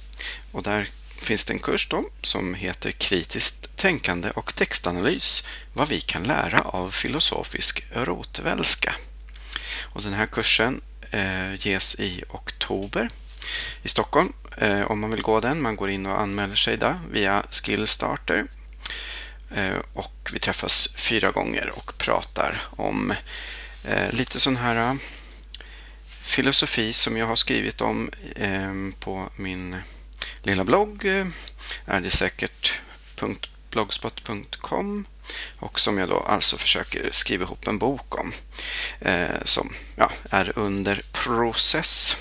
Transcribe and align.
och 0.52 0.62
där 0.62 0.88
finns 1.08 1.44
det 1.44 1.52
en 1.52 1.58
kurs 1.58 1.88
då 1.88 2.04
som 2.22 2.54
heter 2.54 2.90
Kritiskt 2.90 3.76
tänkande 3.76 4.30
och 4.30 4.54
textanalys 4.54 5.44
vad 5.72 5.88
vi 5.88 6.00
kan 6.00 6.22
lära 6.22 6.60
av 6.60 6.90
filosofisk 6.90 7.84
rotvälska. 7.92 8.94
Och 9.80 10.02
den 10.02 10.12
här 10.12 10.26
kursen 10.26 10.80
Eh, 11.10 11.66
ges 11.66 12.00
i 12.00 12.24
oktober 12.28 13.08
i 13.82 13.88
Stockholm 13.88 14.32
eh, 14.56 14.82
om 14.82 15.00
man 15.00 15.10
vill 15.10 15.22
gå 15.22 15.40
den. 15.40 15.62
Man 15.62 15.76
går 15.76 15.90
in 15.90 16.06
och 16.06 16.20
anmäler 16.20 16.54
sig 16.54 16.76
där 16.76 16.98
via 17.12 17.44
Skillstarter. 17.50 18.44
Eh, 19.54 19.76
och 19.94 20.30
vi 20.32 20.38
träffas 20.38 20.94
fyra 20.96 21.30
gånger 21.30 21.72
och 21.74 21.98
pratar 21.98 22.62
om 22.70 23.14
lite 24.10 24.40
sån 24.40 24.56
här 24.56 24.96
filosofi 26.08 26.92
som 26.92 27.16
jag 27.16 27.26
har 27.26 27.36
skrivit 27.36 27.80
om 27.80 28.10
på 29.00 29.28
min 29.36 29.76
lilla 30.42 30.64
blogg 30.64 31.04
är 31.84 32.00
det 32.00 32.10
säkert.blogspot.com 32.10 35.06
och 35.58 35.80
som 35.80 35.98
jag 35.98 36.08
då 36.08 36.20
alltså 36.20 36.56
försöker 36.56 37.08
skriva 37.12 37.44
ihop 37.44 37.66
en 37.66 37.78
bok 37.78 38.18
om 38.18 38.32
eh, 39.00 39.44
som 39.44 39.72
ja, 39.96 40.10
är 40.30 40.58
under 40.58 41.02
process. 41.12 42.16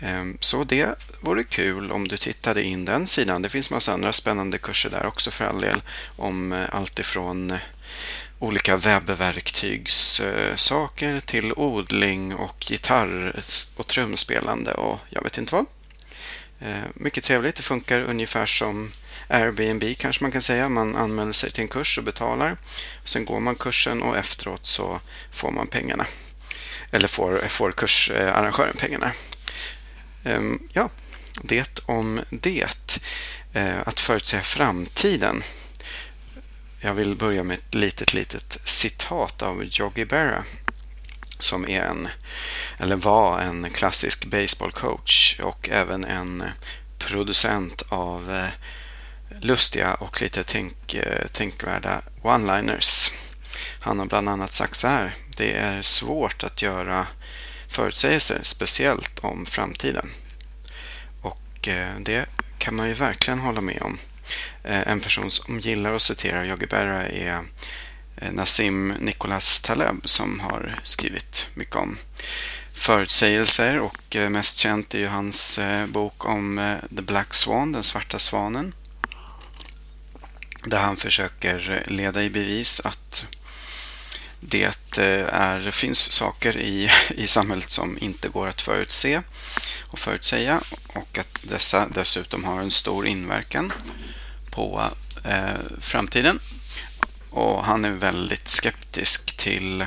Eh, 0.00 0.24
så 0.40 0.64
det 0.64 0.94
vore 1.20 1.44
kul 1.44 1.92
om 1.92 2.08
du 2.08 2.16
tittade 2.16 2.62
in 2.62 2.84
den 2.84 3.06
sidan. 3.06 3.42
Det 3.42 3.48
finns 3.48 3.70
massa 3.70 3.92
andra 3.92 4.12
spännande 4.12 4.58
kurser 4.58 4.90
där 4.90 5.06
också 5.06 5.30
för 5.30 5.44
all 5.44 5.60
del 5.60 5.82
om 6.16 6.52
eh, 6.52 6.64
allt 6.70 6.98
ifrån 6.98 7.50
eh, 7.50 7.58
olika 8.38 8.76
webbverktygssaker 8.76 11.20
till 11.20 11.52
odling 11.52 12.34
och 12.34 12.70
gitarr 12.70 13.42
och 13.76 13.86
trumspelande 13.86 14.74
och 14.74 14.98
jag 15.10 15.22
vet 15.22 15.38
inte 15.38 15.54
vad. 15.54 15.66
Eh, 16.60 16.84
mycket 16.94 17.24
trevligt. 17.24 17.56
Det 17.56 17.62
funkar 17.62 18.00
ungefär 18.00 18.46
som 18.46 18.92
Airbnb 19.28 19.98
kanske 19.98 20.24
man 20.24 20.32
kan 20.32 20.42
säga. 20.42 20.68
Man 20.68 20.96
anmäler 20.96 21.32
sig 21.32 21.50
till 21.50 21.62
en 21.62 21.68
kurs 21.68 21.98
och 21.98 22.04
betalar. 22.04 22.56
Sen 23.04 23.24
går 23.24 23.40
man 23.40 23.54
kursen 23.54 24.02
och 24.02 24.16
efteråt 24.16 24.66
så 24.66 25.00
får 25.32 25.50
man 25.50 25.66
pengarna. 25.66 26.06
Eller 26.90 27.08
får, 27.08 27.48
får 27.48 27.72
kursarrangören 27.72 28.76
pengarna. 28.78 29.12
Ehm, 30.24 30.68
ja, 30.72 30.90
det 31.42 31.80
om 31.86 32.20
det. 32.30 32.98
Ehm, 33.52 33.80
att 33.86 34.00
förutsäga 34.00 34.42
framtiden. 34.42 35.42
Jag 36.80 36.94
vill 36.94 37.14
börja 37.14 37.42
med 37.42 37.58
ett 37.58 37.74
litet, 37.74 38.14
litet 38.14 38.58
citat 38.64 39.42
av 39.42 39.64
Yogi 39.64 40.04
Berra 40.04 40.44
som 41.38 41.68
är 41.68 41.82
en, 41.82 42.08
eller 42.78 42.96
var 42.96 43.40
en 43.40 43.70
klassisk 43.70 44.24
baseballcoach 44.24 45.40
och 45.42 45.68
även 45.68 46.04
en 46.04 46.44
producent 46.98 47.82
av 47.88 48.34
eh, 48.34 48.48
lustiga 49.40 49.94
och 49.94 50.22
lite 50.22 50.44
tänk, 50.44 50.94
eh, 50.94 51.26
tänkvärda 51.28 52.02
one-liners. 52.22 53.12
Han 53.80 53.98
har 53.98 54.06
bland 54.06 54.28
annat 54.28 54.52
sagt 54.52 54.76
så 54.76 54.88
här. 54.88 55.14
Det 55.36 55.52
är 55.52 55.82
svårt 55.82 56.44
att 56.44 56.62
göra 56.62 57.06
förutsägelser, 57.68 58.40
speciellt 58.42 59.18
om 59.18 59.46
framtiden. 59.46 60.10
Och 61.22 61.68
eh, 61.68 61.98
det 62.00 62.26
kan 62.58 62.74
man 62.76 62.88
ju 62.88 62.94
verkligen 62.94 63.38
hålla 63.38 63.60
med 63.60 63.82
om. 63.82 63.98
Eh, 64.64 64.88
en 64.88 65.00
person 65.00 65.30
som 65.30 65.60
gillar 65.60 65.94
att 65.94 66.02
citera 66.02 66.46
Yogi 66.46 66.66
Berra 66.66 67.08
är 67.08 67.40
Nassim 68.30 68.88
Nicholas 68.88 69.60
Taleb 69.60 70.00
som 70.04 70.40
har 70.40 70.80
skrivit 70.82 71.46
mycket 71.54 71.76
om 71.76 71.98
förutsägelser 72.72 73.80
och 73.80 74.16
mest 74.30 74.56
känt 74.56 74.94
är 74.94 74.98
ju 74.98 75.06
hans 75.06 75.60
bok 75.88 76.24
om 76.24 76.76
The 76.96 77.02
Black 77.02 77.34
Swan, 77.34 77.72
den 77.72 77.82
svarta 77.82 78.18
svanen. 78.18 78.74
Där 80.64 80.78
han 80.78 80.96
försöker 80.96 81.84
leda 81.86 82.22
i 82.22 82.30
bevis 82.30 82.80
att 82.84 83.26
det 84.40 84.98
eh, 84.98 85.34
är, 85.34 85.70
finns 85.70 86.12
saker 86.12 86.56
i, 86.56 86.90
i 87.08 87.26
samhället 87.26 87.70
som 87.70 87.98
inte 88.00 88.28
går 88.28 88.46
att 88.46 88.60
förutse 88.60 89.22
och 89.80 89.98
förutsäga 89.98 90.60
och 90.86 91.18
att 91.18 91.38
dessa 91.42 91.88
dessutom 91.88 92.44
har 92.44 92.60
en 92.60 92.70
stor 92.70 93.06
inverkan 93.06 93.72
på 94.50 94.84
eh, 95.24 95.78
framtiden 95.80 96.38
och 97.30 97.64
han 97.64 97.84
är 97.84 97.90
väldigt 97.90 98.48
skeptisk 98.48 99.36
till 99.36 99.86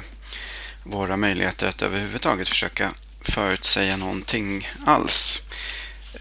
våra 0.84 1.18
möjligheter 1.18 1.68
att 1.68 1.82
överhuvudtaget 1.82 2.50
försöka 2.50 2.92
förutsäga 3.22 3.98
någonting 3.98 4.70
alls. 4.86 5.42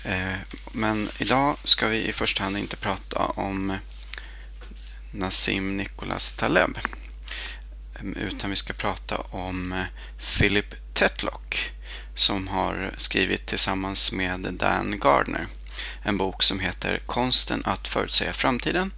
Eh, 0.04 0.36
men 0.72 1.08
idag 1.18 1.56
ska 1.64 1.88
vi 1.88 2.08
i 2.08 2.12
första 2.12 2.42
hand 2.42 2.58
inte 2.58 2.76
prata 2.76 3.18
om 3.18 3.76
Nassim 5.10 5.76
Nicholas 5.76 6.32
Taleb 6.32 6.78
ehm, 8.00 8.14
utan 8.14 8.50
vi 8.50 8.56
ska 8.56 8.72
prata 8.72 9.16
om 9.16 9.72
eh, 9.72 9.84
Philip 10.38 10.94
Tetlock 10.94 11.72
som 12.14 12.48
har 12.48 12.94
skrivit 12.96 13.46
tillsammans 13.46 14.12
med 14.12 14.40
Dan 14.40 14.98
Gardner 14.98 15.46
en 16.02 16.18
bok 16.18 16.42
som 16.42 16.60
heter 16.60 16.98
Konsten 17.06 17.62
att 17.64 17.88
förutsäga 17.88 18.32
framtiden 18.32 18.92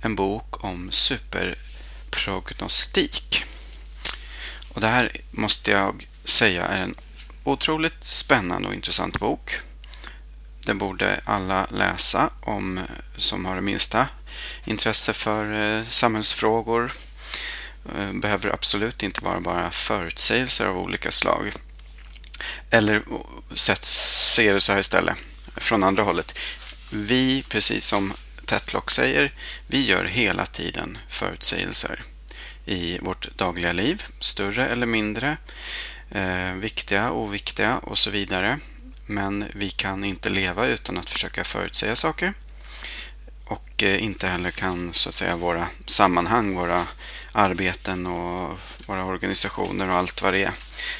en 0.00 0.14
bok 0.14 0.64
om 0.64 0.92
superprognostik. 0.92 3.44
Och 4.68 4.80
det 4.80 4.86
här 4.86 5.20
måste 5.30 5.70
jag 5.70 6.08
säga 6.24 6.66
är 6.66 6.82
en 6.82 6.94
otroligt 7.44 8.04
spännande 8.04 8.68
och 8.68 8.74
intressant 8.74 9.18
bok. 9.18 9.58
Den 10.66 10.78
borde 10.78 11.20
alla 11.24 11.66
läsa 11.70 12.30
om 12.40 12.78
eh, 12.78 12.84
som 13.16 13.44
har 13.44 13.54
det 13.54 13.60
minsta 13.60 14.08
intresse 14.64 15.12
för 15.12 15.76
eh, 15.78 15.84
samhällsfrågor. 15.84 16.92
Eh, 17.96 18.12
behöver 18.12 18.50
absolut 18.50 19.02
inte 19.02 19.24
vara 19.24 19.40
bara 19.40 19.70
förutsägelser 19.70 20.66
av 20.66 20.78
olika 20.78 21.10
slag. 21.10 21.52
Eller 22.70 23.02
se 23.54 24.52
det 24.52 24.60
så 24.60 24.72
här 24.72 24.80
istället, 24.80 25.16
från 25.56 25.82
andra 25.82 26.02
hållet. 26.02 26.38
Vi, 26.90 27.44
precis 27.48 27.86
som 27.86 28.12
Tetlock 28.46 28.90
säger, 28.90 29.32
vi 29.66 29.86
gör 29.86 30.04
hela 30.04 30.46
tiden 30.46 30.98
förutsägelser 31.08 32.02
i 32.66 32.98
vårt 32.98 33.36
dagliga 33.36 33.72
liv, 33.72 34.02
större 34.20 34.66
eller 34.66 34.86
mindre, 34.86 35.36
eh, 36.10 36.52
viktiga, 36.52 37.10
oviktiga 37.10 37.78
och 37.78 37.98
så 37.98 38.10
vidare. 38.10 38.58
Men 39.06 39.44
vi 39.54 39.70
kan 39.70 40.04
inte 40.04 40.30
leva 40.30 40.66
utan 40.66 40.98
att 40.98 41.10
försöka 41.10 41.44
förutsäga 41.44 41.96
saker. 41.96 42.32
Och 43.48 43.82
eh, 43.82 44.02
inte 44.02 44.28
heller 44.28 44.50
kan 44.50 44.94
så 44.94 45.08
att 45.08 45.14
säga 45.14 45.36
våra 45.36 45.68
sammanhang, 45.86 46.54
våra 46.54 46.86
arbeten 47.32 48.06
och 48.06 48.58
våra 48.86 49.04
organisationer 49.04 49.88
och 49.88 49.94
allt 49.94 50.22
vad 50.22 50.32
det 50.32 50.44
är 50.44 50.52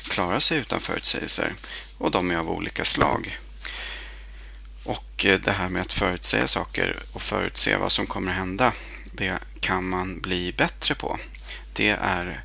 klara 0.02 0.40
sig 0.40 0.58
utan 0.58 0.80
förutsägelser. 0.80 1.52
Och 1.98 2.10
de 2.10 2.30
är 2.30 2.36
av 2.36 2.50
olika 2.50 2.84
slag. 2.84 3.38
Och 4.84 5.24
eh, 5.24 5.40
det 5.40 5.52
här 5.52 5.68
med 5.68 5.82
att 5.82 5.92
förutsäga 5.92 6.46
saker 6.46 6.96
och 7.12 7.22
förutse 7.22 7.76
vad 7.76 7.92
som 7.92 8.06
kommer 8.06 8.32
hända, 8.32 8.72
det 9.12 9.38
kan 9.60 9.88
man 9.88 10.20
bli 10.20 10.52
bättre 10.52 10.94
på. 10.94 11.18
Det 11.72 11.90
är 11.90 12.44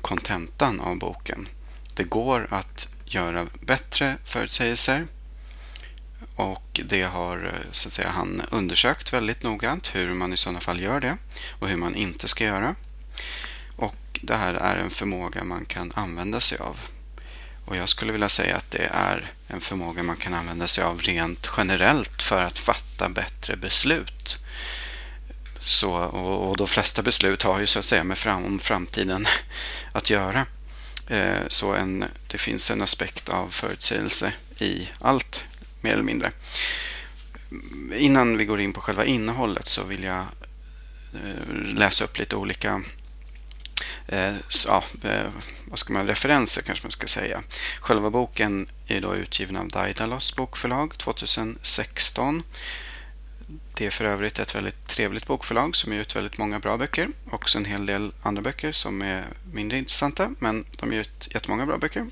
kontentan 0.00 0.80
av 0.80 0.98
boken. 0.98 1.48
Det 1.94 2.04
går 2.04 2.46
att 2.50 2.88
göra 3.04 3.46
bättre 3.60 4.16
förutsägelser 4.24 5.06
och 6.42 6.80
det 6.84 7.02
har 7.02 7.44
eh, 7.44 7.70
så 7.72 7.88
att 7.88 7.92
säga, 7.92 8.08
han 8.08 8.42
undersökt 8.50 9.12
väldigt 9.12 9.42
noggrant 9.42 9.94
hur 9.94 10.10
man 10.10 10.32
i 10.32 10.36
sådana 10.36 10.60
fall 10.60 10.80
gör 10.80 11.00
det 11.00 11.16
och 11.58 11.68
hur 11.68 11.76
man 11.76 11.94
inte 11.94 12.28
ska 12.28 12.44
göra. 12.44 12.74
Och 13.76 14.20
det 14.22 14.34
här 14.34 14.54
är 14.54 14.76
en 14.76 14.90
förmåga 14.90 15.44
man 15.44 15.64
kan 15.64 15.92
använda 15.94 16.40
sig 16.40 16.58
av. 16.58 16.76
Och 17.64 17.76
jag 17.76 17.88
skulle 17.88 18.12
vilja 18.12 18.28
säga 18.28 18.56
att 18.56 18.70
det 18.70 18.90
är 18.92 19.32
en 19.48 19.60
förmåga 19.60 20.02
man 20.02 20.16
kan 20.16 20.34
använda 20.34 20.68
sig 20.68 20.84
av 20.84 21.02
rent 21.02 21.50
generellt 21.56 22.22
för 22.22 22.44
att 22.44 22.58
fatta 22.58 23.08
bättre 23.08 23.56
beslut. 23.56 24.38
Så, 25.60 25.92
och, 25.92 26.50
och 26.50 26.56
de 26.56 26.68
flesta 26.68 27.02
beslut 27.02 27.42
har 27.42 27.60
ju 27.60 27.66
så 27.66 27.78
att 27.78 27.84
säga 27.84 28.04
med 28.04 28.18
fram, 28.18 28.44
om 28.44 28.58
framtiden 28.58 29.26
att 29.92 30.10
göra. 30.10 30.46
Eh, 31.08 31.40
så 31.48 31.72
en, 31.74 32.04
det 32.26 32.38
finns 32.38 32.70
en 32.70 32.82
aspekt 32.82 33.28
av 33.28 33.48
förutsägelse 33.50 34.32
i 34.58 34.88
allt, 35.00 35.44
mer 35.82 35.92
eller 35.92 36.02
mindre. 36.02 36.30
Innan 37.94 38.38
vi 38.38 38.44
går 38.44 38.60
in 38.60 38.72
på 38.72 38.80
själva 38.80 39.04
innehållet 39.04 39.68
så 39.68 39.84
vill 39.84 40.04
jag 40.04 40.26
eh, 41.14 41.54
läsa 41.74 42.04
upp 42.04 42.18
lite 42.18 42.36
olika 42.36 42.82
eh, 44.08 44.34
ja, 44.66 44.84
eh, 45.04 45.30
vad 45.64 45.78
ska 45.78 45.92
man, 45.92 46.06
referenser 46.06 46.62
kanske 46.62 46.84
man 46.84 46.90
ska 46.90 47.06
säga. 47.06 47.42
Själva 47.80 48.10
boken 48.10 48.68
är 48.86 49.00
då 49.00 49.16
utgiven 49.16 49.56
av 49.56 49.68
Daidalos 49.68 50.36
bokförlag 50.36 50.98
2016. 50.98 52.42
Det 53.74 53.86
är 53.86 53.90
för 53.90 54.04
övrigt 54.04 54.38
ett 54.38 54.54
väldigt 54.54 54.88
trevligt 54.88 55.26
bokförlag 55.26 55.76
som 55.76 55.92
ger 55.92 56.00
ut 56.00 56.16
väldigt 56.16 56.38
många 56.38 56.58
bra 56.58 56.76
böcker. 56.76 57.08
Också 57.30 57.58
en 57.58 57.64
hel 57.64 57.86
del 57.86 58.12
andra 58.22 58.42
böcker 58.42 58.72
som 58.72 59.02
är 59.02 59.24
mindre 59.52 59.78
intressanta, 59.78 60.30
men 60.38 60.64
de 60.76 60.92
ger 60.92 61.00
ut 61.00 61.28
jättemånga 61.30 61.66
bra 61.66 61.78
böcker. 61.78 62.06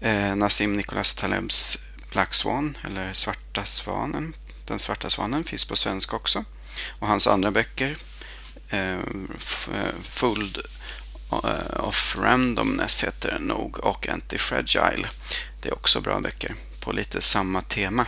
Eh, 0.00 0.36
Nassim 0.36 0.76
Nicholas 0.76 1.14
Talebs 1.14 1.78
Black 2.12 2.34
Swan, 2.34 2.78
eller 2.84 3.12
Svarta 3.12 3.64
Svanen, 3.64 4.34
Den 4.64 4.78
svarta 4.78 5.10
svanen, 5.10 5.44
finns 5.44 5.64
på 5.64 5.76
svenska 5.76 6.16
också. 6.16 6.44
Och 6.88 7.08
hans 7.08 7.26
andra 7.26 7.50
böcker, 7.50 7.96
eh, 8.68 8.94
eh 8.94 9.92
Fold 10.02 10.58
eh, 11.32 11.84
of 11.84 12.16
Randomness 12.18 13.04
heter 13.04 13.30
den 13.30 13.42
nog 13.42 13.78
och 13.78 14.08
Antifragile. 14.08 15.08
Det 15.62 15.68
är 15.68 15.74
också 15.74 16.00
bra 16.00 16.20
böcker 16.20 16.54
på 16.80 16.92
lite 16.92 17.20
samma 17.20 17.62
tema. 17.62 18.06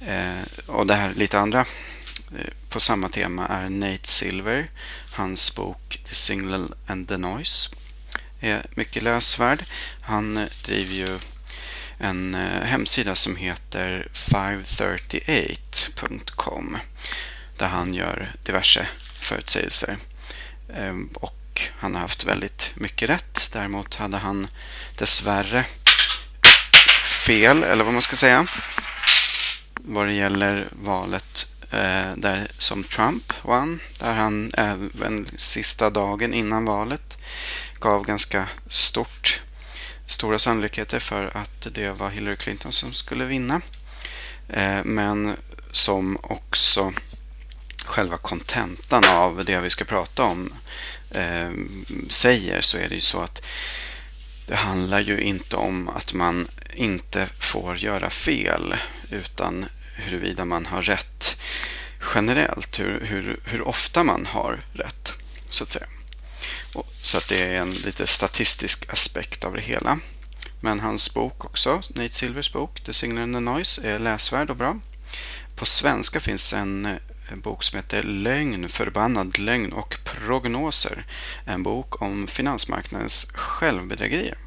Eh, 0.00 0.66
och 0.66 0.86
det 0.86 0.94
här 0.94 1.14
lite 1.14 1.38
andra 1.38 1.60
eh, 2.38 2.52
på 2.68 2.80
samma 2.80 3.08
tema 3.08 3.46
är 3.46 3.68
Nate 3.68 4.08
Silver. 4.08 4.70
Hans 5.12 5.54
bok 5.54 6.02
The 6.08 6.14
Signal 6.14 6.74
and 6.86 7.08
the 7.08 7.16
Noise 7.16 7.70
är 8.40 8.66
mycket 8.74 9.02
läsvärd. 9.02 9.64
Han 10.00 10.48
driver 10.64 10.94
ju 10.94 11.18
en 12.02 12.34
eh, 12.34 12.62
hemsida 12.62 13.14
som 13.14 13.36
heter 13.36 14.08
538.com 14.14 16.76
där 17.58 17.66
han 17.66 17.94
gör 17.94 18.32
diverse 18.42 18.88
förutsägelser. 19.20 19.96
Ehm, 20.74 21.08
och 21.14 21.62
han 21.78 21.94
har 21.94 22.00
haft 22.00 22.24
väldigt 22.24 22.70
mycket 22.74 23.10
rätt. 23.10 23.50
Däremot 23.52 23.94
hade 23.94 24.16
han 24.16 24.48
dessvärre 24.98 25.64
fel, 27.26 27.62
eller 27.62 27.84
vad 27.84 27.92
man 27.92 28.02
ska 28.02 28.16
säga, 28.16 28.46
vad 29.74 30.06
det 30.06 30.12
gäller 30.12 30.68
valet 30.70 31.46
eh, 31.70 32.12
där 32.16 32.48
som 32.58 32.84
Trump 32.84 33.32
vann. 33.44 33.80
Där 33.98 34.14
han 34.14 34.54
eh, 34.54 34.70
även 34.70 35.28
sista 35.36 35.90
dagen 35.90 36.34
innan 36.34 36.64
valet 36.64 37.18
gav 37.80 38.04
ganska 38.04 38.48
stort, 38.68 39.40
stora 40.06 40.38
sannolikheter 40.38 40.98
för 40.98 41.36
att 41.36 41.66
det 41.72 41.90
var 41.90 42.10
Hillary 42.10 42.36
Clinton 42.36 42.72
som 42.72 42.92
skulle 42.92 43.24
vinna. 43.24 43.60
Eh, 44.48 44.84
men 44.84 45.36
som 45.72 46.18
också 46.22 46.92
själva 47.84 48.16
kontentan 48.16 49.02
av 49.08 49.44
det 49.44 49.60
vi 49.60 49.70
ska 49.70 49.84
prata 49.84 50.22
om 50.22 50.52
eh, 51.10 51.50
säger 52.08 52.60
så 52.60 52.78
är 52.78 52.88
det 52.88 52.94
ju 52.94 53.00
så 53.00 53.20
att 53.20 53.42
det 54.46 54.56
handlar 54.56 55.00
ju 55.00 55.20
inte 55.20 55.56
om 55.56 55.88
att 55.88 56.12
man 56.12 56.48
inte 56.74 57.28
får 57.40 57.76
göra 57.76 58.10
fel 58.10 58.74
utan 59.10 59.66
huruvida 59.94 60.44
man 60.44 60.66
har 60.66 60.82
rätt 60.82 61.36
generellt, 62.14 62.78
hur, 62.80 63.00
hur, 63.00 63.40
hur 63.44 63.68
ofta 63.68 64.04
man 64.04 64.26
har 64.26 64.60
rätt 64.72 65.12
så 65.48 65.64
att 65.64 65.70
säga. 65.70 65.86
Så 67.02 67.18
att 67.18 67.28
det 67.28 67.42
är 67.42 67.60
en 67.60 67.70
lite 67.70 68.06
statistisk 68.06 68.92
aspekt 68.92 69.44
av 69.44 69.54
det 69.54 69.60
hela. 69.60 69.98
Men 70.60 70.80
hans 70.80 71.14
bok 71.14 71.44
också, 71.44 71.80
Nate 71.88 72.14
Silvers 72.14 72.52
bok 72.52 72.80
The 72.80 72.92
Signal 72.92 73.22
and 73.22 73.34
the 73.34 73.40
Noise, 73.40 73.88
är 73.88 73.98
läsvärd 73.98 74.50
och 74.50 74.56
bra. 74.56 74.78
På 75.56 75.66
svenska 75.66 76.20
finns 76.20 76.52
en 76.52 76.98
en 77.32 77.40
bok 77.40 77.62
som 77.62 77.76
heter 77.76 78.02
Lögn, 78.02 78.68
förbannad 78.68 79.38
lögn 79.38 79.72
och 79.72 79.98
prognoser. 80.04 81.06
En 81.46 81.62
bok 81.62 82.02
om 82.02 82.26
finansmarknadens 82.26 83.26
självbedrägerier 83.34 84.38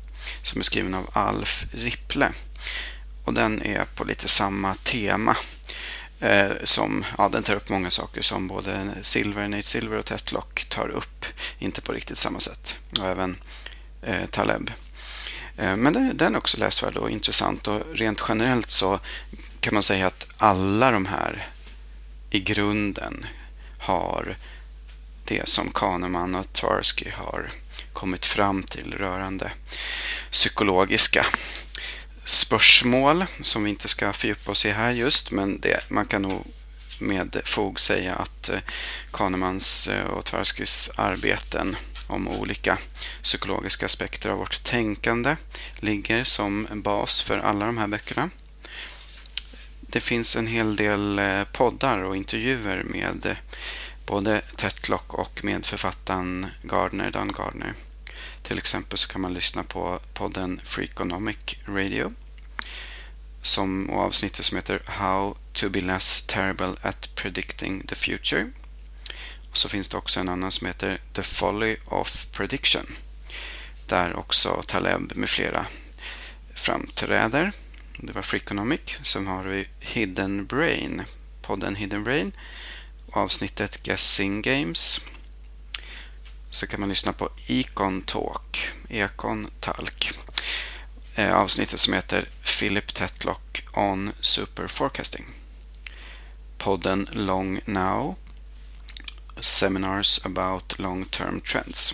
som 0.43 0.59
är 0.59 0.63
skriven 0.63 0.93
av 0.93 1.09
Alf 1.13 1.65
Ripple. 1.71 2.31
Och 3.23 3.33
den 3.33 3.61
är 3.61 3.85
på 3.85 4.03
lite 4.03 4.27
samma 4.27 4.75
tema. 4.75 5.37
Eh, 6.25 6.51
som, 6.63 7.05
ja, 7.17 7.29
den 7.29 7.43
tar 7.43 7.55
upp 7.55 7.69
många 7.69 7.89
saker 7.89 8.21
som 8.21 8.47
både 8.47 8.89
Silver, 9.01 9.47
Nate 9.47 9.63
Silver 9.63 9.97
och 9.97 10.05
Tetlock 10.05 10.65
tar 10.69 10.89
upp. 10.89 11.25
Inte 11.59 11.81
på 11.81 11.91
riktigt 11.91 12.17
samma 12.17 12.39
sätt. 12.39 12.77
Och 12.99 13.07
även 13.07 13.37
eh, 14.01 14.25
Taleb. 14.25 14.71
Eh, 15.57 15.75
men 15.75 16.17
den 16.17 16.35
är 16.35 16.37
också 16.37 16.57
läsvärd 16.57 16.95
och 16.95 17.09
intressant 17.09 17.67
och 17.67 17.81
rent 17.93 18.21
generellt 18.27 18.71
så 18.71 18.99
kan 19.59 19.73
man 19.73 19.83
säga 19.83 20.07
att 20.07 20.27
alla 20.37 20.91
de 20.91 21.05
här 21.05 21.47
i 22.29 22.39
grunden 22.39 23.25
har 23.79 24.37
det 25.25 25.49
som 25.49 25.71
Kahneman 25.71 26.35
och 26.35 26.53
Tversky 26.53 27.09
har 27.09 27.49
kommit 27.93 28.25
fram 28.25 28.63
till 28.63 28.93
rörande 28.93 29.51
psykologiska 30.31 31.25
spörsmål 32.25 33.25
som 33.41 33.63
vi 33.63 33.69
inte 33.69 33.87
ska 33.87 34.13
fördjupa 34.13 34.51
oss 34.51 34.65
i 34.65 34.71
här 34.71 34.91
just, 34.91 35.31
men 35.31 35.59
det, 35.59 35.89
man 35.89 36.05
kan 36.05 36.21
nog 36.21 36.45
med 36.99 37.41
fog 37.45 37.79
säga 37.79 38.15
att 38.15 38.49
eh, 38.49 38.59
Kahnemans 39.11 39.87
eh, 39.87 40.03
och 40.05 40.25
Tverskys 40.25 40.91
arbeten 40.95 41.75
om 42.07 42.27
olika 42.27 42.77
psykologiska 43.21 43.85
aspekter 43.85 44.29
av 44.29 44.37
vårt 44.37 44.63
tänkande 44.63 45.35
ligger 45.75 46.23
som 46.23 46.67
en 46.71 46.81
bas 46.81 47.21
för 47.21 47.37
alla 47.37 47.65
de 47.65 47.77
här 47.77 47.87
böckerna. 47.87 48.29
Det 49.81 50.01
finns 50.01 50.35
en 50.35 50.47
hel 50.47 50.75
del 50.75 51.19
eh, 51.19 51.43
poddar 51.43 52.03
och 52.03 52.15
intervjuer 52.15 52.83
med 52.83 53.35
både 54.05 54.41
Tetlock 54.55 55.13
och 55.13 55.43
med 55.43 55.65
författaren 55.65 56.47
Gardner, 56.63 57.11
Dan 57.11 57.31
Gardner. 57.31 57.73
Till 58.47 58.57
exempel 58.57 58.97
så 58.97 59.07
kan 59.07 59.21
man 59.21 59.33
lyssna 59.33 59.63
på 59.63 59.99
podden 60.13 60.61
Freakonomic 60.63 61.55
Radio 61.67 62.13
som, 63.41 63.89
och 63.89 64.01
avsnittet 64.01 64.45
som 64.45 64.57
heter 64.57 64.81
How 64.85 65.35
to 65.53 65.69
be 65.69 65.81
less 65.81 66.25
terrible 66.27 66.75
at 66.81 67.15
predicting 67.15 67.87
the 67.87 67.95
future. 67.95 68.51
Och 69.51 69.57
så 69.57 69.69
finns 69.69 69.89
det 69.89 69.97
också 69.97 70.19
en 70.19 70.29
annan 70.29 70.51
som 70.51 70.67
heter 70.67 70.99
The 71.13 71.23
Folly 71.23 71.75
of 71.85 72.25
Prediction 72.31 72.85
där 73.87 74.15
också 74.15 74.63
Taleb 74.67 75.11
med 75.15 75.29
flera 75.29 75.65
framträder. 76.55 77.51
Det 77.97 78.13
var 78.13 78.21
Freakonomic. 78.21 78.81
Sen 79.03 79.27
har 79.27 79.43
vi 79.43 79.67
Hidden 79.79 80.45
Brain, 80.45 81.03
podden 81.41 81.75
Hidden 81.75 82.03
Brain. 82.03 82.31
Avsnittet 83.11 83.83
Guessing 83.83 84.41
Games. 84.41 85.01
Så 86.55 86.67
kan 86.67 86.79
man 86.79 86.89
lyssna 86.89 87.13
på 87.13 87.29
Econ 87.47 88.01
Talk, 88.01 88.69
Econ 88.89 89.49
Talk. 89.59 90.11
Eh, 91.15 91.35
avsnittet 91.35 91.79
som 91.79 91.93
heter 91.93 92.29
Philip 92.43 92.93
Tetlock 92.93 93.63
on 93.73 94.11
Super 94.21 94.67
Forecasting. 94.67 95.25
Podden 96.57 97.09
Long 97.11 97.59
Now. 97.65 98.15
Seminars 99.39 100.25
about 100.25 100.79
long 100.79 101.05
term 101.05 101.41
trends. 101.41 101.93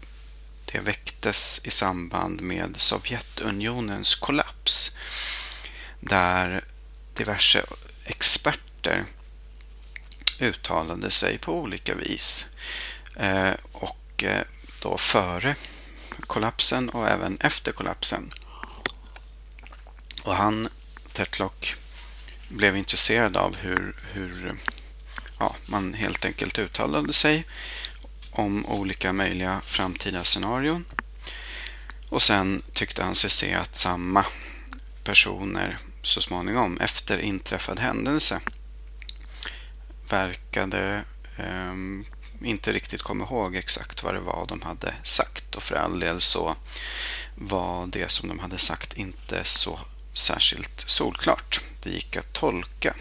det 0.73 0.79
väcktes 0.79 1.61
i 1.65 1.71
samband 1.71 2.41
med 2.41 2.77
Sovjetunionens 2.77 4.15
kollaps 4.15 4.97
där 6.01 6.65
diverse 7.15 7.65
experter 8.07 9.05
uttalade 10.39 11.11
sig 11.11 11.39
på 11.39 11.55
olika 11.55 11.95
vis. 11.95 12.47
Eh, 13.17 13.53
och 13.73 14.25
eh, 14.25 14.43
då 14.83 14.99
före 14.99 15.55
kollapsen 16.21 16.89
och 16.89 17.09
även 17.09 17.39
efter 17.41 17.73
kollapsen. 17.73 18.33
Och 20.25 20.37
han, 20.37 20.69
Tetlock, 21.13 21.75
blev 22.49 22.77
intresserad 22.77 23.37
av 23.37 23.57
hur, 23.57 23.97
hur 24.13 24.55
ja, 25.39 25.57
man 25.67 25.95
helt 25.95 26.25
enkelt 26.25 26.59
uttalade 26.59 27.13
sig 27.13 27.45
om 28.31 28.67
olika 28.67 29.13
möjliga 29.13 29.61
framtida 29.65 30.25
scenarion. 30.25 30.85
Och 32.09 32.23
sen 32.23 32.63
tyckte 32.73 33.03
han 33.03 33.15
sig 33.15 33.31
se 33.31 33.55
att 33.55 33.77
samma 33.77 34.25
personer 35.05 35.79
så 36.07 36.23
småningom 36.23 36.79
efter 36.79 37.19
inträffad 37.19 37.79
händelse 37.79 38.41
verkade 40.09 41.05
eh, 41.37 41.75
inte 42.43 42.73
riktigt 42.73 43.03
komma 43.03 43.25
ihåg 43.25 43.57
exakt 43.57 44.03
vad 44.03 44.15
det 44.15 44.21
var 44.21 44.47
de 44.49 44.63
hade 44.63 44.95
sagt 45.03 45.55
och 45.55 45.63
för 45.63 45.75
all 45.75 46.01
del 46.01 46.21
så 46.21 46.57
var 47.35 47.87
det 47.87 48.11
som 48.11 48.29
de 48.29 48.39
hade 48.39 48.59
sagt 48.59 48.93
inte 48.93 49.45
så 49.45 49.81
särskilt 50.13 50.85
solklart. 50.87 51.61
Det 51.83 51.91
gick 51.91 52.17
att 52.17 52.33
tolka. 52.33 52.95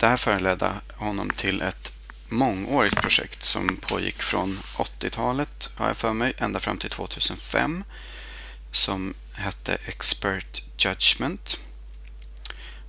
Det 0.00 0.06
här 0.06 0.16
föranledde 0.16 0.72
honom 0.96 1.30
till 1.30 1.62
ett 1.62 1.92
mångårigt 2.28 3.00
projekt 3.00 3.42
som 3.44 3.76
pågick 3.76 4.22
från 4.22 4.58
80-talet, 4.76 5.70
har 5.74 5.86
jag 5.86 5.96
för 5.96 6.12
mig, 6.12 6.32
ända 6.38 6.60
fram 6.60 6.78
till 6.78 6.90
2005 6.90 7.84
som 8.72 9.14
hette 9.32 9.78
Expert 9.84 10.62
Judgment 10.84 11.58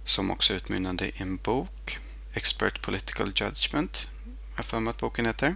som 0.05 0.31
också 0.31 0.53
utmynnade 0.53 1.07
i 1.07 1.13
en 1.15 1.37
bok, 1.37 1.99
Expert 2.33 2.81
Political 2.81 3.31
Judgment, 3.35 4.07
jag 4.55 4.65
för 4.65 4.79
mig 4.79 4.91
att 4.91 4.97
boken 4.97 5.25
heter. 5.25 5.55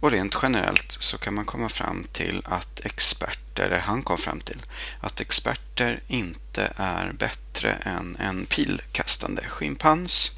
Och 0.00 0.10
rent 0.10 0.36
generellt 0.42 0.96
så 1.00 1.18
kan 1.18 1.34
man 1.34 1.44
komma 1.44 1.68
fram 1.68 2.06
till 2.12 2.42
att 2.44 2.80
experter, 2.80 3.64
eller 3.64 3.78
han 3.78 4.02
kom 4.02 4.18
fram 4.18 4.40
till, 4.40 4.62
att 5.00 5.20
experter 5.20 6.02
inte 6.06 6.72
är 6.76 7.12
bättre 7.12 7.72
än 7.72 8.16
en 8.16 8.44
pilkastande 8.44 9.48
schimpans. 9.48 10.30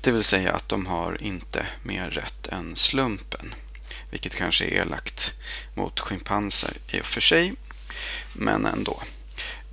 Det 0.00 0.10
vill 0.10 0.24
säga 0.24 0.52
att 0.52 0.68
de 0.68 0.86
har 0.86 1.22
inte 1.22 1.66
mer 1.82 2.10
rätt 2.10 2.46
än 2.46 2.76
slumpen. 2.76 3.54
Vilket 4.10 4.34
kanske 4.34 4.64
är 4.64 4.82
elakt 4.82 5.34
mot 5.74 6.00
schimpanser 6.00 6.76
i 6.88 7.00
och 7.00 7.06
för 7.06 7.20
sig, 7.20 7.54
men 8.32 8.66
ändå. 8.66 9.02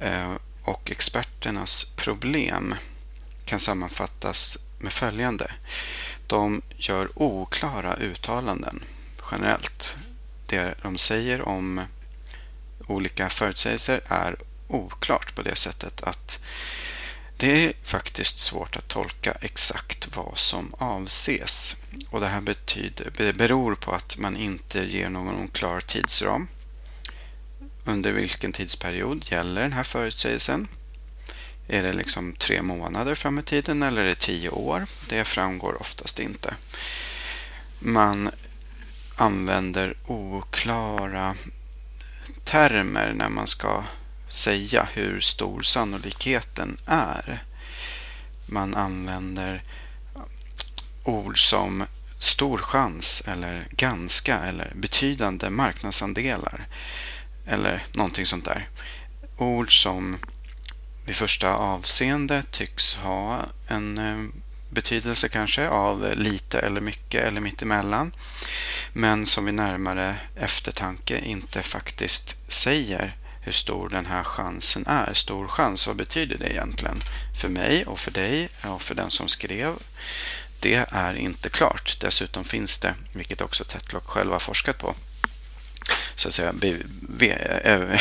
Eh, 0.02 0.34
och 0.64 0.92
experternas 0.92 1.84
problem 1.96 2.76
kan 3.46 3.60
sammanfattas 3.60 4.58
med 4.80 4.94
följande. 4.94 5.52
De 6.28 6.62
gör 6.78 7.10
oklara 7.16 7.96
uttalanden 7.96 8.84
generellt. 9.32 9.98
Det 10.48 10.76
de 10.82 10.98
säger 10.98 11.42
om 11.42 11.82
olika 12.88 13.30
förutsägelser 13.30 14.02
är 14.08 14.36
oklart 14.68 15.36
på 15.36 15.42
det 15.42 15.56
sättet 15.56 16.02
att 16.04 16.44
det 17.38 17.66
är 17.66 17.74
faktiskt 17.84 18.40
svårt 18.40 18.76
att 18.76 18.88
tolka 18.88 19.32
exakt 19.42 20.16
vad 20.16 20.38
som 20.38 20.74
avses. 20.78 21.76
Och 22.10 22.20
Det 22.20 22.28
här 22.28 22.42
betyder, 22.42 23.34
beror 23.34 23.76
på 23.76 23.92
att 23.92 24.18
man 24.18 24.38
inte 24.38 24.80
ger 24.80 25.10
någon 25.10 25.48
klar 25.48 25.80
tidsram. 25.80 26.48
Under 27.90 28.12
vilken 28.12 28.52
tidsperiod 28.52 29.32
gäller 29.32 29.62
den 29.62 29.74
här 29.74 29.84
förutsägelsen? 29.84 30.68
Är 31.68 31.84
det 31.84 31.94
liksom 31.94 32.34
tre 32.34 32.62
månader 32.62 33.16
fram 33.16 33.40
i 33.40 33.44
tiden 33.44 33.84
eller 33.84 34.02
är 34.02 34.06
det 34.06 34.20
tio 34.20 34.50
år? 34.50 34.86
Det 35.08 35.26
framgår 35.26 35.82
oftast 35.82 36.20
inte. 36.20 36.56
Man 37.80 38.30
använder 39.16 39.94
oklara 40.06 41.36
termer 42.44 43.14
när 43.16 43.30
man 43.30 43.48
ska 43.48 43.84
säga 44.28 44.88
hur 44.94 45.20
stor 45.20 45.62
sannolikheten 45.62 46.78
är. 46.86 47.44
Man 48.46 48.76
använder 48.76 49.64
ord 51.04 51.50
som 51.50 51.84
stor 52.20 52.58
chans 52.58 53.24
eller 53.26 53.68
ganska 53.72 54.40
eller 54.40 54.74
betydande 54.76 55.50
marknadsandelar 55.50 56.68
eller 57.50 57.84
någonting 57.94 58.26
sånt 58.26 58.46
där. 58.46 58.68
Ord 59.38 59.82
som 59.82 60.18
vid 61.06 61.16
första 61.16 61.54
avseende 61.54 62.44
tycks 62.52 62.96
ha 62.96 63.46
en 63.68 63.98
eh, 63.98 64.42
betydelse 64.70 65.30
kanske 65.30 65.70
av 65.70 66.14
lite 66.16 66.60
eller 66.60 66.82
mycket 66.82 67.22
eller 67.22 67.42
mittemellan. 67.42 68.12
Men 68.94 69.26
som 69.26 69.46
vid 69.46 69.54
närmare 69.54 70.16
eftertanke 70.36 71.20
inte 71.20 71.62
faktiskt 71.62 72.52
säger 72.52 73.16
hur 73.42 73.52
stor 73.52 73.90
den 73.90 74.06
här 74.06 74.24
chansen 74.24 74.84
är. 74.88 75.14
Stor 75.14 75.48
chans, 75.48 75.88
vad 75.88 75.96
betyder 75.96 76.38
det 76.38 76.52
egentligen? 76.52 77.04
För 77.42 77.50
mig 77.50 77.86
och 77.86 78.00
för 78.00 78.12
dig 78.12 78.50
och 78.64 78.82
för 78.82 78.96
den 78.96 79.12
som 79.12 79.28
skrev. 79.28 79.74
Det 80.60 80.86
är 80.92 81.14
inte 81.14 81.50
klart. 81.50 81.98
Dessutom 82.00 82.44
finns 82.44 82.80
det, 82.80 82.96
vilket 83.14 83.42
också 83.42 83.64
Tetlock 83.64 84.08
själv 84.08 84.32
har 84.32 84.40
forskat 84.40 84.78
på, 84.78 84.96
så 86.16 86.28
att 86.28 86.34
säga 86.34 86.54
eh, 86.62 87.74
eh, 87.74 88.00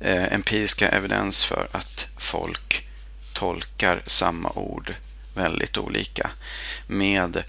eh, 0.00 0.32
empiriska 0.32 0.88
evidens 0.88 1.44
för 1.44 1.68
att 1.72 2.06
folk 2.16 2.88
tolkar 3.32 4.02
samma 4.06 4.50
ord 4.50 4.94
väldigt 5.34 5.78
olika 5.78 6.30
med 6.86 7.44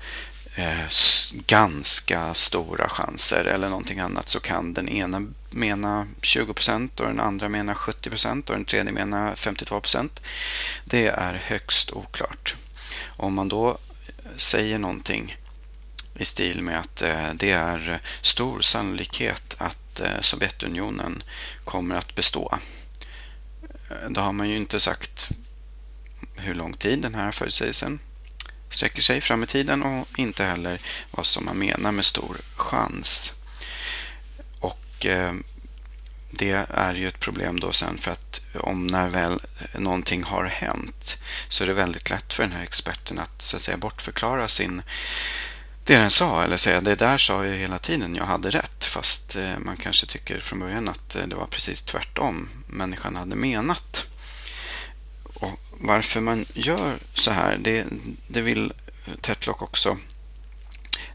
eh, 0.56 0.88
ganska 1.32 2.34
stora 2.34 2.90
chanser 2.90 3.46
eller 3.46 3.70
någonting 3.70 4.00
annat 4.00 4.30
så 4.30 4.40
kan 4.40 4.74
den 4.74 4.90
ena 4.90 5.22
mena 5.50 6.08
20% 6.22 7.00
och 7.02 7.08
den 7.08 7.20
andra 7.20 7.50
mena 7.50 7.74
70% 7.74 8.50
och 8.50 8.56
den 8.56 8.66
tredje 8.66 8.92
mena 8.92 9.34
52% 9.34 10.10
Det 10.86 11.08
är 11.08 11.34
högst 11.34 11.92
oklart. 11.92 12.56
Om 13.06 13.34
man 13.34 13.50
då 13.50 13.78
säger 14.38 14.78
någonting 14.78 15.38
i 16.16 16.26
stil 16.26 16.62
med 16.62 16.80
att 16.80 17.02
eh, 17.02 17.34
det 17.34 17.52
är 17.52 18.02
stor 18.22 18.62
sannolikhet 18.62 19.56
att 19.58 20.00
eh, 20.00 20.22
Sovjetunionen 20.22 21.24
kommer 21.64 21.96
att 21.96 22.16
bestå. 22.16 22.60
Eh, 23.90 24.10
då 24.10 24.22
har 24.22 24.32
man 24.32 24.50
ju 24.50 24.56
inte 24.56 24.80
sagt 24.80 25.30
hur 26.38 26.54
lång 26.54 26.74
tid 26.74 27.00
den 27.00 27.16
här 27.16 27.32
förutsägelsen 27.32 28.00
sträcker 28.70 29.02
sig 29.02 29.22
fram 29.22 29.44
i 29.44 29.48
tiden 29.48 29.84
och 29.84 30.20
inte 30.20 30.44
heller 30.44 30.82
vad 31.12 31.26
som 31.26 31.46
man 31.46 31.58
menar 31.58 31.92
med 31.92 32.06
stor 32.06 32.38
chans. 32.56 33.34
Och 34.60 35.06
det 36.30 36.68
är 36.70 36.94
ju 36.94 37.08
ett 37.08 37.20
problem 37.20 37.60
då 37.60 37.72
sen 37.72 37.98
för 37.98 38.12
att 38.12 38.42
om 38.54 38.88
när 38.88 39.10
väl 39.10 39.40
någonting 39.74 40.24
har 40.24 40.46
hänt 40.46 41.18
så 41.50 41.64
är 41.64 41.68
det 41.68 41.74
väldigt 41.74 42.10
lätt 42.10 42.34
för 42.34 42.44
den 42.44 42.52
här 42.52 42.64
experten 42.64 43.20
att 43.20 43.42
så 43.42 43.56
att 43.56 43.62
säga 43.62 43.78
bortförklara 43.78 44.48
sin 44.48 44.82
det 45.86 45.98
den 45.98 46.12
sa 46.12 46.44
eller 46.44 46.58
säga 46.58 46.82
det 46.82 46.96
där 46.96 47.18
sa 47.18 47.46
jag 47.46 47.58
hela 47.58 47.80
tiden, 47.80 48.16
jag 48.16 48.26
hade 48.26 48.50
rätt 48.50 48.86
fast 48.86 49.36
eh, 49.36 49.60
man 49.60 49.78
kanske 49.78 50.06
tycker 50.06 50.40
från 50.40 50.60
början 50.60 50.90
att 50.90 51.16
eh, 51.16 51.28
det 51.28 51.36
var 51.36 51.48
precis 51.48 51.82
tvärtom 51.82 52.50
människan 52.68 53.16
hade 53.16 53.36
menat. 53.36 54.06
Och 55.34 55.60
varför 55.80 56.22
man 56.22 56.46
gör 56.54 56.98
så 57.14 57.32
här, 57.32 57.58
det, 57.62 57.86
det 58.28 58.42
vill 58.42 58.74
Tetlock 59.22 59.62
också 59.62 59.98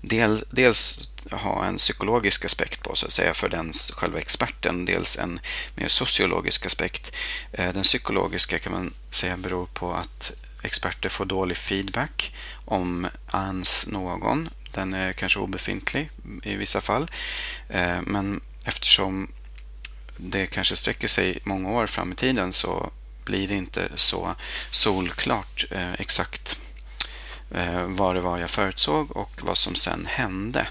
del, 0.00 0.44
dels 0.50 1.10
ha 1.30 1.64
en 1.64 1.76
psykologisk 1.76 2.44
aspekt 2.44 2.82
på 2.82 2.94
så 2.94 3.06
att 3.06 3.12
säga 3.12 3.34
för 3.34 3.48
den 3.48 3.72
själva 3.72 4.18
experten, 4.18 4.84
dels 4.84 5.18
en 5.18 5.40
mer 5.75 5.88
sociologisk 5.88 6.66
aspekt. 6.66 7.12
Eh, 7.52 7.72
den 7.72 7.82
psykologiska 7.82 8.58
kan 8.58 8.72
man 8.72 8.94
säga 9.10 9.37
beror 9.37 9.66
på 9.66 9.94
att 9.94 10.32
experter 10.62 11.08
får 11.08 11.24
dålig 11.24 11.56
feedback 11.56 12.34
om 12.64 13.06
ens 13.32 13.86
någon. 13.86 14.48
Den 14.72 14.94
är 14.94 15.12
kanske 15.12 15.38
obefintlig 15.38 16.10
i 16.42 16.56
vissa 16.56 16.80
fall. 16.80 17.10
Eh, 17.68 18.00
men 18.02 18.40
eftersom 18.64 19.32
det 20.16 20.46
kanske 20.46 20.76
sträcker 20.76 21.08
sig 21.08 21.38
många 21.44 21.70
år 21.70 21.86
fram 21.86 22.12
i 22.12 22.14
tiden 22.14 22.52
så 22.52 22.90
blir 23.24 23.48
det 23.48 23.54
inte 23.54 23.88
så 23.94 24.34
solklart 24.70 25.64
eh, 25.70 25.92
exakt 25.92 26.60
eh, 27.50 27.84
vad 27.84 28.14
det 28.14 28.20
var 28.20 28.38
jag 28.38 28.50
förutsåg 28.50 29.16
och 29.16 29.40
vad 29.42 29.58
som 29.58 29.74
sen 29.74 30.06
hände. 30.06 30.66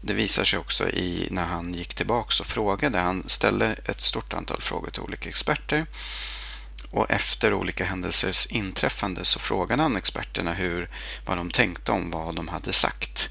Det 0.00 0.14
visar 0.14 0.44
sig 0.44 0.58
också 0.58 0.90
i 0.90 1.28
när 1.30 1.44
han 1.44 1.74
gick 1.74 1.94
tillbaka 1.94 2.34
och 2.40 2.46
frågade. 2.46 2.98
Han 2.98 3.28
ställde 3.28 3.76
ett 3.84 4.00
stort 4.00 4.34
antal 4.34 4.60
frågor 4.60 4.90
till 4.90 5.02
olika 5.02 5.28
experter. 5.28 5.86
Och 6.92 7.10
efter 7.10 7.54
olika 7.54 7.84
händelsers 7.84 8.46
inträffande 8.46 9.24
så 9.24 9.38
frågade 9.38 9.82
han 9.82 9.96
experterna 9.96 10.52
hur, 10.52 10.88
vad 11.26 11.36
de 11.36 11.50
tänkte 11.50 11.92
om 11.92 12.10
vad 12.10 12.34
de 12.34 12.48
hade 12.48 12.72
sagt. 12.72 13.30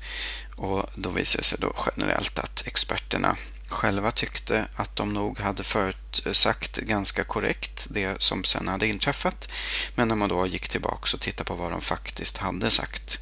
Och 0.56 0.90
då 0.96 1.10
visade 1.10 1.42
det 1.42 1.46
sig 1.46 1.58
då 1.62 1.76
generellt 1.86 2.40
att 2.40 2.68
experterna 2.68 3.36
själva 3.68 4.12
tyckte 4.12 4.66
att 4.76 4.96
de 4.96 5.14
nog 5.14 5.40
hade 5.40 5.64
förutsagt 5.64 6.78
ganska 6.78 7.24
korrekt 7.24 7.88
det 7.90 8.22
som 8.22 8.44
sen 8.44 8.68
hade 8.68 8.88
inträffat. 8.88 9.50
Men 9.96 10.08
när 10.08 10.16
man 10.16 10.30
då 10.30 10.48
gick 10.48 10.70
tillbaka 10.70 11.10
och 11.14 11.22
tittade 11.22 11.48
på 11.48 11.56
vad 11.56 11.72
de 11.72 11.82
faktiskt 11.82 12.38
hade 12.38 12.72
sagt 12.72 13.20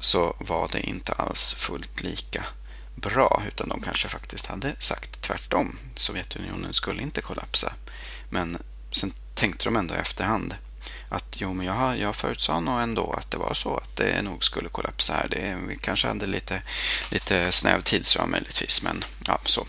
så 0.00 0.36
var 0.38 0.68
det 0.72 0.80
inte 0.80 1.12
alls 1.12 1.54
fullt 1.54 2.02
lika 2.02 2.46
bra 2.94 3.42
utan 3.48 3.68
de 3.68 3.80
kanske 3.80 4.08
faktiskt 4.08 4.46
hade 4.46 4.76
sagt 4.78 5.22
tvärtom. 5.22 5.78
Sovjetunionen 5.96 6.74
skulle 6.74 7.02
inte 7.02 7.22
kollapsa. 7.22 7.72
Men 8.30 8.58
sen 8.92 9.12
tänkte 9.40 9.64
de 9.64 9.76
ändå 9.76 9.94
i 9.94 9.98
efterhand 9.98 10.54
att 11.08 11.36
jo, 11.38 11.54
men 11.54 11.66
jag, 11.66 11.98
jag 11.98 12.16
förutsade 12.16 12.60
nog 12.60 12.80
ändå 12.80 13.12
att 13.12 13.30
det 13.30 13.36
var 13.36 13.54
så 13.54 13.76
att 13.76 13.96
det 13.96 14.22
nog 14.22 14.44
skulle 14.44 14.68
kollapsa 14.68 15.14
här. 15.14 15.28
Det, 15.28 15.56
vi 15.68 15.76
kanske 15.76 16.08
hade 16.08 16.26
lite, 16.26 16.62
lite 17.10 17.52
snäv 17.52 17.82
tidsram 17.82 18.30
möjligtvis, 18.30 18.82
men 18.82 19.04
ja, 19.26 19.40
så. 19.44 19.66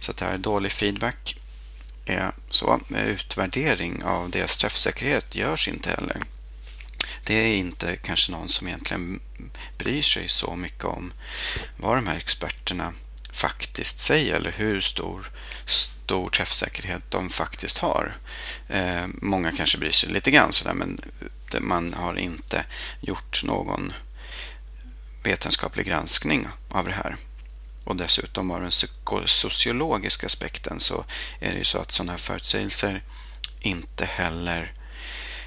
Så 0.00 0.12
det 0.12 0.24
här 0.24 0.32
är 0.32 0.38
dålig 0.38 0.72
feedback. 0.72 1.38
Är 2.06 2.32
så. 2.50 2.80
Eh, 2.94 3.04
utvärdering 3.04 4.04
av 4.04 4.30
deras 4.30 4.58
träffsäkerhet 4.58 5.34
görs 5.34 5.68
inte 5.68 5.90
heller. 5.90 6.16
Det 7.24 7.34
är 7.34 7.54
inte 7.56 7.96
kanske 7.96 8.32
någon 8.32 8.48
som 8.48 8.66
egentligen 8.66 9.20
bryr 9.78 10.02
sig 10.02 10.28
så 10.28 10.56
mycket 10.56 10.84
om 10.84 11.12
vad 11.76 11.96
de 11.96 12.06
här 12.06 12.16
experterna 12.16 12.92
faktiskt 13.32 13.98
säger 13.98 14.34
eller 14.34 14.52
hur 14.52 14.80
stor 14.80 15.30
stor 16.12 16.28
träffsäkerhet 16.28 17.02
de 17.08 17.30
faktiskt 17.30 17.78
har. 17.78 18.16
Eh, 18.68 19.06
många 19.06 19.52
kanske 19.52 19.78
bryr 19.78 19.90
sig 19.90 20.10
lite 20.10 20.30
grann 20.30 20.52
sådär 20.52 20.74
men 20.74 21.00
man 21.60 21.94
har 21.94 22.14
inte 22.14 22.64
gjort 23.00 23.44
någon 23.44 23.92
vetenskaplig 25.22 25.86
granskning 25.86 26.48
av 26.70 26.84
det 26.84 26.92
här. 26.92 27.16
Och 27.84 27.96
dessutom 27.96 28.50
av 28.50 28.60
den 28.60 28.72
sociologiska 29.26 30.26
aspekten 30.26 30.80
så 30.80 31.04
är 31.40 31.52
det 31.52 31.58
ju 31.58 31.64
så 31.64 31.78
att 31.78 31.92
sådana 31.92 32.12
här 32.12 32.18
förutsägelser 32.18 33.02
inte 33.60 34.04
heller 34.04 34.72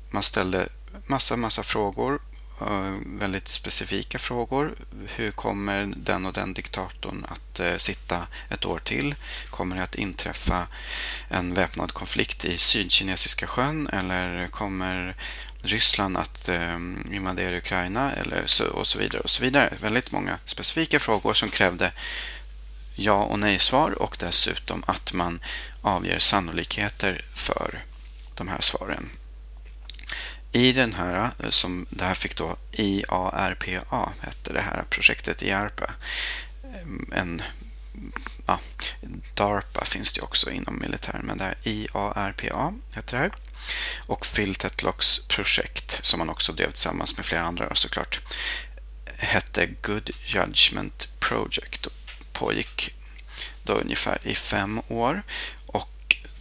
Man 0.10 0.24
ställde 0.24 0.70
massa, 1.08 1.36
massa 1.36 1.64
frågor 1.64 2.20
eh, 2.62 2.94
väldigt 3.20 3.48
specifika 3.48 4.20
frågor. 4.20 4.76
Hur 5.08 5.32
kommer 5.32 5.94
den 5.96 6.26
och 6.26 6.34
den 6.34 6.54
diktatorn 6.54 7.26
att 7.28 7.60
eh, 7.60 7.78
sitta 7.78 8.28
ett 8.50 8.66
år 8.66 8.80
till? 8.80 9.16
Kommer 9.50 9.76
det 9.76 9.84
att 9.84 9.96
inträffa 9.96 10.68
en 11.30 11.54
väpnad 11.54 11.94
konflikt 11.94 12.46
i 12.46 12.58
Sydkinesiska 12.58 13.48
sjön 13.48 13.88
eller 13.88 14.48
kommer 14.48 15.16
Ryssland 15.62 16.18
att 16.18 16.50
eh, 16.50 16.76
invadera 17.12 17.58
Ukraina 17.58 18.12
eller 18.12 18.44
så, 18.46 18.68
och 18.68 18.88
så 18.88 19.00
vidare 19.00 19.22
och 19.22 19.30
så 19.30 19.44
vidare. 19.44 19.74
Väldigt 19.82 20.12
många 20.12 20.40
specifika 20.46 21.00
frågor 21.00 21.34
som 21.34 21.50
krävde 21.50 21.92
ja 22.96 23.24
och 23.24 23.40
nej-svar 23.40 24.02
och 24.02 24.18
dessutom 24.20 24.84
att 24.88 25.14
man 25.14 25.40
avger 25.86 26.20
sannolikheter 26.20 27.26
för 27.34 27.84
de 28.36 28.48
här 28.48 28.62
svaren. 28.62 29.10
I 30.52 30.72
den 30.72 30.94
här, 30.94 31.32
eh, 31.40 31.50
som 31.50 31.86
det 31.90 32.06
här 32.06 32.14
fick 32.14 32.38
då 32.38 32.58
IARPA, 32.72 34.14
hette 34.20 34.54
det 34.54 34.62
här 34.62 34.84
projektet 34.90 35.44
i 35.44 35.52
ARPA. 35.52 35.94
Ehm, 36.64 37.12
en, 37.16 37.42
ja, 38.46 38.60
DARPA 39.34 39.86
finns 39.86 40.14
det 40.14 40.22
också 40.22 40.52
inom 40.52 40.80
militären, 40.80 41.26
men 41.26 41.38
det 41.38 41.44
här 41.44 41.58
IARPA 41.64 42.74
heter 42.96 43.18
det 43.18 43.24
här. 43.24 43.32
Och 44.08 44.26
Phil 44.36 44.56
Tetlocks 44.56 45.28
projekt, 45.28 46.00
som 46.02 46.20
han 46.20 46.30
också 46.30 46.54
drev 46.54 46.72
tillsammans 46.72 47.18
med 47.18 47.26
flera 47.26 47.44
andra 47.44 47.76
såklart, 47.76 48.20
hette 49.18 49.70
Good 49.82 50.10
Judgment 50.26 51.08
Project 51.20 51.86
och 51.86 51.94
pågick 52.34 52.92
då 53.66 53.74
ungefär 53.74 54.18
i 54.24 54.36
fem 54.36 54.82
år. 54.88 55.24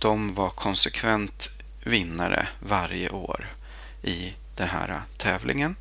De 0.05 0.35
var 0.35 0.51
konsekvent 0.51 1.51
vinnare 1.85 2.49
varje 2.61 3.11
år 3.11 3.55
i 4.03 4.35
den 4.57 4.69
här 4.69 5.03
tävlingen. 5.17 5.77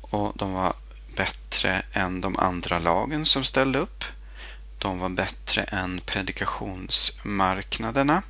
Och 0.00 0.32
de 0.34 0.52
var 0.52 0.72
bättre 1.16 1.82
än 1.92 2.20
de 2.20 2.36
andra 2.36 2.78
lagen 2.78 3.26
som 3.26 3.44
ställde 3.44 3.78
upp. 3.78 4.04
De 4.78 4.98
var 4.98 5.08
bättre 5.08 5.62
än 5.62 6.00
predikationsmarknaderna. 6.06 8.22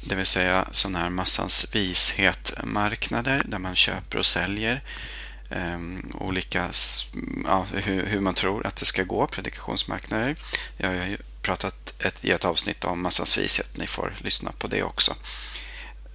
Det 0.00 0.14
vill 0.14 0.26
säga 0.26 0.68
sådana 0.70 0.98
här 0.98 1.10
massans 1.10 1.74
vishet-marknader 1.74 3.42
där 3.46 3.58
man 3.58 3.76
köper 3.76 4.18
och 4.18 4.26
säljer 4.26 4.82
eh, 5.50 5.78
olika, 6.14 6.70
ja, 7.44 7.66
hur, 7.72 8.06
hur, 8.06 8.20
man 8.20 8.34
tror 8.34 8.66
att 8.66 8.76
det 8.76 8.86
ska 8.86 9.02
gå, 9.02 9.26
predikationsmarknader. 9.26 10.36
Jag 10.76 10.88
har 10.88 11.16
pratat 11.42 11.94
ett, 11.98 12.24
i 12.24 12.30
ett 12.30 12.44
avsnitt 12.44 12.84
om 12.84 13.02
massans 13.02 13.38
vishet. 13.38 13.76
Ni 13.76 13.86
får 13.86 14.14
lyssna 14.18 14.52
på 14.58 14.66
det 14.66 14.82
också. 14.82 15.14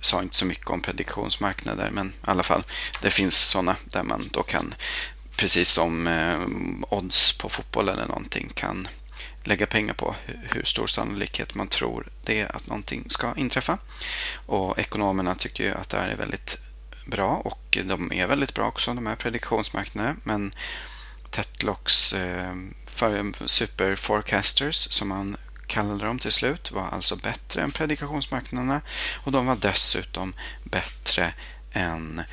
Sa 0.01 0.21
inte 0.21 0.35
så 0.35 0.45
mycket 0.45 0.69
om 0.69 0.81
prediktionsmarknader, 0.81 1.89
men 1.91 2.07
i 2.07 2.11
alla 2.21 2.43
fall, 2.43 2.63
det 3.01 3.09
finns 3.09 3.37
sådana 3.37 3.75
där 3.83 4.03
man 4.03 4.29
då 4.31 4.43
kan, 4.43 4.73
precis 5.35 5.69
som 5.69 6.07
eh, 6.07 6.39
odds 6.89 7.37
på 7.37 7.49
fotboll 7.49 7.89
eller 7.89 8.05
någonting, 8.05 8.51
kan 8.53 8.87
lägga 9.43 9.65
pengar 9.65 9.93
på 9.93 10.15
hur 10.25 10.63
stor 10.63 10.87
sannolikhet 10.87 11.55
man 11.55 11.67
tror 11.67 12.09
det 12.23 12.41
är 12.41 12.55
att 12.55 12.67
någonting 12.67 13.09
ska 13.09 13.33
inträffa. 13.35 13.77
Och 14.45 14.79
ekonomerna 14.79 15.35
tycker 15.35 15.63
ju 15.63 15.73
att 15.73 15.89
det 15.89 15.97
här 15.97 16.09
är 16.09 16.15
väldigt 16.15 16.57
bra 17.05 17.41
och 17.45 17.77
de 17.83 18.13
är 18.13 18.27
väldigt 18.27 18.53
bra 18.53 18.65
också, 18.65 18.93
de 18.93 19.07
här 19.07 19.15
prediktionsmarknaderna. 19.15 20.15
Men 20.23 20.53
Tetlocks 21.29 22.13
eh, 22.13 22.55
superforecasters 23.45 24.75
super 24.75 24.93
som 24.93 25.07
man 25.07 25.37
kallade 25.67 26.05
dem 26.05 26.19
till 26.19 26.31
slut 26.31 26.71
var 26.71 26.87
alltså 26.87 27.15
bättre 27.15 27.61
än 27.61 27.71
predikationsmarknaderna 27.71 28.81
och 29.15 29.31
de 29.31 29.45
var 29.45 29.55
dessutom 29.55 30.33
bättre 30.63 31.33
än 31.71 32.23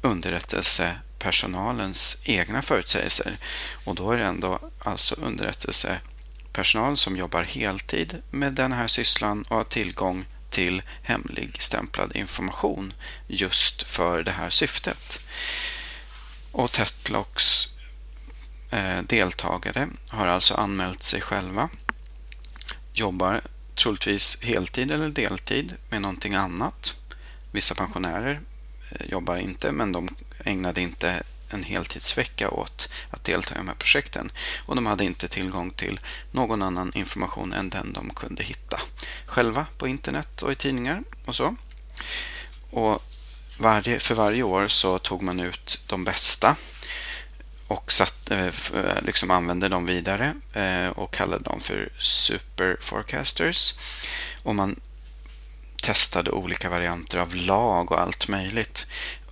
underrättelsepersonalens 0.00 2.22
egna 2.24 2.62
förutsägelser. 2.62 3.36
Och 3.84 3.94
då 3.94 4.10
är 4.10 4.18
det 4.18 4.24
ändå 4.24 4.58
alltså 4.78 5.14
underrättelsepersonal 5.14 6.96
som 6.96 7.16
jobbar 7.16 7.42
heltid 7.42 8.22
med 8.30 8.52
den 8.52 8.72
här 8.72 8.86
sysslan 8.86 9.42
och 9.42 9.56
har 9.56 9.64
tillgång 9.64 10.24
till 10.50 10.82
hemlig 11.02 11.62
stämplad 11.62 12.16
information 12.16 12.92
just 13.26 13.82
för 13.82 14.22
det 14.22 14.30
här 14.30 14.50
syftet. 14.50 15.20
Och 16.52 16.72
Tetlocks 16.72 17.71
Eh, 18.72 19.02
deltagare 19.02 19.88
har 20.08 20.26
alltså 20.26 20.54
anmält 20.54 21.02
sig 21.02 21.20
själva, 21.20 21.68
jobbar 22.92 23.40
troligtvis 23.74 24.42
heltid 24.42 24.90
eller 24.90 25.08
deltid 25.08 25.74
med 25.90 26.02
någonting 26.02 26.34
annat. 26.34 26.94
Vissa 27.50 27.74
pensionärer 27.74 28.40
eh, 28.90 29.06
jobbar 29.10 29.36
inte, 29.36 29.72
men 29.72 29.92
de 29.92 30.08
ägnade 30.44 30.80
inte 30.80 31.22
en 31.50 31.64
heltidsvecka 31.64 32.50
åt 32.50 32.88
att 33.10 33.24
delta 33.24 33.54
i 33.54 33.58
de 33.58 33.68
här 33.68 33.74
projekten 33.74 34.32
och 34.66 34.74
de 34.74 34.86
hade 34.86 35.04
inte 35.04 35.28
tillgång 35.28 35.70
till 35.70 36.00
någon 36.30 36.62
annan 36.62 36.92
information 36.94 37.52
än 37.52 37.70
den 37.70 37.92
de 37.92 38.10
kunde 38.10 38.42
hitta 38.42 38.80
själva 39.26 39.66
på 39.78 39.88
internet 39.88 40.42
och 40.42 40.52
i 40.52 40.54
tidningar 40.54 41.02
och 41.26 41.34
så. 41.34 41.56
Och 42.70 43.02
varje, 43.58 43.98
för 43.98 44.14
varje 44.14 44.42
år 44.42 44.68
så 44.68 44.98
tog 44.98 45.22
man 45.22 45.40
ut 45.40 45.78
de 45.86 46.04
bästa 46.04 46.56
och 47.72 47.92
satt, 47.92 48.30
eh, 48.30 48.46
eh, 48.46 49.02
liksom 49.02 49.30
använde 49.30 49.68
dem 49.68 49.86
vidare 49.86 50.34
eh, 50.52 50.88
och 50.88 51.12
kallade 51.12 51.44
dem 51.44 51.60
för 51.60 51.88
Super 51.98 52.76
Forecasters. 52.80 53.74
Och 54.42 54.54
man 54.54 54.80
testade 55.82 56.30
olika 56.30 56.70
varianter 56.70 57.18
av 57.18 57.34
lag 57.34 57.92
och 57.92 58.00
allt 58.00 58.28
möjligt. 58.28 58.86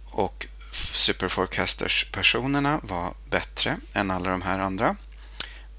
Och 0.04 0.46
Super 0.92 1.28
Forecasters-personerna 1.28 2.80
var 2.82 3.14
bättre 3.30 3.76
än 3.92 4.10
alla 4.10 4.30
de 4.30 4.42
här 4.42 4.58
andra. 4.58 4.96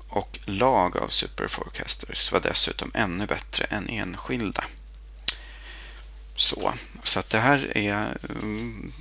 Och 0.10 0.40
lag 0.46 0.98
av 0.98 1.08
Super 1.10 1.48
Forecasters 1.48 2.32
var 2.32 2.40
dessutom 2.40 2.92
ännu 2.94 3.26
bättre 3.26 3.66
än 3.66 3.90
enskilda. 3.90 4.64
Så, 6.36 6.74
så 7.04 7.20
att 7.20 7.30
det 7.30 7.40
här 7.40 7.78
är 7.78 8.18
mm, 8.30 8.94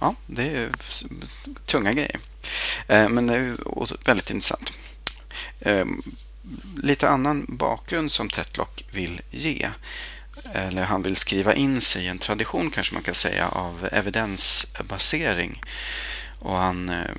ja, 0.00 0.14
det 0.26 0.42
är 0.42 0.70
tunga 1.66 1.92
grejer. 1.92 2.16
Eh, 2.88 3.08
men 3.08 3.26
det 3.26 3.34
är 3.34 3.56
väldigt 4.06 4.30
intressant. 4.30 4.72
Eh, 5.60 5.86
lite 6.76 7.08
annan 7.08 7.46
bakgrund 7.48 8.12
som 8.12 8.28
Tetlock 8.28 8.84
vill 8.90 9.20
ge 9.30 9.70
eller 10.52 10.82
han 10.82 11.02
vill 11.02 11.16
skriva 11.16 11.54
in 11.54 11.80
sig 11.80 12.04
i 12.04 12.08
en 12.08 12.18
tradition 12.18 12.70
kanske 12.70 12.94
man 12.94 13.02
kan 13.02 13.14
säga 13.14 13.48
av 13.48 13.88
evidensbasering. 13.92 15.62
Och 16.38 16.56
han 16.56 16.88
eh, 16.88 17.10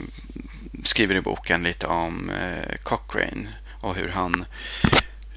skriver 0.83 1.15
i 1.15 1.21
boken 1.21 1.63
lite 1.63 1.87
om 1.87 2.31
Cochrane 2.83 3.47
och 3.81 3.95
hur 3.95 4.09
han 4.09 4.45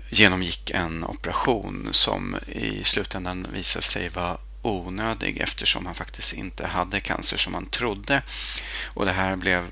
genomgick 0.08 0.70
en 0.70 1.04
operation 1.04 1.88
som 1.90 2.36
i 2.46 2.84
slutändan 2.84 3.46
visade 3.52 3.84
sig 3.84 4.08
vara 4.08 4.38
onödig 4.64 5.38
eftersom 5.40 5.86
han 5.86 5.94
faktiskt 5.94 6.32
inte 6.32 6.66
hade 6.66 7.00
cancer 7.00 7.36
som 7.36 7.54
han 7.54 7.66
trodde. 7.66 8.22
Och 8.94 9.06
det 9.06 9.12
här 9.12 9.36
blev 9.36 9.70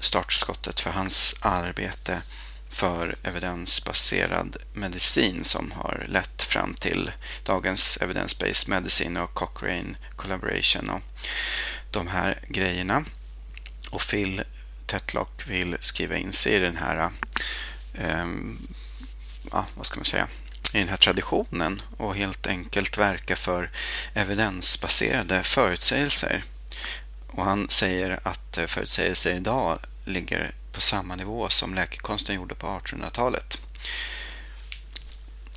startskottet 0.00 0.80
för 0.80 0.90
hans 0.90 1.36
arbete 1.40 2.22
för 2.70 3.16
evidensbaserad 3.22 4.56
medicin 4.72 5.44
som 5.44 5.72
har 5.72 6.06
lett 6.08 6.42
fram 6.42 6.74
till 6.74 7.10
dagens 7.44 7.98
evidence-based 8.00 8.68
medicine 8.68 9.20
och 9.20 9.34
Cochrane 9.34 9.94
collaboration 10.16 10.90
och 10.90 11.02
de 11.90 12.06
här 12.06 12.40
grejerna. 12.48 13.04
Och 13.90 14.00
Phil 14.10 14.42
Tetlock 14.86 15.46
vill 15.46 15.76
skriva 15.80 16.16
in 16.16 16.32
sig 16.32 16.52
i 16.54 16.58
den 16.58 16.76
här 16.76 17.10
eh, 17.94 18.26
ja, 19.50 19.66
vad 19.74 19.86
ska 19.86 19.96
man 19.96 20.04
säga, 20.04 20.28
i 20.74 20.78
den 20.78 20.88
här 20.88 20.96
traditionen 20.96 21.82
och 21.96 22.16
helt 22.16 22.46
enkelt 22.46 22.98
verka 22.98 23.36
för 23.36 23.70
evidensbaserade 24.14 25.42
förutsägelser. 25.42 26.44
Och 27.28 27.44
han 27.44 27.68
säger 27.68 28.20
att 28.22 28.58
förutsägelser 28.66 29.34
idag 29.34 29.78
ligger 30.04 30.54
på 30.72 30.80
samma 30.80 31.16
nivå 31.16 31.48
som 31.48 31.74
läkekonsten 31.74 32.34
gjorde 32.34 32.54
på 32.54 32.66
1800-talet. 32.66 33.62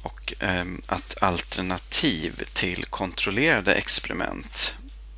Och 0.01 0.34
eh, 0.39 0.65
att 0.88 1.23
alternativ 1.23 2.43
till 2.54 2.86
kontrollerade 2.86 3.73
experiment 3.73 4.75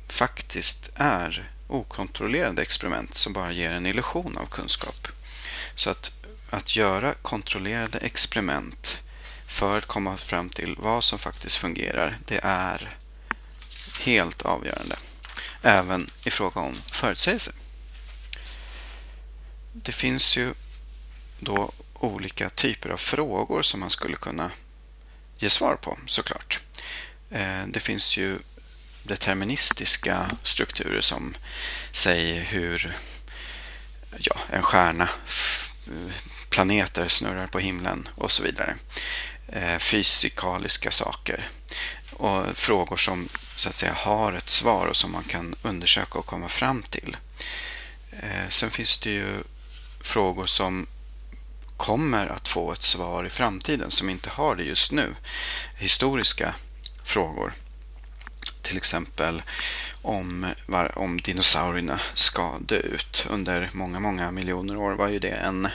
faktiskt 0.08 0.90
är 0.94 1.50
okontrollerade 1.68 2.62
experiment 2.62 3.14
som 3.14 3.32
bara 3.32 3.52
ger 3.52 3.70
en 3.70 3.86
illusion 3.86 4.38
av 4.38 4.46
kunskap. 4.46 5.08
Så 5.74 5.90
att, 5.90 6.10
att 6.50 6.76
göra 6.76 7.14
kontrollerade 7.14 7.98
experiment 7.98 9.02
för 9.48 9.78
att 9.78 9.86
komma 9.86 10.16
fram 10.16 10.50
till 10.50 10.76
vad 10.78 11.04
som 11.04 11.18
faktiskt 11.18 11.56
fungerar, 11.56 12.18
det 12.26 12.40
är 12.42 12.98
helt 14.00 14.42
avgörande. 14.42 14.96
Även 15.62 16.10
i 16.24 16.30
fråga 16.30 16.60
om 16.60 16.82
förutsägelser. 16.92 17.54
Det 19.72 19.92
finns 19.92 20.36
ju 20.36 20.54
då 21.40 21.72
olika 21.94 22.50
typer 22.50 22.90
av 22.90 22.96
frågor 22.96 23.62
som 23.62 23.80
man 23.80 23.90
skulle 23.90 24.16
kunna 24.16 24.50
ge 25.38 25.50
svar 25.50 25.76
på 25.76 25.98
såklart. 26.06 26.60
Eh, 27.30 27.66
det 27.66 27.80
finns 27.80 28.16
ju 28.16 28.38
deterministiska 29.02 30.30
strukturer 30.42 31.00
som 31.00 31.36
säger 31.92 32.40
hur 32.40 32.96
ja, 34.18 34.36
en 34.50 34.62
stjärna, 34.62 35.08
eh, 35.86 36.12
planeter 36.48 37.08
snurrar 37.08 37.46
på 37.46 37.58
himlen 37.58 38.08
och 38.14 38.32
så 38.32 38.42
vidare. 38.42 38.76
Eh, 39.52 39.78
fysikaliska 39.78 40.90
saker 40.90 41.48
och 42.10 42.56
frågor 42.56 42.96
som 42.96 43.28
så 43.56 43.68
att 43.68 43.74
säga 43.74 43.92
har 43.92 44.32
ett 44.32 44.50
svar 44.50 44.86
och 44.86 44.96
som 44.96 45.12
man 45.12 45.24
kan 45.24 45.54
undersöka 45.62 46.18
och 46.18 46.26
komma 46.26 46.48
fram 46.48 46.82
till. 46.82 47.16
Eh, 48.10 48.48
sen 48.48 48.70
finns 48.70 48.98
det 48.98 49.10
ju 49.10 49.42
frågor 50.00 50.46
som 50.46 50.86
kommer 51.76 52.26
att 52.26 52.48
få 52.48 52.72
ett 52.72 52.82
svar 52.82 53.24
i 53.24 53.30
framtiden 53.30 53.90
som 53.90 54.10
inte 54.10 54.30
har 54.30 54.56
det 54.56 54.62
just 54.62 54.92
nu. 54.92 55.14
Historiska 55.76 56.54
frågor. 57.04 57.52
Till 58.62 58.76
exempel 58.76 59.42
om, 60.02 60.46
om 60.94 61.20
dinosaurierna 61.20 62.00
ska 62.14 62.58
dö 62.58 62.76
ut. 62.76 63.26
Under 63.30 63.70
många, 63.72 64.00
många 64.00 64.30
miljoner 64.30 64.76
år 64.76 64.92
var 64.92 65.08
ju 65.08 65.18
det 65.18 65.28
en 65.28 65.68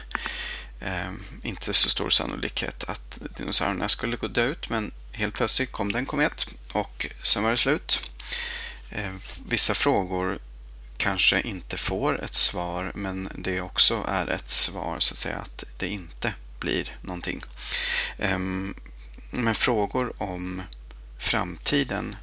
eh, 0.84 1.12
inte 1.44 1.74
så 1.74 1.90
stor 1.90 2.10
sannolikhet 2.10 2.84
att 2.84 3.20
dinosaurierna 3.38 3.90
skulle 3.90 4.18
gå 4.18 4.28
dö 4.28 4.46
ut 4.46 4.70
men 4.70 4.92
helt 5.12 5.34
plötsligt 5.34 5.72
kom 5.72 5.92
det 5.92 6.00
en 6.00 6.06
komet 6.06 6.48
och 6.72 7.08
sen 7.24 7.44
var 7.44 7.52
det 7.52 7.58
slut. 7.58 8.12
Eh, 8.90 9.14
vissa 9.46 9.74
frågor 9.74 10.40
kanske 10.98 11.42
inte 11.42 11.78
får 11.78 12.24
ett 12.24 12.36
svar 12.36 12.92
men 12.96 13.30
det 13.36 13.62
också 13.62 14.06
är 14.08 14.28
ett 14.28 14.50
svar 14.50 15.00
så 15.00 15.14
att 15.14 15.18
säga 15.18 15.38
att 15.38 15.64
det 15.78 15.88
inte 15.88 16.34
blir 16.60 16.98
någonting. 17.02 17.44
Eh, 18.18 18.40
men 19.32 19.56
frågor 19.56 20.14
om 20.18 20.62
framtiden 21.20 22.16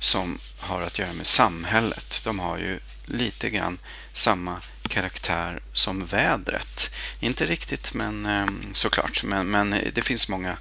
som 0.00 0.38
har 0.58 0.82
att 0.82 0.98
göra 0.98 1.12
med 1.12 1.26
samhället, 1.26 2.20
de 2.24 2.38
har 2.38 2.58
ju 2.58 2.80
lite 3.04 3.50
grann 3.50 3.78
samma 4.12 4.60
karaktär 4.88 5.60
som 5.72 6.06
vädret. 6.06 6.90
Inte 7.20 7.46
riktigt, 7.46 7.94
men 7.94 8.26
ehm, 8.26 8.62
såklart. 8.72 9.22
Men, 9.24 9.46
men 9.46 9.74
det 9.94 10.02
finns 10.02 10.28
många, 10.28 10.56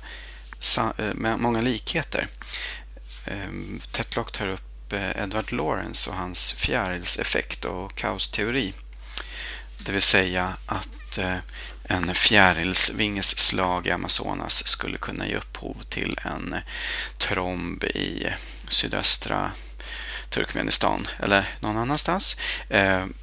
eh, 0.98 1.14
många 1.38 1.62
likheter. 1.62 2.28
Ehm, 3.26 3.82
Tetlock 3.92 4.32
tar 4.32 4.48
upp 4.48 4.94
eh, 4.94 5.24
Edward 5.24 5.52
Lawrence 5.52 6.10
och 6.10 6.16
hans 6.16 6.54
fjärilseffekt 6.54 7.66
och 7.66 7.96
kaosteori. 7.96 8.74
Det 9.78 9.92
vill 9.92 10.02
säga 10.02 10.58
att 10.66 11.18
eh, 11.18 11.38
en 11.84 12.16
fjärilsvinges 12.16 13.40
slag 13.40 13.88
i 13.88 13.92
Amazonas 13.92 14.68
skulle 14.68 14.98
kunna 14.98 15.28
ge 15.28 15.36
upphov 15.36 15.84
till 15.90 16.20
en 16.24 16.56
tromb 17.18 17.84
i 17.84 18.28
sydöstra 18.70 19.52
Turkmenistan 20.30 21.08
eller 21.20 21.58
någon 21.60 21.78
annanstans. 21.78 22.38
Ehm, 22.70 23.14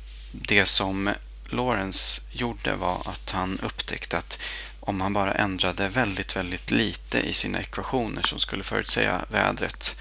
det 0.42 0.66
som 0.66 1.11
Lawrence 1.47 2.23
gjorde 2.33 2.75
var 2.75 3.03
att 3.07 3.31
han 3.31 3.59
upptäckte 3.62 4.18
att 4.18 4.38
om 4.81 5.01
han 5.01 5.12
bara 5.12 5.35
ändrade 5.35 5.88
väldigt, 5.88 6.37
väldigt 6.37 6.70
lite 6.70 7.20
i 7.20 7.33
sina 7.33 7.61
ekvationer 7.61 8.23
som 8.23 8.40
skulle 8.40 8.62
förutsäga 8.62 9.25
vädret 9.29 9.97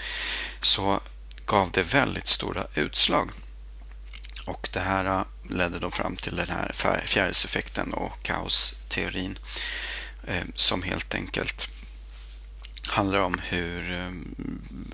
så 0.62 1.02
gav 1.46 1.72
det 1.72 1.84
väldigt 1.84 2.28
stora 2.28 2.68
utslag. 2.76 3.32
Och 4.46 4.70
det 4.72 4.80
här 4.80 5.06
äh, 5.06 5.26
ledde 5.50 5.80
då 5.80 5.92
fram 5.92 6.16
till 6.16 6.36
den 6.36 6.50
här 6.50 6.72
fjärilseffekten 7.06 7.94
och 7.94 8.24
kaosteorin 8.24 9.40
äh, 10.28 10.44
som 10.56 10.84
helt 10.84 11.16
enkelt 11.16 11.70
handlar 12.88 13.20
om 13.20 13.42
hur, 13.44 13.92
äh, 13.92 14.12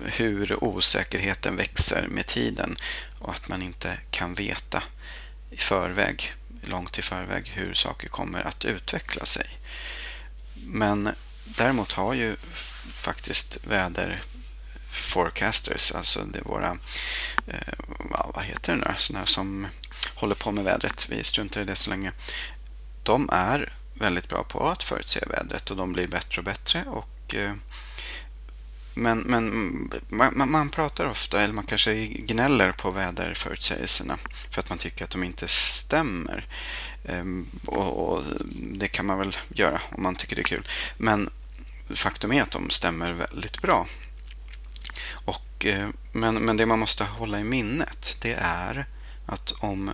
hur 0.04 0.64
osäkerheten 0.64 1.56
växer 1.56 2.06
med 2.08 2.26
tiden 2.26 2.76
och 3.18 3.34
att 3.34 3.48
man 3.48 3.62
inte 3.62 3.98
kan 4.10 4.34
veta 4.34 4.82
i 5.50 5.56
förväg, 5.56 6.34
långt 6.62 6.98
i 6.98 7.02
förväg, 7.02 7.48
hur 7.54 7.74
saker 7.74 8.08
kommer 8.08 8.46
att 8.46 8.64
utveckla 8.64 9.24
sig. 9.24 9.46
Men 10.54 11.08
däremot 11.44 11.92
har 11.92 12.14
ju 12.14 12.36
faktiskt 12.92 13.66
väder 13.66 14.22
forecasters, 14.90 15.92
alltså 15.92 16.24
det 16.24 16.38
är 16.38 16.42
våra, 16.42 16.78
eh, 17.46 17.74
vad 18.34 18.44
heter 18.44 18.72
det 18.72 18.78
nu, 18.78 18.94
sådana 18.98 19.26
som 19.26 19.66
håller 20.14 20.34
på 20.34 20.52
med 20.52 20.64
vädret, 20.64 21.06
vi 21.08 21.24
struntar 21.24 21.60
i 21.60 21.64
det 21.64 21.76
så 21.76 21.90
länge. 21.90 22.12
De 23.02 23.28
är 23.32 23.72
väldigt 23.94 24.28
bra 24.28 24.44
på 24.44 24.68
att 24.68 24.82
förutse 24.82 25.20
vädret 25.26 25.70
och 25.70 25.76
de 25.76 25.92
blir 25.92 26.06
bättre 26.06 26.38
och 26.38 26.44
bättre 26.44 26.84
och 26.86 27.34
eh, 27.34 27.52
men, 29.00 29.18
men 29.18 29.90
man, 30.08 30.50
man, 30.50 30.70
pratar 30.70 31.06
ofta, 31.06 31.40
eller 31.40 31.54
man 31.54 31.66
kanske 31.66 32.06
gnäller 32.06 32.72
på 32.72 32.90
väderförutsägelserna 32.90 34.18
för 34.50 34.60
att 34.60 34.68
man 34.68 34.78
tycker 34.78 35.04
att 35.04 35.10
de 35.10 35.24
inte 35.24 35.48
stämmer. 35.48 36.46
Ehm, 37.04 37.46
och, 37.66 38.08
och, 38.08 38.22
Det 38.72 38.88
kan 38.88 39.06
man 39.06 39.18
väl 39.18 39.36
göra 39.48 39.80
om 39.90 40.02
man 40.02 40.14
tycker 40.14 40.36
det 40.36 40.42
är 40.42 40.44
kul. 40.44 40.68
Men 40.96 41.30
faktum 41.90 42.32
är 42.32 42.42
att 42.42 42.50
de 42.50 42.70
stämmer 42.70 43.12
väldigt 43.12 43.62
bra. 43.62 43.86
Och, 45.24 45.66
eh, 45.66 45.88
men, 46.12 46.34
men 46.34 46.56
det 46.56 46.66
man 46.66 46.78
måste 46.78 47.04
hålla 47.04 47.40
i 47.40 47.44
minnet 47.44 48.16
det 48.20 48.36
är 48.40 48.86
att 49.26 49.52
om 49.52 49.90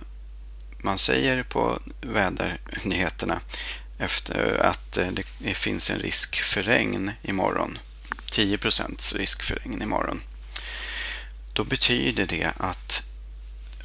man 0.77 0.97
säger 0.97 1.43
på 1.43 1.79
vädernyheterna 2.01 3.39
efter 3.97 4.57
att 4.57 4.97
eh, 4.97 5.07
det 5.39 5.53
finns 5.53 5.89
en 5.89 5.99
risk 5.99 6.41
för 6.41 6.63
regn 6.63 7.11
imorgon 7.21 7.77
10 8.31 8.57
risk 9.15 9.43
för 9.43 9.55
regn 9.55 9.81
imorgon. 9.81 10.21
Då 11.53 11.63
betyder 11.63 12.25
det 12.25 12.51
att 12.57 13.03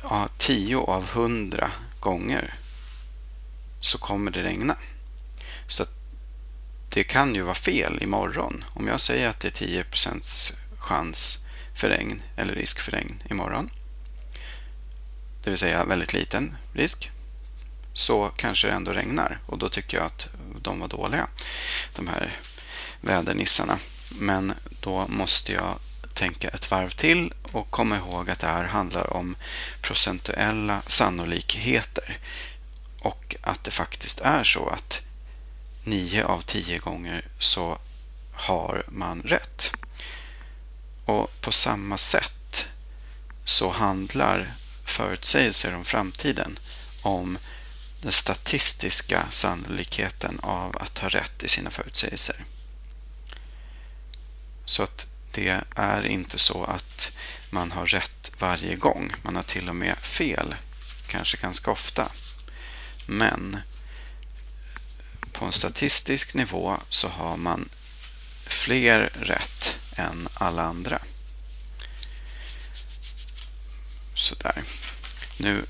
ja, 0.02 0.28
10 0.38 0.76
av 0.76 1.04
100 1.12 1.70
gånger 2.00 2.54
så 3.80 3.98
kommer 3.98 4.30
det 4.30 4.42
regna. 4.42 4.76
Så 5.68 5.86
det 6.88 7.04
kan 7.04 7.34
ju 7.34 7.42
vara 7.42 7.54
fel 7.54 8.02
imorgon. 8.02 8.64
Om 8.68 8.88
jag 8.88 9.00
säger 9.00 9.28
att 9.28 9.40
det 9.40 9.48
är 9.48 9.52
10 9.52 9.84
chans 10.78 11.38
för 11.74 11.88
regn 11.88 12.22
eller 12.36 12.54
risk 12.54 12.80
för 12.80 12.92
regn 12.92 13.22
imorgon, 13.30 13.70
det 15.44 15.50
vill 15.50 15.58
säga 15.58 15.84
väldigt 15.84 16.12
liten 16.12 16.56
risk, 16.72 17.10
så 17.92 18.28
kanske 18.36 18.66
det 18.68 18.72
ändå 18.72 18.92
regnar 18.92 19.38
och 19.46 19.58
då 19.58 19.68
tycker 19.68 19.96
jag 19.96 20.06
att 20.06 20.28
de 20.58 20.80
var 20.80 20.88
dåliga, 20.88 21.28
de 21.94 22.08
här 22.08 22.36
vädernissarna. 23.00 23.78
Men 24.14 24.54
då 24.80 25.06
måste 25.08 25.52
jag 25.52 25.78
tänka 26.14 26.48
ett 26.48 26.70
varv 26.70 26.90
till 26.90 27.32
och 27.52 27.70
komma 27.70 27.96
ihåg 27.96 28.30
att 28.30 28.40
det 28.40 28.46
här 28.46 28.64
handlar 28.64 29.12
om 29.12 29.36
procentuella 29.80 30.82
sannolikheter 30.86 32.18
och 33.00 33.36
att 33.40 33.64
det 33.64 33.70
faktiskt 33.70 34.20
är 34.20 34.44
så 34.44 34.68
att 34.68 35.02
9 35.84 36.24
av 36.24 36.40
10 36.40 36.78
gånger 36.78 37.26
så 37.38 37.78
har 38.32 38.84
man 38.88 39.22
rätt. 39.22 39.72
Och 41.04 41.40
på 41.40 41.52
samma 41.52 41.98
sätt 41.98 42.68
så 43.44 43.70
handlar 43.70 44.54
förutsägelser 44.84 45.74
om 45.74 45.84
framtiden 45.84 46.58
om 47.02 47.38
den 48.02 48.12
statistiska 48.12 49.26
sannolikheten 49.30 50.40
av 50.42 50.76
att 50.76 50.98
ha 50.98 51.08
rätt 51.08 51.42
i 51.42 51.48
sina 51.48 51.70
förutsägelser. 51.70 52.44
Så 54.64 54.82
att 54.82 55.06
det 55.30 55.62
är 55.74 56.06
inte 56.06 56.38
så 56.38 56.64
att 56.64 57.12
man 57.50 57.72
har 57.72 57.86
rätt 57.86 58.32
varje 58.38 58.76
gång. 58.76 59.12
Man 59.22 59.36
har 59.36 59.42
till 59.42 59.68
och 59.68 59.76
med 59.76 59.96
fel, 59.98 60.54
kanske 61.06 61.36
ganska 61.36 61.70
ofta. 61.70 62.12
Men 63.06 63.58
på 65.32 65.44
en 65.44 65.52
statistisk 65.52 66.34
nivå 66.34 66.76
så 66.88 67.08
har 67.08 67.36
man 67.36 67.68
fler 68.46 69.10
rätt 69.20 69.78
än 69.96 70.28
alla 70.34 70.62
andra. 70.62 70.98
Sådär. 74.14 74.62
Nu 75.36 75.64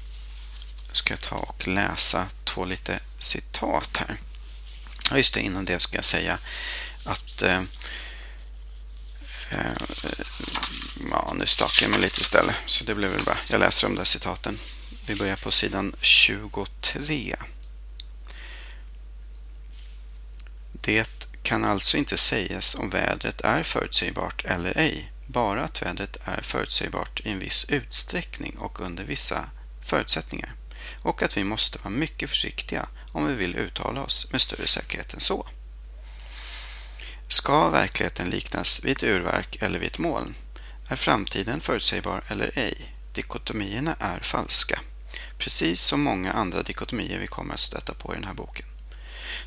ska 0.93 1.13
jag 1.13 1.21
ta 1.21 1.37
och 1.37 1.69
läsa 1.69 2.29
två 2.45 2.65
lite 2.65 3.01
citat 3.19 3.97
här. 3.97 4.17
Ja, 5.11 5.17
just 5.17 5.35
det, 5.35 5.41
innan 5.41 5.65
det 5.65 5.81
ska 5.81 5.97
jag 5.97 6.05
säga 6.05 6.39
att 7.05 7.43
Eh, 7.43 7.63
Eh, 9.53 9.73
ja, 11.11 11.35
nu 11.37 11.47
stakar 11.47 11.85
jag 11.85 11.91
mig 11.91 12.01
lite 12.01 12.21
istället, 12.21 12.57
så 12.67 12.85
det 12.85 12.95
blev 12.95 13.11
väl 13.11 13.25
bra. 13.25 13.37
Jag 13.49 13.61
läser 13.61 13.89
de 13.89 13.97
där 13.97 14.05
citaten. 14.05 14.59
Vi 15.07 15.15
börjar 15.15 15.37
på 15.37 15.51
sidan 15.51 15.97
23. 16.01 17.37
Det 20.73 21.29
kan 21.43 21.65
alltså 21.65 21.97
inte 21.97 22.17
sägas 22.17 22.75
om 22.75 22.91
vädret 22.91 23.41
är 23.41 23.63
förutsägbart 23.63 24.45
eller 24.45 24.79
ej, 24.79 25.13
bara 25.27 25.65
att 25.65 25.83
vädret 25.83 26.17
är 26.25 26.43
förutsägbart 26.43 27.21
i 27.21 27.31
en 27.31 27.39
viss 27.39 27.65
utsträckning 27.69 28.59
och 28.59 28.81
under 28.81 29.05
vissa 29.05 29.51
förutsättningar 29.83 30.55
och 31.03 31.23
att 31.23 31.37
vi 31.37 31.45
måste 31.45 31.79
vara 31.79 31.91
mycket 31.91 32.29
försiktiga 32.29 32.89
om 33.13 33.27
vi 33.27 33.35
vill 33.35 33.57
uttala 33.57 34.03
oss 34.03 34.33
med 34.33 34.41
större 34.41 34.67
säkerhet 34.67 35.15
än 35.15 35.21
så. 35.21 35.47
Ska 37.33 37.71
verkligheten 37.71 38.31
liknas 38.31 38.85
vid 38.85 38.97
ett 38.97 39.03
urverk 39.03 39.57
eller 39.61 39.79
vid 39.79 39.89
ett 39.89 39.99
moln? 39.99 40.35
Är 40.89 40.97
framtiden 40.97 41.61
förutsägbar 41.61 42.23
eller 42.29 42.51
ej? 42.55 42.95
Dikotomierna 43.13 43.97
är 44.01 44.21
falska, 44.21 44.81
precis 45.39 45.81
som 45.81 46.03
många 46.03 46.33
andra 46.33 46.63
dikotomier 46.63 47.19
vi 47.19 47.27
kommer 47.27 47.55
att 47.55 47.61
stöta 47.61 47.95
på 47.95 48.13
i 48.13 48.15
den 48.15 48.25
här 48.25 48.35
boken. 48.35 48.67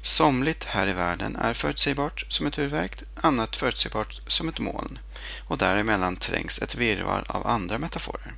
Somligt 0.02 0.64
här 0.64 0.88
i 0.88 0.94
världen 0.94 1.36
är 1.36 1.54
förutsägbart 1.54 2.26
som 2.30 2.48
ett 2.48 2.60
urverk, 2.60 3.04
annat 3.16 3.56
förutsägbart 3.56 4.22
som 4.28 4.50
ett 4.50 4.60
moln 4.60 5.00
och 5.48 5.58
däremellan 5.58 6.16
trängs 6.16 6.60
ett 6.60 6.76
virrvarr 6.76 7.24
av 7.28 7.48
andra 7.48 7.78
metaforer. 7.78 8.34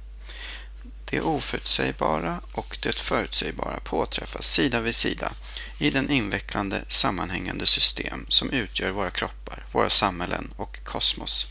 Det 1.09 1.21
oförutsägbara 1.21 2.41
och 2.51 2.77
det 2.81 2.95
förutsägbara 2.95 3.79
påträffas 3.79 4.47
sida 4.47 4.81
vid 4.81 4.95
sida 4.95 5.33
i 5.77 5.89
den 5.89 6.09
invecklande 6.09 6.83
sammanhängande 6.87 7.65
system 7.65 8.25
som 8.29 8.49
utgör 8.49 8.91
våra 8.91 9.09
kroppar, 9.09 9.65
våra 9.71 9.89
samhällen 9.89 10.53
och 10.57 10.79
kosmos. 10.83 11.47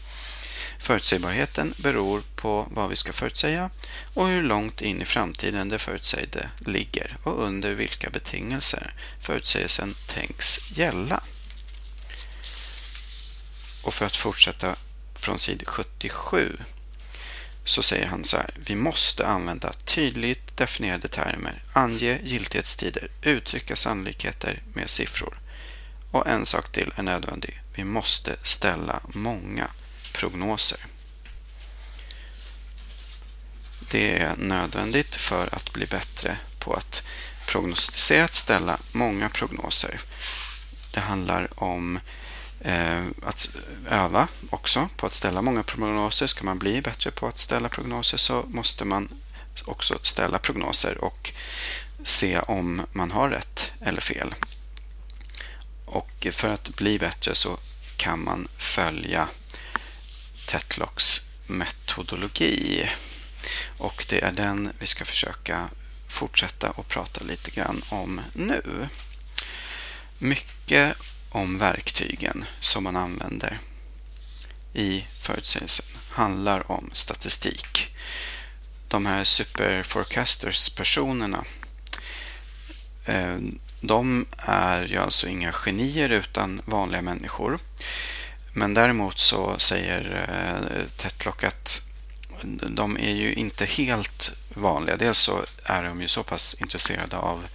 Förutsägbarheten 0.79 1.75
beror 1.77 2.23
på 2.37 2.67
vad 2.71 2.91
vi 2.91 2.97
ska 2.97 3.13
förutsäga 3.13 3.71
och 4.15 4.27
hur 4.27 4.43
långt 4.43 4.83
in 4.83 5.03
i 5.03 5.05
framtiden 5.05 5.69
det 5.69 5.79
förutsägde 5.79 6.51
ligger 6.59 7.17
och 7.23 7.43
under 7.43 7.75
vilka 7.75 8.11
betingelser 8.11 8.95
förutsägelsen 9.21 9.95
tänks 10.07 10.71
gälla. 10.71 11.21
Och 13.83 13.95
för 13.95 14.07
att 14.07 14.17
fortsätta 14.17 14.77
från 15.15 15.39
sid 15.39 15.63
77 15.67 16.59
så 17.67 17.83
säger 17.83 18.07
han 18.07 18.25
så 18.25 18.37
här. 18.37 18.55
Vi 18.57 18.75
måste 18.75 19.27
använda 19.27 19.73
tydligt 19.73 20.57
definierade 20.57 21.09
termer, 21.09 21.63
ange 21.73 22.19
giltighetstider, 22.23 23.11
uttrycka 23.23 23.77
sannolikheter 23.77 24.63
med 24.73 24.91
siffror. 24.91 25.39
Och 26.11 26.27
en 26.27 26.47
sak 26.47 26.73
till 26.73 26.93
är 26.97 27.03
nödvändig. 27.03 27.61
Vi 27.75 27.85
måste 27.85 28.37
ställa 28.43 29.01
många 29.09 29.71
prognoser. 30.13 30.79
Det 33.91 34.19
är 34.19 34.37
nödvändigt 34.37 35.17
för 35.17 35.55
att 35.55 35.73
bli 35.73 35.87
bättre 35.87 36.37
på 36.59 36.75
att 36.75 37.03
prognostisera, 37.47 38.25
att 38.25 38.35
ställa 38.35 38.79
många 38.93 39.29
prognoser. 39.29 40.01
Det 40.91 41.01
handlar 41.01 41.63
om 41.63 41.99
Eh, 41.99 42.26
Eh, 42.67 43.05
att 43.23 43.49
öva 43.91 44.29
också 44.51 44.89
på 44.97 45.07
att 45.07 45.13
ställa 45.13 45.43
många 45.43 45.63
prognoser. 45.63 46.27
Ska 46.27 46.45
man 46.45 46.59
bli 46.59 46.81
bättre 46.83 47.11
på 47.11 47.27
att 47.27 47.39
ställa 47.39 47.69
prognoser 47.69 48.19
så 48.19 48.45
måste 48.49 48.85
man 48.85 49.09
också 49.65 49.99
ställa 50.03 50.39
prognoser 50.39 51.05
och 51.05 51.33
se 52.05 52.39
om 52.39 52.83
man 52.93 53.11
har 53.11 53.29
rätt 53.29 53.73
eller 53.81 54.01
fel. 54.01 54.35
Och 55.85 56.27
för 56.33 56.49
att 56.49 56.77
bli 56.77 56.99
bättre 56.99 57.35
så 57.35 57.59
kan 57.97 58.25
man 58.25 58.49
följa 58.59 59.29
Tetlocks 60.47 61.29
metodologi. 61.47 62.91
Och 63.79 64.05
det 64.09 64.21
är 64.21 64.33
den 64.33 64.73
vi 64.79 64.87
ska 64.87 65.05
försöka 65.05 65.71
fortsätta 66.09 66.71
och 66.71 66.89
prata 66.89 67.25
lite 67.25 67.51
grann 67.51 67.83
om 67.89 68.21
nu. 68.33 68.89
Mycket 70.19 70.97
om 71.37 71.59
verktygen 71.59 72.45
som 72.61 72.85
man 72.85 72.97
använder 72.97 73.59
i 74.73 75.07
förutsägelsen 75.21 75.87
handlar 76.11 76.73
om 76.73 76.91
statistik. 76.93 77.97
De 78.89 79.07
här 79.07 79.25
superforecasters-personerna 79.25 81.45
eh, 83.05 83.37
de 83.81 84.27
är 84.39 84.83
ju 84.83 84.99
alltså 84.99 85.29
inga 85.29 85.53
genier 85.53 86.09
utan 86.09 86.63
vanliga 86.65 87.03
människor. 87.03 87.59
Men 88.53 88.75
däremot 88.75 89.19
så 89.19 89.59
säger 89.59 90.29
eh, 90.29 90.61
Tetlock 90.97 91.45
att 91.45 91.83
de 92.69 92.97
är 92.97 93.15
ju 93.15 93.35
inte 93.35 93.65
helt 93.65 94.33
vanliga. 94.55 94.97
Dels 94.97 95.19
så 95.19 95.45
är 95.65 95.83
de 95.83 96.03
ju 96.03 96.09
så 96.09 96.23
pass 96.23 96.57
intresserade 96.61 97.17
av 97.17 97.47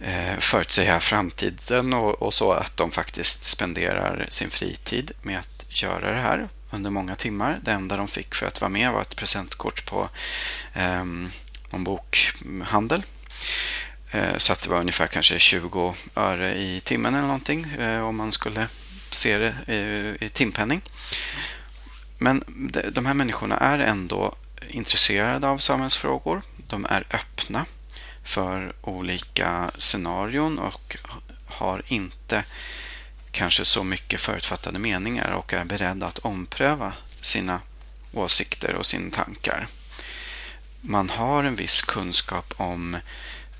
eh, 0.00 0.38
förutsäga 0.38 1.00
framtiden 1.00 1.92
och, 1.92 2.22
och, 2.22 2.34
så 2.34 2.52
att 2.52 2.76
de 2.76 2.90
faktiskt 2.90 3.44
spenderar 3.44 4.26
sin 4.30 4.50
fritid 4.50 5.10
med 5.22 5.38
att 5.38 5.82
göra 5.82 6.12
det 6.12 6.20
här 6.20 6.48
under 6.70 6.90
många 6.90 7.14
timmar. 7.14 7.58
Det 7.62 7.72
enda 7.72 7.96
de 7.96 8.08
fick 8.08 8.34
för 8.34 8.46
att 8.46 8.60
vara 8.60 8.68
med 8.68 8.92
var 8.92 9.02
ett 9.02 9.16
presentkort 9.16 9.86
på 9.86 10.08
eh, 10.74 11.04
någon 11.70 11.84
bokhandel. 11.84 13.02
Eh, 14.10 14.36
så 14.36 14.52
att 14.52 14.62
det 14.62 14.70
var 14.70 14.80
ungefär 14.80 15.06
kanske 15.06 15.38
20 15.38 15.94
öre 16.14 16.58
i 16.58 16.80
timmen 16.80 17.14
eller 17.14 17.26
någonting 17.26 17.64
eh, 17.64 18.08
om 18.08 18.16
man 18.16 18.32
skulle 18.32 18.68
se 19.10 19.38
det 19.38 19.54
i 20.20 20.28
timpenning. 20.28 20.82
Men 22.18 22.44
de 22.92 23.06
här 23.06 23.14
människorna 23.14 23.56
är 23.56 23.78
ändå 23.78 24.34
intresserade 24.68 25.48
av 25.48 25.58
samhällsfrågor. 25.58 26.42
De 26.66 26.84
är 26.84 27.06
öppna 27.10 27.64
för 28.26 28.72
olika 28.80 29.70
scenarion 29.78 30.58
och 30.58 30.96
har 31.46 31.82
inte 31.86 32.44
kanske 33.30 33.64
så 33.64 33.84
mycket 33.84 34.20
förutfattade 34.20 34.78
meningar 34.78 35.30
och 35.30 35.52
är 35.52 35.64
beredd 35.64 36.02
att 36.02 36.18
ompröva 36.18 36.92
sina 37.20 37.60
åsikter 38.12 38.74
och 38.74 38.86
sina 38.86 39.10
tankar. 39.10 39.66
Man 40.80 41.10
har 41.10 41.44
en 41.44 41.56
viss 41.56 41.82
kunskap 41.82 42.54
om 42.56 42.96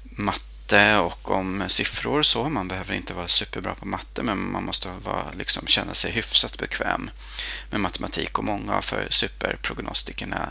matte 0.03 0.56
och 0.73 1.31
om 1.31 1.65
siffror 1.69 2.19
och 2.19 2.27
så. 2.27 2.49
Man 2.49 2.69
behöver 2.69 2.95
inte 2.95 3.15
vara 3.15 3.29
superbra 3.29 3.75
på 3.75 3.87
matte 3.87 4.23
men 4.23 4.53
man 4.53 4.65
måste 4.65 4.89
vara, 4.89 5.33
liksom, 5.39 5.67
känna 5.67 5.95
sig 5.95 6.13
hyfsat 6.13 6.59
bekväm 6.59 7.11
med 7.71 7.81
matematik 7.81 8.39
och 8.39 8.45
många 8.45 8.83
för 8.83 9.09
superprognostikerna 9.11 10.51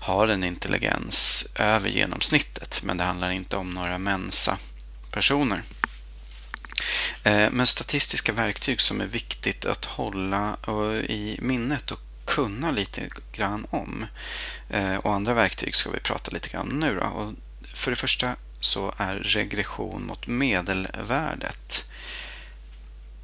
har 0.00 0.28
en 0.28 0.44
intelligens 0.44 1.46
över 1.54 1.88
genomsnittet 1.88 2.82
men 2.82 2.96
det 2.96 3.04
handlar 3.04 3.30
inte 3.30 3.56
om 3.56 3.70
några 3.70 3.98
mensa-personer. 3.98 5.62
Eh, 7.22 7.50
men 7.50 7.66
statistiska 7.66 8.32
verktyg 8.32 8.80
som 8.80 9.00
är 9.00 9.06
viktigt 9.06 9.64
att 9.64 9.84
hålla 9.84 10.56
eh, 10.68 11.10
i 11.10 11.38
minnet 11.42 11.90
och 11.90 12.00
kunna 12.24 12.70
lite 12.70 13.08
grann 13.32 13.66
om. 13.70 14.06
Eh, 14.70 14.94
och 14.94 15.14
andra 15.14 15.34
verktyg 15.34 15.74
ska 15.74 15.90
vi 15.90 16.00
prata 16.00 16.30
lite 16.30 16.48
grann 16.48 16.68
nu. 16.68 16.94
Då. 16.94 17.06
Och 17.06 17.32
för 17.74 17.90
det 17.90 17.96
första 17.96 18.36
så 18.64 18.94
är 18.96 19.16
regression 19.16 20.06
mot 20.06 20.26
medelvärdet 20.26 21.84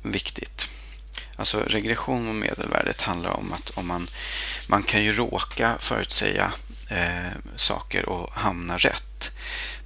viktigt. 0.03 0.69
Alltså 1.37 1.61
regression 1.61 2.25
mot 2.25 2.37
medelvärdet 2.37 3.01
handlar 3.01 3.31
om 3.31 3.53
att 3.53 3.71
om 3.71 3.87
man, 3.87 4.09
man 4.69 4.83
kan 4.83 5.05
ju 5.05 5.13
råka 5.13 5.77
förutsäga 5.81 6.53
eh, 6.89 7.33
saker 7.57 8.09
och 8.09 8.33
hamna 8.33 8.79
rätt. 8.79 9.31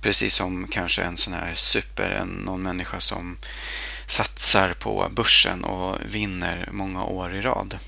Precis 0.00 0.34
som 0.34 0.68
kanske 0.68 1.02
en 1.02 1.16
sån 1.16 1.32
här 1.32 1.54
super, 1.54 2.10
en, 2.10 2.28
någon 2.28 2.62
människa 2.62 3.00
som 3.00 3.36
satsar 4.06 4.74
på 4.74 5.08
börsen 5.10 5.64
och 5.64 5.98
vinner 6.04 6.68
många 6.72 7.04
år 7.04 7.34
i 7.34 7.40
rad. 7.40 7.78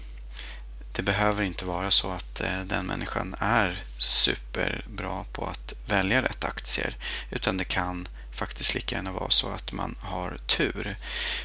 Det 0.96 1.02
behöver 1.02 1.42
inte 1.42 1.64
vara 1.64 1.90
så 1.90 2.10
att 2.10 2.40
eh, 2.40 2.60
den 2.60 2.86
människan 2.86 3.34
är 3.38 3.82
superbra 3.98 5.24
på 5.32 5.46
att 5.46 5.74
välja 5.86 6.22
rätt 6.22 6.44
aktier 6.44 6.96
utan 7.30 7.56
det 7.56 7.64
kan 7.64 8.08
faktiskt 8.32 8.74
lika 8.74 8.96
gärna 8.96 9.12
vara 9.12 9.30
så 9.30 9.48
att 9.48 9.72
man 9.72 9.96
har 10.00 10.38
tur. 10.46 10.96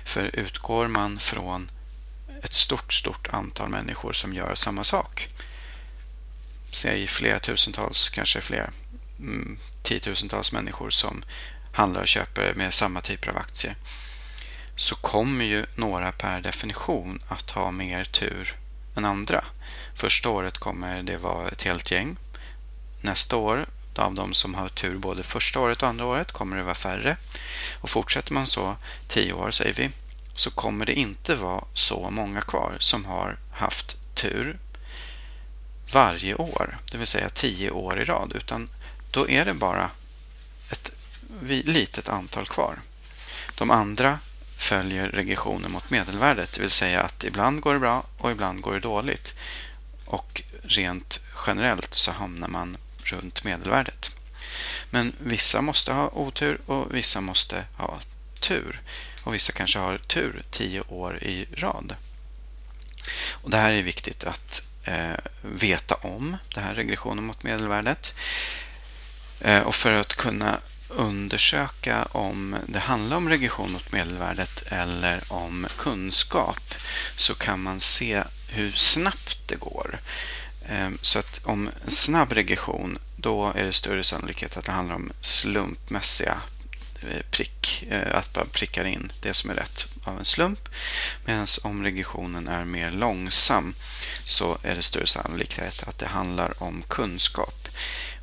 För 0.06 0.36
utgår 0.36 0.88
man 0.88 1.20
från 1.20 1.72
ett 2.44 2.54
stort, 2.54 2.94
stort 2.94 3.28
antal 3.28 3.70
människor 3.70 4.14
som 4.14 4.34
gör 4.34 4.56
samma 4.56 4.84
sak, 4.84 5.28
säg 6.72 7.08
flera 7.08 7.40
tusentals, 7.40 8.10
kanske 8.10 8.42
flera 8.42 8.70
mm, 9.20 9.60
tiotusentals 9.84 10.52
människor 10.52 10.90
som 10.90 11.24
handlar 11.74 12.02
och 12.02 12.08
köper 12.08 12.54
med 12.54 12.74
samma 12.74 13.02
typer 13.02 13.30
av 13.30 13.38
aktier, 13.38 13.76
så 14.76 14.96
kommer 14.96 15.46
ju 15.46 15.66
några 15.76 16.12
per 16.12 16.42
definition 16.42 17.24
att 17.28 17.52
ha 17.52 17.72
mer 17.72 18.04
tur 18.04 18.61
än 18.95 19.06
andra. 19.06 19.45
Första 19.95 20.30
året 20.30 20.58
kommer 20.58 21.04
det 21.04 21.17
vara 21.17 21.49
ett 21.49 21.63
helt 21.63 21.91
gäng. 21.91 22.17
Nästa 23.01 23.36
år, 23.38 23.65
av 23.95 24.13
de 24.13 24.34
som 24.34 24.54
har 24.56 24.69
tur 24.69 24.97
både 24.97 25.23
första 25.23 25.60
året 25.60 25.82
och 25.82 25.89
andra 25.89 26.06
året, 26.06 26.32
kommer 26.32 26.58
det 26.58 26.63
vara 26.63 26.75
färre. 26.75 27.17
Och 27.80 27.89
fortsätter 27.89 28.34
man 28.34 28.47
så 28.47 28.75
tio 29.08 29.34
år, 29.34 29.51
säger 29.51 29.73
vi, 29.73 29.89
så 30.36 30.51
kommer 30.51 30.86
det 30.86 30.93
inte 30.93 31.36
vara 31.36 31.63
så 31.73 32.10
många 32.10 32.41
kvar 32.41 32.77
som 32.80 33.06
har 33.06 33.38
haft 33.51 33.97
tur 34.15 34.58
varje 35.91 36.36
år, 36.36 36.77
det 36.91 36.97
vill 36.97 37.08
säga 37.08 37.30
tio 37.30 37.71
år 37.71 37.99
i 38.01 38.04
rad, 38.04 38.32
utan 38.36 38.69
då 39.12 39.30
är 39.30 39.45
det 39.45 39.54
bara 39.54 39.89
ett 40.69 40.91
litet 41.65 42.10
antal 42.10 42.45
kvar. 42.47 42.80
De 43.56 43.71
andra 43.71 44.19
följer 44.62 45.08
regressionen 45.08 45.71
mot 45.71 45.89
medelvärdet, 45.89 46.52
det 46.54 46.62
vill 46.62 46.69
säga 46.69 47.02
att 47.02 47.24
ibland 47.24 47.62
går 47.62 47.74
det 47.74 47.80
bra 47.80 48.04
och 48.17 48.32
ibland 48.32 48.62
går 48.62 48.74
det 48.74 48.80
dåligt. 48.80 49.36
Och 50.06 50.41
rent 50.63 51.19
generellt 51.47 51.93
så 51.93 52.12
hamnar 52.12 52.47
man 52.47 52.78
runt 53.04 53.43
medelvärdet. 53.43 54.15
Men 54.89 55.13
vissa 55.19 55.62
måste 55.62 55.93
ha 55.93 56.10
otur 56.10 56.62
och 56.65 56.95
vissa 56.95 57.21
måste 57.21 57.63
ha 57.78 58.00
tur. 58.39 58.82
Och 59.24 59.34
vissa 59.34 59.54
kanske 59.54 59.80
har 59.80 59.97
tur 59.97 60.43
tio 60.52 60.82
år 60.82 61.24
i 61.24 61.47
rad. 61.54 61.95
Och 63.30 63.50
Det 63.50 63.58
här 63.58 63.71
är 63.71 63.84
viktigt 63.84 64.24
att 64.24 64.67
eh, 64.84 65.17
veta 65.41 65.95
om, 65.95 66.38
det 66.54 66.60
här 66.60 66.76
regressionen 66.76 67.24
mot 67.24 67.43
medelvärdet. 67.43 68.13
Eh, 69.39 69.62
och 69.62 69.76
för 69.76 69.91
att 69.91 70.13
kunna 70.13 70.60
undersöka 70.95 72.08
om 72.12 72.56
det 72.67 72.80
handlar 72.80 73.17
om 73.17 73.30
regression 73.30 73.71
mot 73.71 73.91
medelvärdet 73.91 74.63
eller 74.67 75.21
om 75.27 75.67
kunskap 75.77 76.73
så 77.15 77.36
kan 77.36 77.62
man 77.62 77.80
se 77.80 78.23
hur 78.47 78.71
snabbt 78.71 79.38
det 79.45 79.56
går. 79.56 79.99
Ehm, 80.69 80.97
så 81.01 81.19
att 81.19 81.41
om 81.43 81.69
snabb 81.88 82.32
regression 82.32 82.97
då 83.15 83.54
är 83.56 83.63
det 83.63 83.73
större 83.73 84.04
sannolikhet 84.04 84.58
att 84.58 84.65
det 84.65 84.71
handlar 84.71 84.95
om 84.95 85.12
slumpmässiga 85.21 86.37
eh, 87.02 87.21
prick, 87.31 87.83
eh, 87.89 88.17
att 88.17 88.35
man 88.35 88.48
prickar 88.52 88.85
in 88.85 89.12
det 89.21 89.33
som 89.33 89.50
är 89.50 89.56
rätt 89.56 89.85
av 90.04 90.19
en 90.19 90.25
slump. 90.25 90.69
Medan 91.25 91.48
om 91.63 91.83
regressionen 91.83 92.48
är 92.48 92.65
mer 92.65 92.92
långsam 92.92 93.73
så 94.25 94.58
är 94.63 94.75
det 94.75 94.81
större 94.81 95.08
sannolikhet 95.08 95.83
att 95.87 95.98
det 95.98 96.08
handlar 96.08 96.63
om 96.63 96.83
kunskap. 96.87 97.67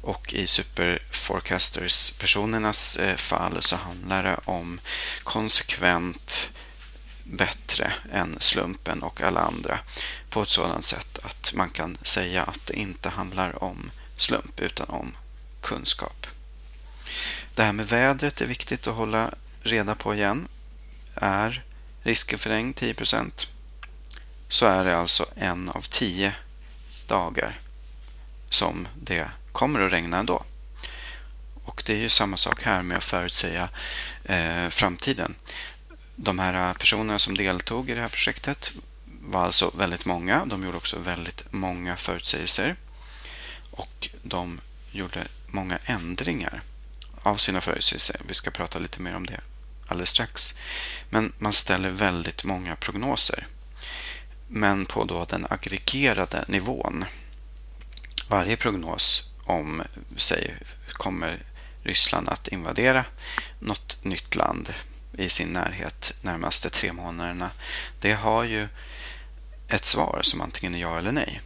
Och 0.01 0.34
i 0.34 0.46
Superforecasters-personernas 0.46 2.96
eh, 2.96 3.16
fall 3.16 3.62
så 3.62 3.76
handlar 3.76 4.22
det 4.22 4.40
om 4.44 4.80
konsekvent 5.22 6.51
bättre 7.24 7.92
än 8.12 8.36
slumpen 8.40 9.03
och 9.03 9.20
alla 9.20 9.40
andra 9.40 9.78
på 10.30 10.42
ett 10.42 10.49
sådant 10.49 10.84
sätt 10.84 11.18
att 11.22 11.53
man 11.55 11.70
kan 11.70 11.99
säga 12.03 12.42
att 12.42 12.66
det 12.66 12.74
inte 12.74 13.09
handlar 13.09 13.64
om 13.64 13.90
slump 14.16 14.61
utan 14.61 14.88
om 14.88 15.16
kunskap. 15.61 16.26
Det 17.55 17.62
här 17.62 17.72
med 17.72 17.88
vädret 17.88 18.40
är 18.40 18.46
viktigt 18.46 18.86
att 18.86 18.94
hålla 18.94 19.34
reda 19.62 19.94
på 19.94 20.14
igen. 20.14 20.49
Är 21.14 21.64
risken 22.03 22.38
för 22.38 22.51
regn 22.51 22.74
10% 22.74 23.46
så 24.49 24.66
är 24.66 24.84
det 24.84 24.96
alltså 24.96 25.26
en 25.36 25.68
av 25.68 25.82
tio 25.82 26.34
dagar 27.07 27.61
som 28.51 28.88
det 28.94 29.30
kommer 29.53 29.80
att 29.80 29.92
regna 29.92 30.18
ändå. 30.18 30.44
Och 31.64 31.82
det 31.86 31.92
är 31.92 31.99
ju 31.99 32.09
samma 32.09 32.36
sak 32.36 32.62
här 32.62 32.82
med 32.82 32.96
att 32.96 33.05
förutsäga 33.05 33.68
eh, 34.24 34.68
framtiden. 34.68 35.34
De 36.16 36.38
här 36.38 36.74
personerna 36.74 37.18
som 37.18 37.36
deltog 37.36 37.90
i 37.90 37.94
det 37.94 38.01
här 38.01 38.09
projektet 38.09 38.72
var 39.05 39.44
alltså 39.44 39.70
väldigt 39.76 40.07
många. 40.07 40.44
De 40.44 40.64
gjorde 40.64 40.76
också 40.76 40.99
väldigt 40.99 41.53
många 41.53 41.96
förutsägelser. 41.96 42.76
Och 43.70 44.09
de 44.22 44.61
gjorde 44.90 45.26
många 45.46 45.78
ändringar 45.84 46.62
av 47.22 47.36
sina 47.36 47.61
förutsägelser. 47.61 48.20
Vi 48.28 48.34
ska 48.34 48.51
prata 48.51 48.78
lite 48.78 49.01
mer 49.01 49.16
om 49.16 49.26
det 49.26 49.40
alldeles 49.86 50.11
strax. 50.11 50.55
Men 51.11 51.32
man 51.38 51.53
ställer 51.53 51.90
väldigt 51.90 52.44
många 52.44 52.76
prognoser. 52.76 53.46
Men 54.49 54.86
på 54.86 55.05
då 55.05 55.24
den 55.24 55.46
aggregerade 55.51 56.44
nivån. 56.49 57.05
Varje 58.28 58.56
prognos 58.56 59.30
om, 59.44 59.82
säg, 60.16 60.54
kommer 60.92 61.42
Ryssland 61.82 62.28
att 62.28 62.48
invadera 62.48 63.04
något 63.58 64.04
nytt 64.04 64.34
land 64.34 64.74
i 65.12 65.28
sin 65.28 65.48
närhet 65.48 66.14
närmaste 66.20 66.70
tre 66.70 66.92
månaderna. 66.92 67.50
Det 68.00 68.12
har 68.12 68.44
ju 68.44 68.68
ett 69.68 69.84
svar 69.84 70.20
som 70.22 70.40
antingen 70.40 70.74
är 70.74 70.78
ja 70.78 70.98
eller 70.98 71.12
nej. 71.12 71.40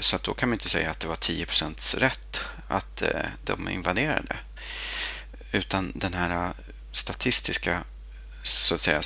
Så 0.00 0.16
att 0.16 0.22
då 0.22 0.34
kan 0.34 0.48
man 0.48 0.54
inte 0.54 0.68
säga 0.68 0.90
att 0.90 1.00
det 1.00 1.08
var 1.08 1.14
10% 1.14 1.98
rätt 1.98 2.40
att 2.68 3.02
eh, 3.02 3.26
de 3.44 3.68
invaderade. 3.68 4.36
Utan 5.52 5.92
den 5.94 6.14
här 6.14 6.46
eh, 6.46 6.54
statistiska 6.92 7.84
så 8.42 8.74
att 8.74 8.80
säga 8.80 9.02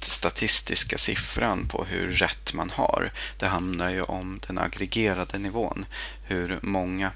statistiska 0.00 0.98
siffran 0.98 1.68
på 1.68 1.84
hur 1.84 2.10
rätt 2.10 2.54
man 2.54 2.70
har. 2.70 3.12
Det 3.38 3.46
handlar 3.46 3.90
ju 3.90 4.02
om 4.02 4.40
den 4.46 4.58
aggregerade 4.58 5.38
nivån. 5.38 5.86
Hur 6.22 6.58
många 6.62 7.12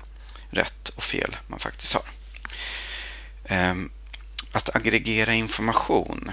rätt 0.50 0.88
och 0.88 1.02
fel 1.02 1.36
man 1.46 1.58
faktiskt 1.58 1.94
har. 1.94 2.04
Ehm, 3.44 3.90
att 4.52 4.76
aggregera 4.76 5.34
information 5.34 6.30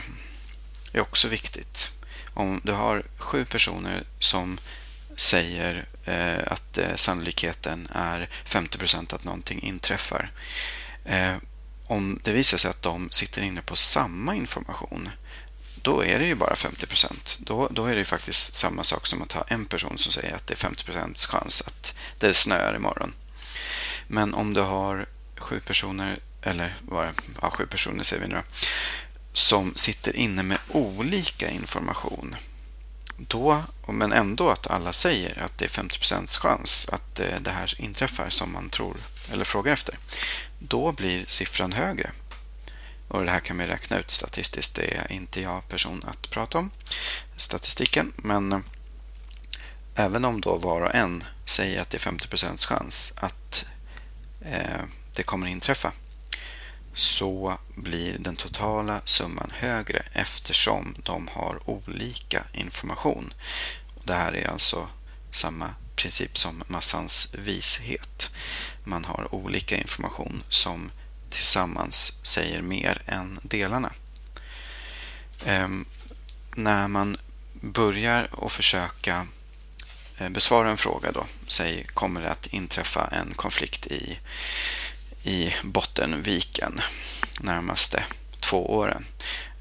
är 0.94 1.02
också 1.02 1.28
viktigt. 1.28 1.92
Om 2.34 2.62
du 2.64 2.72
har 2.72 3.04
sju 3.18 3.46
personer 3.46 4.04
som 4.20 4.60
säger 5.18 5.86
eh, 6.06 6.38
att 6.48 6.78
eh, 6.78 6.96
sannolikheten 6.96 7.88
är 7.92 8.30
50% 8.46 9.16
att 9.16 9.24
någonting 9.24 9.64
inträffar. 9.64 10.32
Eh, 11.06 11.36
om 11.88 12.20
det 12.24 12.32
visar 12.32 12.58
sig 12.58 12.70
att 12.70 12.82
de 12.82 13.12
sitter 13.12 13.42
inne 13.42 13.62
på 13.62 13.76
samma 13.76 14.36
information 14.36 15.10
då 15.84 16.04
är 16.04 16.20
det 16.20 16.26
ju 16.26 16.36
bara 16.36 16.56
50 16.56 16.88
då, 17.38 17.68
då 17.72 17.86
är 17.86 17.96
det 17.96 18.06
faktiskt 18.06 18.56
samma 18.56 18.84
sak 18.84 19.08
som 19.08 19.22
att 19.22 19.32
ha 19.32 19.44
en 19.48 19.66
person 19.66 19.98
som 19.98 20.12
säger 20.12 20.36
att 20.36 20.48
det 20.48 20.54
är 20.54 20.70
50% 20.70 21.28
chans 21.28 21.64
att 21.68 21.96
det 22.20 22.34
snöar 22.34 22.76
imorgon. 22.76 23.14
Men 24.08 24.34
om 24.34 24.54
du 24.54 24.62
har 24.62 25.06
sju 25.38 25.60
personer, 25.60 26.20
eller 26.42 26.76
vad 26.82 27.10
ja, 27.42 27.50
sju 27.50 27.66
personer 27.66 28.04
säger 28.04 28.24
vi 28.24 28.34
nu 28.34 28.42
som 29.34 29.76
sitter 29.76 30.16
inne 30.16 30.44
med 30.44 30.58
olika 30.70 31.50
information 31.50 32.36
då, 33.18 33.64
men 33.88 34.12
ändå 34.12 34.50
att 34.50 34.68
alla 34.68 34.94
säger 34.94 35.40
att 35.40 35.58
det 35.58 35.66
är 35.66 35.70
50% 35.70 36.40
chans 36.40 36.90
att 36.92 37.20
eh, 37.20 37.40
det 37.42 37.52
här 37.52 37.76
inträffar 37.78 38.30
som 38.30 38.54
man 38.54 38.70
tror 38.70 38.98
eller 39.32 39.46
frågar 39.46 39.74
efter, 39.74 39.98
då 40.68 40.92
blir 40.92 41.26
siffran 41.26 41.72
högre. 41.72 42.12
Och 43.08 43.26
Det 43.26 43.32
här 43.32 43.40
kan 43.40 43.58
vi 43.58 43.68
räkna 43.68 44.00
ut 44.00 44.12
statistiskt. 44.12 44.76
Det 44.76 44.98
är 44.98 45.12
inte 45.12 45.42
jag 45.42 45.68
person 45.68 46.04
att 46.08 46.30
prata 46.30 46.58
om 46.58 46.72
statistiken, 47.36 48.14
men 48.16 48.64
även 49.96 50.26
om 50.26 50.42
då 50.42 50.58
var 50.58 50.82
och 50.82 50.96
en 50.96 51.24
säger 51.46 51.82
att 51.82 51.90
det 51.90 52.06
är 52.06 52.12
50% 52.12 52.68
chans 52.68 53.14
att 53.16 53.66
eh, 54.42 54.82
det 55.16 55.24
kommer 55.24 55.48
inträffa 55.48 55.92
så 56.94 57.58
blir 57.76 58.18
den 58.20 58.36
totala 58.36 59.02
summan 59.06 59.52
högre 59.56 60.06
eftersom 60.14 60.96
de 61.04 61.28
har 61.28 61.70
olika 61.70 62.44
information. 62.54 63.34
Det 64.04 64.14
här 64.14 64.36
är 64.36 64.48
alltså 64.48 64.88
samma 65.32 65.76
princip 65.96 66.38
som 66.38 66.64
massans 66.68 67.28
vishet. 67.34 68.32
Man 68.84 69.06
har 69.06 69.36
olika 69.36 69.78
information 69.78 70.44
som 70.50 70.92
tillsammans 71.30 72.20
säger 72.24 72.62
mer 72.62 73.02
än 73.06 73.40
delarna. 73.44 73.94
Ehm, 75.46 75.86
när 76.56 76.88
man 76.88 77.18
börjar 77.54 78.30
att 78.46 78.52
försöka 78.52 79.28
eh, 80.18 80.30
besvara 80.30 80.72
en 80.72 80.78
fråga 80.78 81.12
då, 81.12 81.26
säg 81.48 81.84
kommer 81.94 82.22
det 82.22 82.32
att 82.32 82.48
inträffa 82.48 83.08
en 83.08 83.34
konflikt 83.34 83.88
i 83.88 84.20
i 85.24 85.54
Bottenviken 85.64 86.82
närmaste 87.40 88.04
två 88.40 88.74
åren. 88.76 89.06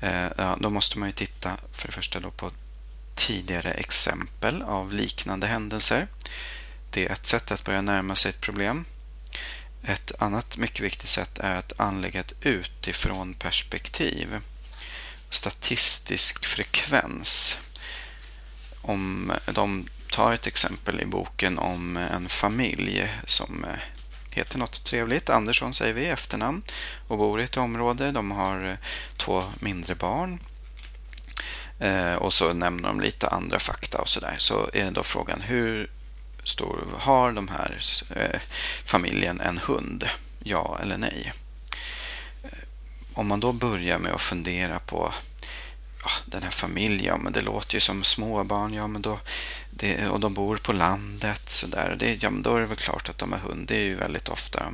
Eh, 0.00 0.56
då 0.58 0.70
måste 0.70 0.98
man 0.98 1.08
ju 1.08 1.12
titta 1.12 1.56
för 1.72 1.86
det 1.88 1.92
första 1.92 2.20
då 2.20 2.30
på 2.30 2.50
tidigare 3.14 3.70
exempel 3.70 4.62
av 4.62 4.92
liknande 4.92 5.46
händelser. 5.46 6.08
Det 6.90 7.06
är 7.06 7.12
ett 7.12 7.26
sätt 7.26 7.50
att 7.50 7.64
börja 7.64 7.82
närma 7.82 8.16
sig 8.16 8.28
ett 8.28 8.40
problem. 8.40 8.84
Ett 9.84 10.12
annat 10.18 10.56
mycket 10.56 10.80
viktigt 10.80 11.08
sätt 11.08 11.38
är 11.38 11.54
att 11.54 11.80
anlägga 11.80 12.20
ett 12.20 12.32
utifrån 12.40 13.34
perspektiv. 13.34 14.40
Statistisk 15.30 16.44
frekvens. 16.46 17.58
Om 18.82 19.32
de 19.52 19.86
tar 20.10 20.32
ett 20.32 20.46
exempel 20.46 21.00
i 21.00 21.06
boken 21.06 21.58
om 21.58 21.96
en 21.96 22.28
familj 22.28 23.10
som 23.26 23.66
heter 24.30 24.58
något 24.58 24.84
trevligt. 24.84 25.30
Andersson 25.30 25.74
säger 25.74 25.94
vi 25.94 26.00
i 26.00 26.08
efternamn 26.08 26.62
och 27.08 27.18
bor 27.18 27.40
i 27.40 27.44
ett 27.44 27.56
område. 27.56 28.12
De 28.12 28.30
har 28.30 28.76
två 29.16 29.44
mindre 29.60 29.94
barn. 29.94 30.40
Eh, 31.82 32.14
och 32.14 32.32
så 32.32 32.52
nämner 32.52 32.88
de 32.88 33.00
lite 33.00 33.28
andra 33.28 33.58
fakta 33.58 33.98
och 33.98 34.08
sådär. 34.08 34.36
Så 34.38 34.70
är 34.72 34.90
då 34.90 35.02
frågan 35.02 35.40
hur 35.40 35.90
stor 36.44 36.86
har 36.98 37.32
de 37.32 37.48
här 37.48 37.78
eh, 38.16 38.40
familjen 38.84 39.40
en 39.40 39.58
hund? 39.58 40.08
Ja 40.44 40.78
eller 40.82 40.96
nej? 40.96 41.32
Eh, 42.44 42.58
om 43.14 43.26
man 43.26 43.40
då 43.40 43.52
börjar 43.52 43.98
med 43.98 44.12
att 44.12 44.20
fundera 44.20 44.78
på 44.78 45.12
ja, 46.02 46.10
den 46.24 46.42
här 46.42 46.50
familjen, 46.50 47.04
ja, 47.04 47.16
men 47.16 47.32
det 47.32 47.40
låter 47.40 47.74
ju 47.74 47.80
som 47.80 48.04
småbarn, 48.04 48.74
ja 48.74 48.86
men 48.86 49.02
då 49.02 49.18
det, 49.70 50.08
och 50.08 50.20
de 50.20 50.34
bor 50.34 50.56
på 50.56 50.72
landet 50.72 51.48
så 51.48 51.66
där. 51.66 51.96
Det, 51.98 52.22
ja, 52.22 52.30
då 52.30 52.56
är 52.56 52.60
det 52.60 52.66
väl 52.66 52.76
klart 52.76 53.08
att 53.08 53.18
de 53.18 53.32
har 53.32 53.38
hund. 53.38 53.68
Det 53.68 53.76
är 53.76 53.84
ju 53.84 53.94
väldigt 53.94 54.28
ofta 54.28 54.72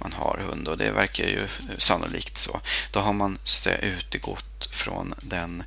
man 0.00 0.12
har 0.12 0.44
hund 0.48 0.68
och 0.68 0.78
det 0.78 0.90
verkar 0.90 1.24
ju 1.24 1.46
sannolikt 1.78 2.38
så. 2.38 2.60
Då 2.90 3.00
har 3.00 3.12
man 3.12 3.38
så 3.44 3.70
utgått 3.70 4.68
från 4.70 5.14
den 5.20 5.64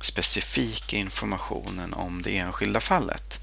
specifika 0.00 0.96
informationen 0.96 1.94
om 1.94 2.22
det 2.22 2.38
enskilda 2.38 2.80
fallet. 2.80 3.40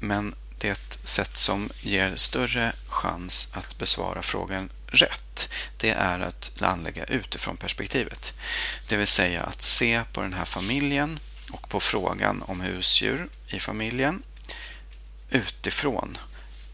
Men 0.00 0.34
det 0.58 0.68
är 0.68 0.72
ett 0.72 0.98
sätt 1.04 1.36
som 1.36 1.70
ger 1.80 2.16
större 2.16 2.72
chans 2.88 3.48
att 3.52 3.78
besvara 3.78 4.22
frågan 4.22 4.70
rätt. 4.86 5.48
Det 5.76 5.90
är 5.90 6.20
att 6.20 6.62
anlägga 6.62 7.04
utifrån 7.04 7.56
perspektivet. 7.56 8.32
Det 8.88 8.96
vill 8.96 9.06
säga 9.06 9.42
att 9.42 9.62
se 9.62 10.02
på 10.12 10.22
den 10.22 10.32
här 10.32 10.44
familjen 10.44 11.18
och 11.50 11.68
på 11.68 11.80
frågan 11.80 12.42
om 12.42 12.60
husdjur 12.60 13.28
i 13.46 13.60
familjen 13.60 14.22
utifrån 15.30 16.18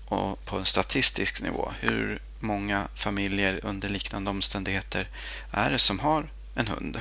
och 0.06 0.44
på 0.44 0.58
en 0.58 0.64
statistisk 0.64 1.42
nivå. 1.42 1.72
Hur 1.80 2.22
många 2.40 2.88
familjer 2.94 3.60
under 3.62 3.88
liknande 3.88 4.30
omständigheter 4.30 5.08
är 5.50 5.70
det 5.70 5.78
som 5.78 5.98
har 5.98 6.30
en 6.54 6.68
hund? 6.68 7.00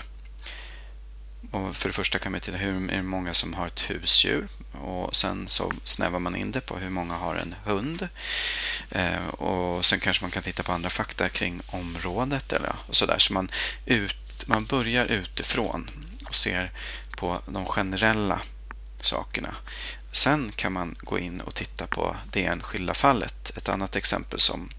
Och 1.51 1.75
för 1.75 1.89
det 1.89 1.93
första 1.93 2.19
kan 2.19 2.31
man 2.31 2.41
titta 2.41 2.57
hur 2.57 3.01
många 3.01 3.33
som 3.33 3.53
har 3.53 3.67
ett 3.67 3.89
husdjur 3.89 4.47
och 4.71 5.15
sen 5.15 5.47
så 5.47 5.73
snävar 5.83 6.19
man 6.19 6.35
in 6.35 6.51
det 6.51 6.61
på 6.61 6.77
hur 6.77 6.89
många 6.89 7.13
har 7.13 7.35
en 7.35 7.55
hund. 7.63 8.07
Eh, 8.91 9.27
och 9.27 9.85
sen 9.85 9.99
kanske 9.99 10.23
man 10.23 10.31
kan 10.31 10.43
titta 10.43 10.63
på 10.63 10.71
andra 10.71 10.89
fakta 10.89 11.29
kring 11.29 11.61
området 11.67 12.53
eller 12.53 12.75
och 12.87 12.95
så 12.95 13.05
där. 13.05 13.17
Så 13.17 13.33
man, 13.33 13.51
ut, 13.85 14.47
man 14.47 14.65
börjar 14.65 15.05
utifrån 15.05 15.89
och 16.27 16.35
ser 16.35 16.71
på 17.17 17.41
de 17.47 17.65
generella 17.65 18.41
sakerna. 19.01 19.55
Sen 20.11 20.51
kan 20.55 20.73
man 20.73 20.95
gå 20.99 21.19
in 21.19 21.41
och 21.41 21.55
titta 21.55 21.87
på 21.87 22.15
det 22.31 22.45
enskilda 22.45 22.93
fallet. 22.93 23.57
Ett 23.57 23.69
annat 23.69 23.95
exempel 23.95 24.39
som 24.39 24.69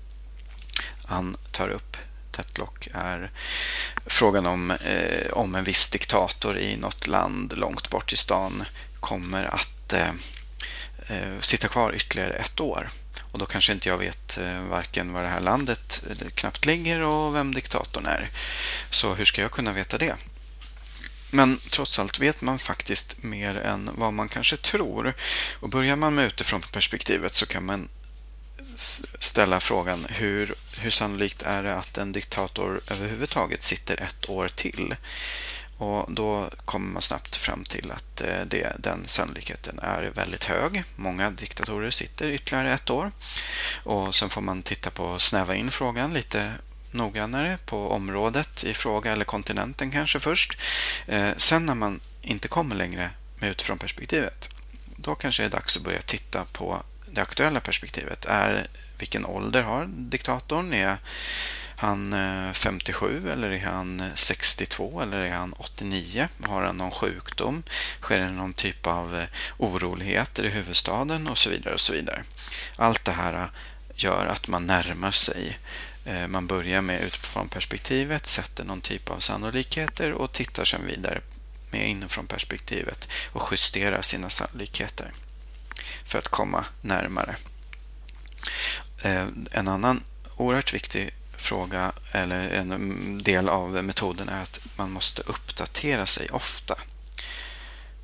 han 1.04 1.36
tar 1.52 1.68
upp, 1.68 1.96
Tetlock, 2.38 2.88
är 2.94 3.30
frågan 4.06 4.46
om, 4.46 4.70
eh, 4.70 5.32
om 5.32 5.54
en 5.54 5.64
viss 5.64 5.90
diktator 5.90 6.58
i 6.58 6.76
något 6.76 7.06
land 7.06 7.58
långt 7.58 7.90
bort 7.90 8.12
i 8.12 8.16
stan 8.16 8.64
kommer 9.00 9.44
att 9.44 9.92
eh, 9.92 10.10
eh 11.08 11.40
sitta 11.40 11.68
kvar 11.68 11.94
ytterligare 11.94 12.32
ett 12.32 12.60
år. 12.60 12.90
Och 13.32 13.38
då 13.38 13.46
kanske 13.46 13.72
inte 13.72 13.88
jag 13.88 13.98
vet 13.98 14.38
eh, 14.38 14.62
varken 14.62 15.12
var 15.12 15.22
det 15.22 15.28
här 15.28 15.40
landet 15.40 16.02
eh, 16.10 16.28
knappt 16.28 16.66
ligger 16.66 17.00
och 17.00 17.34
vem 17.34 17.54
diktatorn 17.54 18.06
är. 18.06 18.30
Så 18.90 19.14
hur 19.14 19.24
ska 19.24 19.42
jag 19.42 19.50
kunna 19.50 19.72
veta 19.72 19.98
det? 19.98 20.16
Men 21.30 21.58
trots 21.70 21.98
allt 21.98 22.18
vet 22.18 22.40
man 22.40 22.58
faktiskt 22.58 23.22
mer 23.22 23.56
än 23.56 23.90
vad 23.94 24.12
man 24.12 24.28
kanske 24.28 24.56
tror. 24.56 25.14
Och 25.60 25.68
börjar 25.68 25.96
man 25.96 26.14
med 26.14 26.26
utifrån 26.26 26.60
perspektivet 26.60 27.34
så 27.34 27.46
kan 27.46 27.64
man 27.64 27.88
ställa 29.18 29.60
frågan 29.60 30.06
hur, 30.08 30.54
hur 30.80 30.90
sannolikt 30.90 31.42
är 31.42 31.62
det 31.62 31.74
att 31.74 31.98
en 31.98 32.12
diktator 32.12 32.80
överhuvudtaget 32.90 33.62
sitter 33.62 34.00
ett 34.00 34.28
år 34.28 34.48
till? 34.48 34.96
Och 35.78 36.12
Då 36.12 36.50
kommer 36.64 36.92
man 36.92 37.02
snabbt 37.02 37.36
fram 37.36 37.64
till 37.64 37.90
att 37.90 38.20
eh, 38.20 38.40
det, 38.46 38.72
den 38.78 39.02
sannolikheten 39.06 39.78
är 39.78 40.02
väldigt 40.02 40.44
hög. 40.44 40.84
Många 40.96 41.30
diktatorer 41.30 41.90
sitter 41.90 42.28
ytterligare 42.28 42.72
ett 42.72 42.90
år. 42.90 43.10
Och 43.84 44.14
Sen 44.14 44.30
får 44.30 44.40
man 44.40 44.62
titta 44.62 44.90
på 44.90 45.18
snäva 45.18 45.54
in 45.54 45.70
frågan 45.70 46.14
lite 46.14 46.52
noggrannare 46.90 47.58
på 47.66 47.90
området 47.90 48.64
i 48.64 48.74
fråga 48.74 49.12
eller 49.12 49.24
kontinenten 49.24 49.90
kanske 49.90 50.20
först. 50.20 50.60
Eh, 51.06 51.30
sen 51.36 51.66
när 51.66 51.74
man 51.74 52.00
inte 52.22 52.48
kommer 52.48 52.76
längre 52.76 53.10
med 53.38 53.50
utifrån 53.50 53.78
perspektivet 53.78 54.48
då 55.02 55.14
kanske 55.14 55.42
det 55.42 55.46
är 55.46 55.50
dags 55.50 55.76
att 55.76 55.82
börja 55.82 56.02
titta 56.02 56.44
på 56.44 56.82
det 57.10 57.20
aktuella 57.20 57.60
perspektivet. 57.60 58.24
Är 58.24 58.66
vilken 58.98 59.26
ålder 59.26 59.62
har 59.62 59.86
diktatorn? 59.86 60.72
Är 60.72 60.96
han 61.78 62.12
eh, 62.12 62.52
57 62.52 63.30
eller 63.30 63.50
är 63.50 63.66
han 63.66 64.10
62 64.14 65.00
eller 65.00 65.18
är 65.18 65.30
han 65.30 65.52
89? 65.52 66.28
Har 66.42 66.62
han 66.62 66.76
någon 66.76 66.90
sjukdom? 66.90 67.62
Sker 68.00 68.18
det 68.18 68.30
någon 68.30 68.54
typ 68.54 68.86
av 68.86 69.16
eh, 69.16 69.26
oroligheter 69.58 70.44
i 70.44 70.48
huvudstaden 70.48 71.26
och 71.28 71.38
så 71.38 71.50
vidare 71.50 71.74
och 71.74 71.80
så 71.80 71.92
vidare. 71.92 72.22
Allt 72.76 73.04
det 73.04 73.12
här 73.12 73.34
eh, 73.34 73.48
gör 73.94 74.26
att 74.26 74.48
man 74.48 74.66
närmar 74.66 75.10
sig. 75.10 75.58
Man 76.28 76.46
börjar 76.46 76.80
med 76.80 77.02
utifrån 77.02 77.48
perspektivet, 77.48 78.26
sätter 78.26 78.64
någon 78.64 78.80
typ 78.80 79.10
av 79.10 79.18
sannolikheter 79.18 80.12
och 80.12 80.32
tittar 80.32 80.64
sedan 80.64 80.86
vidare 80.86 81.20
med 81.70 81.88
inifrån 81.88 82.26
perspektivet 82.26 83.08
och 83.32 83.48
justerar 83.52 84.02
sina 84.02 84.30
sannolikheter 84.30 85.12
för 86.08 86.18
att 86.18 86.28
komma 86.28 86.64
närmare. 86.80 87.36
Eh, 89.02 89.26
en 89.50 89.68
annan 89.68 90.02
oerhört 90.36 90.74
viktig 90.74 91.14
fråga 91.36 91.92
eller 92.12 92.48
en 92.48 93.22
del 93.22 93.48
av 93.48 93.84
metoden 93.84 94.28
är 94.28 94.42
att 94.42 94.60
man 94.76 94.90
måste 94.90 95.22
uppdatera 95.22 96.06
sig 96.06 96.30
ofta 96.30 96.74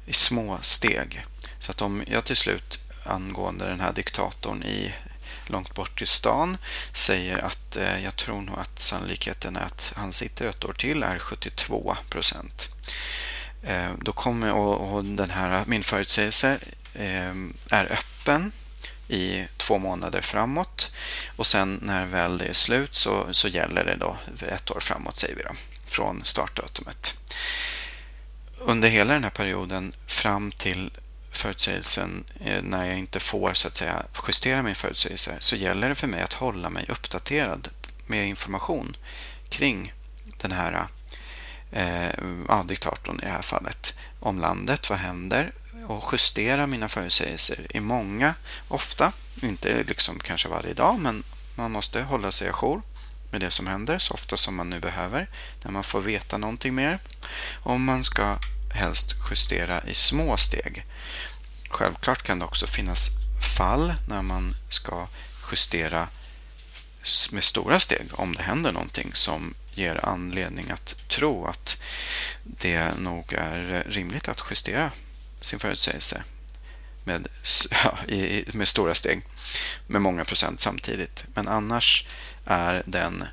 i 0.07 0.12
små 0.12 0.59
steg. 0.62 1.26
Så 1.59 1.70
att 1.70 1.82
om 1.82 2.02
jag 2.07 2.24
till 2.24 2.36
slut 2.36 2.78
angående 3.05 3.68
den 3.68 3.80
här 3.80 3.92
diktatorn 3.92 4.62
i 4.62 4.94
långt 5.46 5.74
bort 5.74 6.02
i 6.02 6.07
stan 6.07 6.57
säger 6.92 7.38
att 7.38 7.76
eh, 7.76 8.05
jag 8.05 8.16
tror 8.16 8.40
nog 8.40 8.59
att 8.59 8.78
sannolikheten 8.78 9.57
är 9.57 9.61
att 9.61 9.92
han 9.96 10.12
sitter 10.12 10.46
ett 10.46 10.64
år 10.64 10.72
till 10.72 11.02
är 11.02 11.18
72 11.18 11.96
procent. 12.11 12.68
Eh, 13.62 13.90
då 14.02 14.12
kommer 14.12 14.52
och, 14.52 14.94
och 14.94 15.05
den 15.05 15.30
här 15.30 15.64
min 15.66 15.82
förutsägelse 15.82 16.59
Ehm, 16.95 17.55
är 17.70 17.92
öppen 17.92 18.53
i 19.09 19.45
två 19.57 19.78
månader 19.78 20.20
framåt 20.20 20.92
och 21.36 21.47
sen 21.47 21.78
när 21.82 22.07
väl 22.07 22.38
det 22.38 22.45
är 22.45 22.53
slut 22.53 22.95
så, 22.97 23.34
så 23.34 23.49
gäller 23.49 23.84
det 23.84 23.97
då 23.97 24.16
ett 24.47 24.70
år 24.70 24.80
framåt 24.80 25.16
säger 25.16 25.36
vi 25.36 25.42
då, 25.42 25.55
från 25.86 26.24
startdatumet. 26.24 27.14
Under 28.59 28.88
hela 28.88 29.12
den 29.12 29.24
här 29.24 29.30
perioden 29.30 29.92
fram 30.07 30.53
till 30.53 30.90
förutsägelsen 31.30 32.24
eh, 32.40 32.62
när 32.62 32.86
jag 32.86 32.99
inte 32.99 33.20
får 33.20 33.55
så 33.55 33.68
att 33.68 33.76
säga 33.76 34.03
justera 34.26 34.62
min 34.62 34.74
förutsägelse 34.74 35.36
så 35.38 35.57
gäller 35.57 35.88
det 35.88 35.95
för 35.95 36.07
mig 36.07 36.22
att 36.22 36.32
hålla 36.32 36.70
mig 36.70 36.86
uppdaterad 36.88 37.68
med 38.07 38.28
information 38.28 38.97
kring 39.49 39.92
den 40.24 40.53
här 40.53 40.86
eh, 41.72 42.11
ja, 42.49 42.64
diktatorn 42.68 43.20
i 43.20 43.24
det 43.24 43.32
här 43.32 43.42
fallet. 43.42 43.95
Om 44.20 44.40
landet, 44.40 44.90
vad 44.90 44.99
händer? 44.99 45.53
Och 45.87 46.12
justera 46.12 46.66
mina 46.66 46.89
förutsägelser 46.89 47.66
i 47.70 47.80
många, 47.80 48.35
ofta, 48.68 49.12
inte 49.43 49.82
liksom 49.82 50.18
kanske 50.18 50.49
varje 50.49 50.74
dag, 50.74 51.01
men 51.01 51.24
man 51.55 51.72
måste 51.72 52.03
hålla 52.03 52.32
sig 52.32 52.49
ajour 52.49 52.82
med 53.30 53.41
det 53.41 53.51
som 53.51 53.66
händer 53.66 53.99
så 53.99 54.14
ofta 54.14 54.37
som 54.37 54.55
man 54.55 54.70
nu 54.70 54.80
behöver 54.80 55.28
när 55.62 55.70
man 55.70 55.85
får 55.85 56.01
veta 56.01 56.39
någonting 56.39 56.74
mer. 56.74 56.99
Och 57.62 57.80
man 57.80 58.05
ska 58.05 58.39
helst 58.74 59.14
justera 59.30 59.82
i 59.87 59.95
små 59.95 60.37
steg. 60.37 60.85
Självklart 61.70 62.22
kan 62.22 62.39
det 62.39 62.45
också 62.45 62.66
finnas 62.66 63.11
fall 63.57 63.95
när 64.09 64.22
man 64.22 64.55
ska 64.68 65.07
justera 65.51 66.09
med 67.32 67.45
stora 67.45 67.80
steg 67.80 68.07
om 68.12 68.35
det 68.35 68.43
händer 68.43 68.72
någonting 68.72 69.11
som 69.14 69.55
ger 69.74 70.05
anledning 70.05 70.70
att 70.70 70.97
tro 71.09 71.47
att 71.47 71.82
det 72.43 72.99
nog 72.99 73.32
är 73.32 73.85
rimligt 73.89 74.28
att 74.28 74.43
justera 74.51 74.91
sin 75.45 75.59
förutsägelse 75.59 76.22
med, 77.05 77.28
ja, 77.70 77.99
i, 78.09 78.45
med 78.53 78.68
stora 78.68 78.95
steg 78.95 79.22
med 79.86 80.03
många 80.03 80.24
procent 80.24 80.61
samtidigt. 80.61 81.24
Men 81.34 81.49
annars 81.49 82.07
är 82.45 82.82
den 82.86 83.24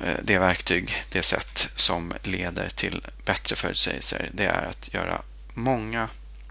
eh, 0.00 0.16
det 0.22 0.38
verktyg, 0.38 1.04
det 1.10 1.22
sätt 1.22 1.68
som 1.76 2.12
leder 2.22 2.68
till 2.68 3.06
bättre 3.24 3.56
förutsägelser, 3.56 4.30
det 4.34 4.44
är 4.44 4.62
att 4.62 4.94
göra 4.94 5.22
många 5.54 6.08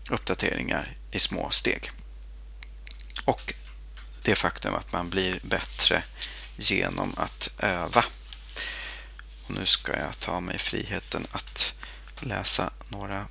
uppdateringar 0.10 0.98
i 1.12 1.20
små 1.20 1.50
steg. 1.50 1.92
Och 3.26 3.54
det 4.22 4.36
faktum 4.36 4.76
att 4.76 4.92
man 4.92 5.10
blir 5.10 5.40
bättre 5.44 6.04
genom 6.56 7.14
att 7.18 7.50
öva. 7.58 8.06
Och 9.44 9.52
nu 9.52 9.66
ska 9.66 10.00
jag 10.00 10.20
ta 10.20 10.40
mig 10.40 10.58
friheten 10.58 11.28
att 11.32 11.74
läsa 12.20 12.72
några 12.88 13.28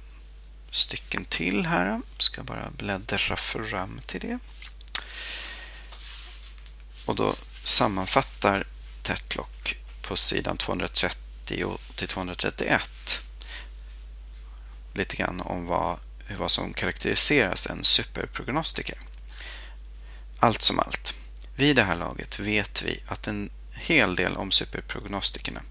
stycken 0.70 1.24
till 1.24 1.66
här. 1.66 2.00
Ska 2.18 2.42
bara 2.42 2.70
bläddra 2.70 3.36
fram 3.36 4.00
till 4.06 4.20
det. 4.20 4.38
Och 7.06 7.14
då 7.14 7.34
sammanfattar 7.64 8.66
Tetlock 9.02 9.76
på 10.02 10.16
sidan 10.16 10.56
230 10.56 11.78
till 11.96 12.08
231 12.08 13.22
lite 14.94 15.16
grann 15.16 15.40
om 15.40 15.66
vad, 15.66 15.98
vad 16.38 16.50
som 16.50 16.72
karaktäriseras 16.72 17.66
en 17.66 17.84
superprognostiker. 17.84 18.98
Allt 20.38 20.62
som 20.62 20.78
allt. 20.78 21.14
Vid 21.56 21.76
det 21.76 21.82
här 21.82 21.96
laget 21.96 22.38
vet 22.38 22.82
vi 22.82 23.02
att 23.06 23.26
en 23.26 23.50
hel 23.72 24.16
del 24.16 24.36
om 24.36 24.50
superprognostikerna 24.50 25.62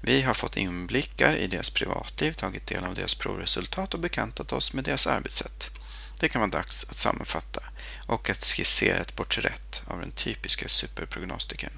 vi 0.00 0.22
har 0.22 0.34
fått 0.34 0.56
inblickar 0.56 1.36
i 1.36 1.46
deras 1.46 1.70
privatliv, 1.70 2.32
tagit 2.32 2.66
del 2.66 2.84
av 2.84 2.94
deras 2.94 3.14
provresultat 3.14 3.94
och 3.94 4.00
bekantat 4.00 4.52
oss 4.52 4.72
med 4.72 4.84
deras 4.84 5.06
arbetssätt. 5.06 5.70
Det 6.18 6.28
kan 6.28 6.40
vara 6.40 6.50
dags 6.50 6.86
att 6.90 6.96
sammanfatta 6.96 7.62
och 8.06 8.30
att 8.30 8.44
skissera 8.44 8.98
ett 8.98 9.16
porträtt 9.16 9.82
av 9.86 10.00
den 10.00 10.10
typiska 10.10 10.68
superprognostikern. 10.68 11.72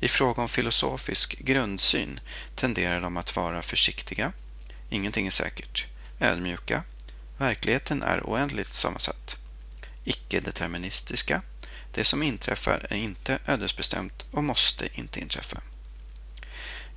I 0.00 0.08
fråga 0.08 0.42
om 0.42 0.48
filosofisk 0.48 1.38
grundsyn 1.38 2.20
tenderar 2.54 3.00
de 3.00 3.16
att 3.16 3.36
vara 3.36 3.62
försiktiga, 3.62 4.32
ingenting 4.90 5.26
är 5.26 5.30
säkert, 5.30 5.86
ödmjuka, 6.20 6.82
verkligheten 7.38 8.02
är 8.02 8.20
oändligt 8.24 8.74
sammansatt, 8.74 9.36
icke-deterministiska, 10.04 11.42
det 11.92 12.04
som 12.04 12.22
inträffar 12.22 12.86
är 12.90 12.96
inte 12.96 13.38
ödesbestämt 13.46 14.26
och 14.30 14.44
måste 14.44 14.88
inte 14.98 15.20
inträffa. 15.20 15.60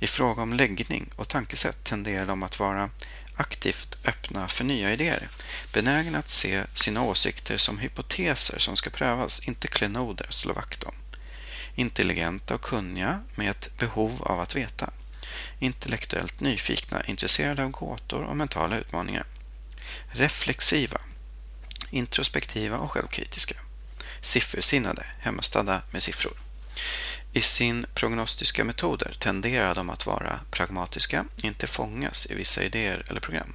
I 0.02 0.06
fråga 0.06 0.42
om 0.42 0.52
läggning 0.52 1.10
och 1.16 1.28
tankesätt 1.28 1.84
tenderar 1.84 2.26
de 2.26 2.42
att 2.42 2.58
vara 2.58 2.90
aktivt 3.34 3.96
öppna 4.04 4.48
för 4.48 4.64
nya 4.64 4.92
idéer, 4.92 5.28
benägna 5.72 6.18
att 6.18 6.28
se 6.28 6.64
sina 6.74 7.02
åsikter 7.02 7.56
som 7.56 7.78
hypoteser 7.78 8.58
som 8.58 8.76
ska 8.76 8.90
prövas, 8.90 9.40
inte 9.40 9.68
klenoder 9.68 10.26
att 10.28 10.34
slå 10.34 10.52
vakt 10.52 10.82
om. 10.82 10.94
Intelligenta 11.74 12.54
och 12.54 12.60
kunniga 12.60 13.20
med 13.34 13.50
ett 13.50 13.76
behov 13.78 14.22
av 14.22 14.40
att 14.40 14.56
veta. 14.56 14.90
Intellektuellt 15.58 16.40
nyfikna, 16.40 17.04
intresserade 17.04 17.64
av 17.64 17.70
gåtor 17.70 18.22
och 18.22 18.36
mentala 18.36 18.78
utmaningar. 18.78 19.26
Reflexiva, 20.08 21.00
introspektiva 21.90 22.78
och 22.78 22.92
självkritiska. 22.92 23.54
Siffersinnade, 24.20 25.06
hemmastadda 25.18 25.82
med 25.90 26.02
siffror. 26.02 26.36
I 27.32 27.40
sin 27.40 27.86
prognostiska 27.94 28.64
metoder 28.64 29.16
tenderar 29.18 29.74
de 29.74 29.90
att 29.90 30.06
vara 30.06 30.40
pragmatiska, 30.50 31.24
inte 31.42 31.66
fångas 31.66 32.26
i 32.30 32.34
vissa 32.34 32.62
idéer 32.62 33.04
eller 33.08 33.20
program. 33.20 33.54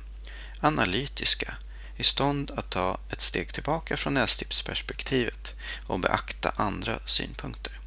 Analytiska, 0.59 1.57
i 1.97 2.03
stånd 2.03 2.51
att 2.51 2.69
ta 2.69 2.97
ett 3.09 3.21
steg 3.21 3.53
tillbaka 3.53 3.97
från 3.97 4.13
nästippsperspektivet 4.13 5.55
och 5.87 5.99
beakta 5.99 6.53
andra 6.55 6.99
synpunkter. 7.05 7.79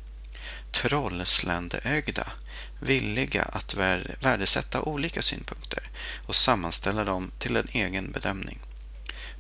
Trollsländeögda, 0.73 2.33
villiga 2.81 3.43
att 3.43 3.75
värdesätta 4.21 4.83
olika 4.83 5.23
synpunkter 5.23 5.91
och 6.27 6.37
sammanställa 6.37 7.05
dem 7.05 7.31
till 7.39 7.57
en 7.57 7.69
egen 7.73 8.13
bedömning. 8.13 8.59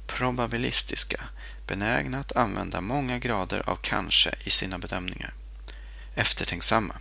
Probabilistiska, 0.06 1.24
benägna 1.66 2.18
att 2.18 2.36
använda 2.36 2.80
många 2.80 3.18
grader 3.18 3.70
av 3.70 3.76
kanske 3.76 4.34
i 4.44 4.50
sina 4.50 4.78
bedömningar 4.78 5.34
eftertänksamma, 6.18 6.98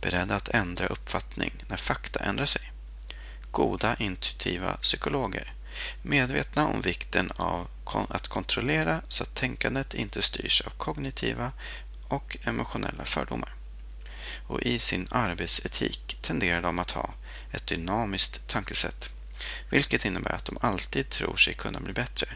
beredda 0.00 0.36
att 0.36 0.48
ändra 0.48 0.86
uppfattning 0.86 1.64
när 1.68 1.76
fakta 1.76 2.18
ändrar 2.24 2.46
sig. 2.46 2.72
Goda 3.50 3.96
intuitiva 3.96 4.76
psykologer, 4.76 5.52
medvetna 6.02 6.66
om 6.66 6.80
vikten 6.80 7.30
av 7.36 7.68
att 8.08 8.28
kontrollera 8.28 9.02
så 9.08 9.22
att 9.22 9.34
tänkandet 9.34 9.94
inte 9.94 10.22
styrs 10.22 10.60
av 10.60 10.70
kognitiva 10.70 11.52
och 12.08 12.36
emotionella 12.42 13.04
fördomar. 13.04 13.54
Och 14.46 14.62
i 14.62 14.78
sin 14.78 15.08
arbetsetik 15.10 16.18
tenderar 16.22 16.62
de 16.62 16.78
att 16.78 16.90
ha 16.90 17.14
ett 17.52 17.66
dynamiskt 17.66 18.48
tankesätt, 18.48 19.08
vilket 19.70 20.04
innebär 20.04 20.32
att 20.32 20.44
de 20.44 20.58
alltid 20.60 21.10
tror 21.10 21.36
sig 21.36 21.54
kunna 21.54 21.80
bli 21.80 21.92
bättre. 21.92 22.28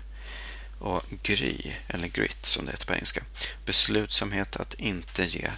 Och 0.78 1.03
gry, 1.22 1.72
eller 1.89 2.09
grit 2.09 2.47
som 2.47 2.64
det 2.66 2.72
heter 2.72 2.87
på 2.87 2.95
engelska, 2.95 3.24
beslutsamhet 3.64 4.57
att 4.57 4.74
inte 4.74 5.24
ge 5.24 5.51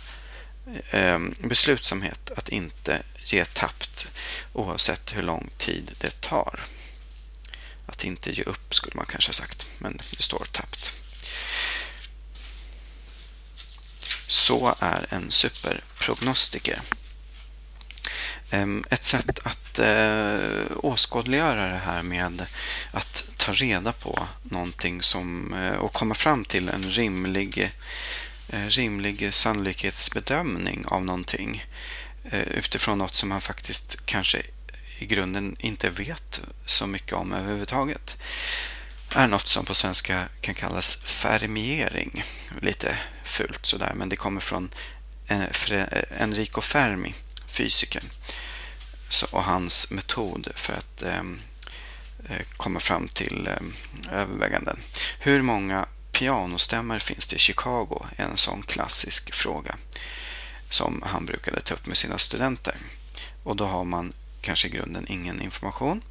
Ehm, 0.90 1.34
beslutsamhet 1.38 2.30
att 2.36 2.48
inte 2.48 3.02
ge 3.24 3.44
tappt 3.44 4.08
oavsett 4.52 5.16
hur 5.16 5.22
lång 5.22 5.50
tid 5.58 5.90
det 5.98 6.20
tar. 6.20 6.60
Att 7.86 8.04
inte 8.04 8.32
ge 8.32 8.42
upp 8.42 8.74
skulle 8.74 8.96
man 8.96 9.06
kanske 9.06 9.28
ha 9.28 9.34
sagt, 9.34 9.66
men 9.78 9.96
det 9.96 10.22
står 10.22 10.46
tappt. 10.52 10.92
Så 14.26 14.74
är 14.78 15.06
en 15.10 15.30
superprognostiker. 15.30 16.80
Ehm, 18.50 18.84
ett 18.90 19.04
sätt 19.04 19.38
att 19.42 19.78
eh, 19.78 20.66
åskådliggöra 20.76 21.66
det 21.66 21.80
här 21.84 22.02
med 22.02 22.46
att 22.90 23.24
ta 23.36 23.52
reda 23.52 23.92
på 23.92 24.28
någonting 24.42 25.02
som, 25.02 25.54
eh, 25.54 25.74
och 25.74 25.92
komma 25.92 26.14
fram 26.14 26.44
till 26.44 26.68
en 26.68 26.90
rimlig, 26.90 27.72
Eh, 28.49 28.66
rimlig 28.66 29.34
sannolikhetsbedömning 29.34 30.84
av 30.86 31.05
någonting 31.05 31.64
eh, 32.30 32.40
utifrån 32.40 32.99
något 32.99 33.14
som 33.14 33.28
man 33.28 33.40
faktiskt 33.40 34.07
kanske 34.07 34.42
i 34.99 35.07
grunden 35.07 35.57
inte 35.59 35.90
vet 35.90 36.40
så 36.66 36.86
mycket 36.86 37.12
om 37.12 37.32
överhuvudtaget 37.32 38.18
är 39.14 39.28
något 39.28 39.49
som 39.49 39.64
på 39.64 39.74
svenska 39.74 40.28
kan 40.40 40.55
kallas 40.55 40.97
fermiering. 40.97 42.24
Lite 42.61 42.99
fult 43.24 43.66
sådär, 43.66 43.92
men 43.94 44.09
det 44.09 44.16
kommer 44.16 44.40
från 44.40 44.70
eh, 45.26 45.47
Enrico 46.18 46.61
Fermi 46.61 47.14
fysikern 47.47 48.11
och 49.30 49.44
hans 49.44 49.90
metod 49.90 50.49
för 50.55 50.72
att 50.72 51.03
ehm, 51.03 51.40
eh, 52.28 52.47
komma 52.57 52.80
fram 52.80 53.09
till 53.09 53.47
eh, 53.47 54.18
överväganden. 54.20 54.78
Hur 55.18 55.42
många 55.42 55.86
pianostämmer 56.16 56.98
finns 56.98 57.26
det 57.26 57.36
i 57.36 57.38
Chicago? 57.38 58.06
är 58.16 58.24
en 58.24 58.36
sån 58.36 58.62
klassisk 58.62 59.34
fråga 59.34 59.76
som 60.70 61.02
han 61.06 61.26
brukade 61.26 61.60
ta 61.60 61.74
upp 61.74 61.86
med 61.86 61.96
sina 61.96 62.18
studenter. 62.18 62.76
Och 63.42 63.56
då 63.56 63.66
har 63.66 63.84
man 63.84 64.12
kanske 64.40 64.68
i 64.68 64.70
grunden 64.70 65.06
ingen 65.08 65.42
information 65.42 66.02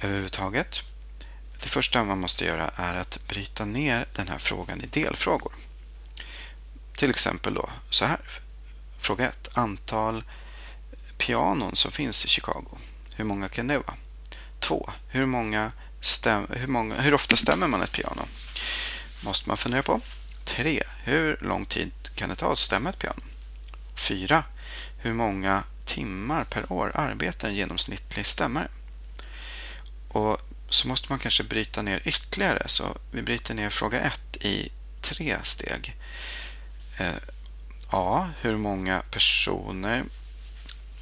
överhuvudtaget. 0.00 0.80
Det 1.62 1.68
första 1.68 2.04
man 2.04 2.20
måste 2.20 2.44
göra 2.44 2.70
är 2.76 2.94
att 2.94 3.28
bryta 3.28 3.64
ner 3.64 4.08
den 4.14 4.28
här 4.28 4.38
frågan 4.38 4.80
i 4.80 4.86
delfrågor. 4.86 5.52
Till 6.96 7.10
exempel 7.10 7.54
då 7.54 7.70
så 7.90 8.04
här. 8.04 8.20
Fråga 8.98 9.28
1. 9.28 9.58
Antal 9.58 10.24
pianon 11.18 11.76
som 11.76 11.92
finns 11.92 12.24
i 12.24 12.28
Chicago. 12.28 12.78
Hur 13.14 13.24
många 13.24 13.48
kan 13.48 13.66
det 13.66 13.78
vara? 13.78 13.94
2. 14.60 14.90
Hur, 15.08 15.26
många 15.26 15.72
hur, 16.48 16.66
många, 16.66 17.00
hur 17.00 17.14
ofta 17.14 17.36
stämmer 17.36 17.68
man 17.68 17.82
ett 17.82 17.92
piano? 17.92 18.22
Måste 19.24 19.48
man 19.48 19.56
fundera 19.56 19.82
på. 19.82 20.00
3. 20.44 20.82
Hur 21.04 21.38
lång 21.40 21.66
tid 21.66 21.92
kan 22.14 22.28
det 22.28 22.34
ta 22.34 22.52
att 22.52 22.58
stämma 22.58 22.90
ett 22.90 22.98
piano? 22.98 23.22
4. 23.94 24.44
Hur 24.98 25.12
många 25.12 25.64
timmar 25.84 26.44
per 26.44 26.72
år 26.72 26.92
arbetar 26.94 27.48
en 27.48 27.54
genomsnittlig 27.54 28.26
stämmare? 28.26 28.68
Och 30.08 30.38
så 30.70 30.88
måste 30.88 31.12
man 31.12 31.18
kanske 31.18 31.44
bryta 31.44 31.82
ner 31.82 32.02
ytterligare. 32.04 32.62
Så 32.66 32.98
vi 33.10 33.22
bryter 33.22 33.54
ner 33.54 33.70
fråga 33.70 34.00
1 34.00 34.36
i 34.40 34.72
tre 35.00 35.38
steg. 35.42 35.96
Eh, 36.98 37.14
A. 37.90 38.30
Hur 38.40 38.56
många 38.56 39.02
personer 39.10 40.04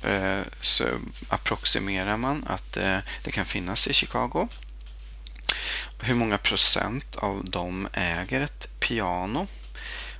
Eh, 0.02 0.42
så 0.60 0.84
approximerar 1.28 2.16
man 2.16 2.44
att 2.46 2.76
eh, 2.76 2.98
det 3.22 3.30
kan 3.30 3.44
finnas 3.44 3.86
i 3.86 3.92
Chicago. 3.92 4.48
Hur 6.04 6.14
många 6.14 6.38
procent 6.38 7.16
av 7.16 7.44
dem 7.44 7.88
äger 7.92 8.40
ett 8.40 8.80
piano? 8.80 9.46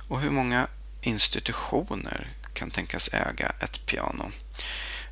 Och 0.07 0.19
hur 0.19 0.29
många 0.29 0.67
institutioner 1.01 2.33
kan 2.53 2.71
tänkas 2.71 3.09
äga 3.13 3.55
ett 3.59 3.85
piano? 3.85 4.31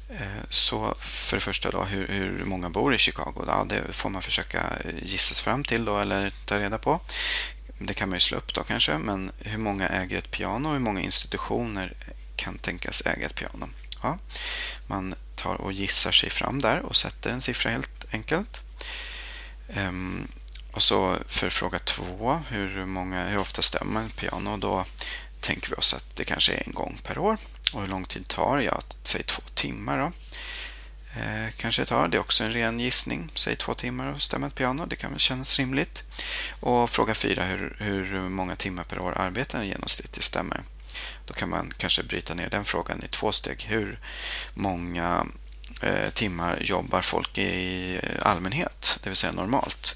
Eh, 0.10 0.44
så 0.50 0.96
för 1.00 1.38
det 1.38 1.42
första 1.42 1.72
då, 1.72 1.84
hur, 1.84 2.08
hur 2.08 2.46
många 2.46 2.70
bor 2.70 2.96
i 2.96 2.98
Chicago? 2.98 3.44
Ja, 3.48 3.66
det 3.70 3.94
får 3.94 4.10
man 4.10 4.22
försöka 4.22 4.78
gissa 5.02 5.36
sig 5.36 5.44
fram 5.44 5.64
till 5.64 5.86
då, 5.86 6.00
eller 6.00 6.34
ta 6.46 6.60
reda 6.60 6.78
på. 6.78 7.00
Det 7.80 7.94
kan 7.94 8.10
man 8.10 8.16
ju 8.16 8.20
slå 8.20 8.38
upp 8.38 8.54
då 8.54 8.64
kanske, 8.64 8.98
men 8.98 9.32
hur 9.40 9.58
många 9.58 9.88
äger 9.88 10.18
ett 10.18 10.32
piano 10.32 10.68
och 10.68 10.74
hur 10.74 10.82
många 10.82 11.02
institutioner 11.02 11.94
kan 12.36 12.58
tänkas 12.58 13.02
äga 13.06 13.26
ett 13.26 13.36
piano? 13.36 13.70
Ja, 14.04 14.18
man 14.88 15.16
tar 15.36 15.56
och 15.56 15.74
gissar 15.74 16.12
sig 16.12 16.30
fram 16.30 16.60
där 16.60 16.80
och 16.80 16.96
sätter 16.96 17.30
en 17.30 17.42
siffra 17.42 17.72
helt 17.72 18.14
enkelt. 18.14 18.62
Ehm, 19.74 20.28
och 20.74 20.84
så 20.84 21.18
för 21.28 21.50
fråga 21.50 21.80
två, 21.80 22.42
hur, 22.50 22.86
många, 22.86 23.28
hur 23.28 23.38
ofta 23.38 23.62
stämmer 23.62 24.06
ett 24.06 24.16
piano? 24.16 24.58
Då 24.58 24.86
tänker 25.40 25.70
vi 25.70 25.76
oss 25.76 25.94
att 25.94 26.16
det 26.16 26.26
kanske 26.26 26.54
är 26.54 26.64
en 26.68 26.74
gång 26.74 27.00
per 27.04 27.18
år. 27.18 27.38
Och 27.74 27.82
hur 27.82 27.88
lång 27.88 28.06
tid 28.06 28.28
tar 28.28 28.58
det? 28.58 28.64
Ja, 28.64 28.82
säg 29.04 29.24
två 29.24 29.42
timmar 29.54 29.98
då. 29.98 30.12
Eh, 31.20 31.50
kanske 31.58 31.86
tar. 31.86 32.08
Det 32.08 32.18
är 32.18 32.22
också 32.22 32.44
en 32.44 32.54
ren 32.54 32.80
gissning. 32.80 33.32
Säg 33.36 33.56
två 33.56 33.74
timmar 33.74 34.14
och 34.14 34.22
stämma 34.22 34.48
ett 34.48 34.56
piano. 34.56 34.86
Det 34.86 34.96
kan 34.96 35.12
väl 35.12 35.20
kännas 35.20 35.60
rimligt. 35.60 36.04
Och 36.60 36.90
fråga 36.90 37.14
fyra, 37.14 37.44
hur, 37.44 37.76
hur 37.80 38.30
många 38.30 38.56
timmar 38.56 38.84
per 38.84 39.00
år 39.00 39.14
arbetar 39.18 39.60
en 39.60 39.68
genomsnittlig 39.68 40.24
stämmer? 40.24 40.62
Då 41.26 41.34
kan 41.34 41.50
man 41.50 41.74
kanske 41.78 42.04
bryta 42.04 42.34
ner 42.34 42.50
den 42.50 42.66
frågan 42.66 43.04
i 43.04 43.08
två 43.08 43.32
steg. 43.32 43.66
Hur 43.70 44.00
många 44.54 45.26
eh, 45.82 46.10
timmar 46.10 46.58
jobbar 46.62 47.02
folk 47.02 47.38
i 47.38 47.96
eh, 48.04 48.28
allmänhet, 48.28 49.00
det 49.04 49.10
vill 49.10 49.18
säga 49.18 49.34
normalt? 49.34 49.96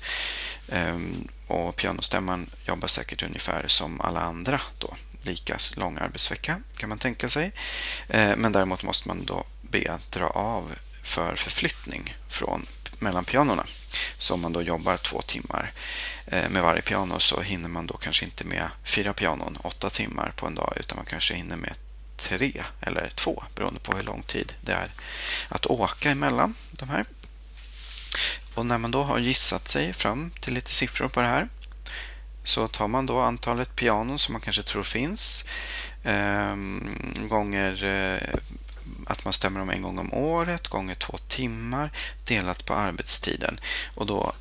Ehm, 0.69 1.27
och 1.47 1.75
pianostämman 1.75 2.49
jobbar 2.65 2.87
säkert 2.87 3.23
ungefär 3.23 3.67
som 3.67 4.01
alla 4.01 4.19
andra 4.19 4.61
då. 4.79 4.95
Lika 5.21 5.57
lång 5.75 5.97
arbetsvecka 5.97 6.61
kan 6.77 6.89
man 6.89 6.97
tänka 6.97 7.29
sig. 7.29 7.51
Ehm, 8.09 8.39
men 8.39 8.51
däremot 8.51 8.83
måste 8.83 9.07
man 9.07 9.25
då 9.25 9.45
be 9.61 9.91
att 9.91 10.11
dra 10.11 10.27
av 10.27 10.75
för 11.03 11.35
förflyttning 11.35 12.15
från 12.27 12.65
mellan 12.99 13.25
pianorna. 13.25 13.65
Så 14.17 14.33
om 14.33 14.41
man 14.41 14.53
då 14.53 14.61
jobbar 14.61 14.97
två 14.97 15.21
timmar 15.21 15.71
ehm, 16.27 16.51
med 16.51 16.63
varje 16.63 16.81
piano 16.81 17.19
så 17.19 17.41
hinner 17.41 17.69
man 17.69 17.87
då 17.87 17.97
kanske 17.97 18.25
inte 18.25 18.43
med 18.43 18.69
fyra 18.83 19.13
pianon 19.13 19.57
åtta 19.61 19.89
timmar 19.89 20.33
på 20.35 20.47
en 20.47 20.55
dag 20.55 20.73
utan 20.79 20.95
man 20.95 21.05
kanske 21.05 21.33
hinner 21.33 21.57
med 21.57 21.73
tre 22.17 22.63
eller 22.81 23.11
två 23.15 23.43
beroende 23.55 23.79
på 23.79 23.95
hur 23.95 24.03
lång 24.03 24.23
tid 24.23 24.53
det 24.61 24.71
är 24.71 24.91
att 25.49 25.65
åka 25.65 26.11
emellan 26.11 26.55
de 26.71 26.89
här. 26.89 27.05
Och 28.55 28.65
när 28.65 28.77
man 28.77 28.91
då 28.91 29.03
har 29.03 29.19
gissat 29.19 29.67
sig 29.67 29.93
fram 29.93 30.31
till 30.41 30.53
lite 30.53 30.71
siffror 30.71 31.07
på 31.07 31.21
det 31.21 31.27
här 31.27 31.47
så 32.43 32.67
tar 32.67 32.87
man 32.87 33.05
då 33.05 33.19
antalet 33.19 33.75
pianon 33.75 34.19
som 34.19 34.33
man 34.33 34.41
kanske 34.41 34.63
tror 34.63 34.83
finns 34.83 35.45
eh, 36.03 36.55
gånger 37.27 37.83
eh, 37.83 38.35
att 39.07 39.25
man 39.25 39.33
stämmer 39.33 39.59
dem 39.59 39.69
en 39.69 39.81
gång 39.81 39.99
om 39.99 40.13
året 40.13 40.67
gånger 40.67 40.95
två 40.95 41.17
timmar 41.27 41.91
delat 42.23 42.65
på 42.65 42.73
arbetstiden. 42.73 43.59
Och 43.95 44.05
då 44.05 44.33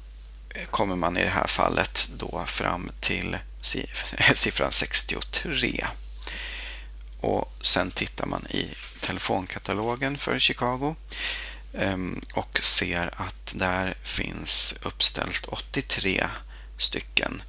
eh, 0.51 0.67
kommer 0.67 0.97
man 0.97 1.17
i 1.17 1.25
det 1.25 1.31
här 1.31 1.47
fallet 1.47 2.11
då 2.17 2.45
fram 2.47 2.91
till 3.01 3.37
siffran 4.35 4.73
63. 4.73 5.87
Och 7.21 7.53
sen 7.61 7.91
tittar 7.91 8.27
man 8.27 8.47
i 8.47 8.69
telefonkatalogen 9.01 10.19
för 10.19 10.39
Chicago 10.39 10.97
Ehm, 11.79 12.20
och 12.35 12.59
ser 12.62 13.11
att 13.16 13.53
där 13.55 13.95
finns 14.03 14.75
uppställt 14.83 15.47
83 15.47 16.29
stycken 16.79 17.43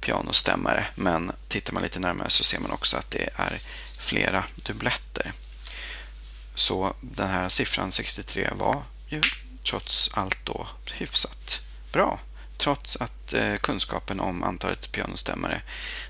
pianostämmare. 0.00 0.86
Men 0.94 1.32
tittar 1.48 1.72
man 1.72 1.82
lite 1.82 1.98
närmare 1.98 2.30
så 2.30 2.44
ser 2.44 2.58
man 2.58 2.70
också 2.70 2.96
att 2.96 3.10
det 3.10 3.30
är 3.34 3.60
flera 3.98 4.44
dubbletter. 4.56 5.32
Så 6.54 6.94
den 7.00 7.28
här 7.28 7.48
siffran 7.48 7.92
63 7.92 8.48
var 8.56 8.82
ju 9.08 9.22
trots 9.70 10.10
allt 10.14 10.44
då 10.44 10.66
hyfsat 10.92 11.60
bra. 11.92 12.20
Trots 12.56 12.96
att 12.96 13.32
eh, 13.32 13.56
kunskapen 13.56 14.20
om 14.20 14.42
antalet 14.42 14.92
pianostämmare 14.92 15.62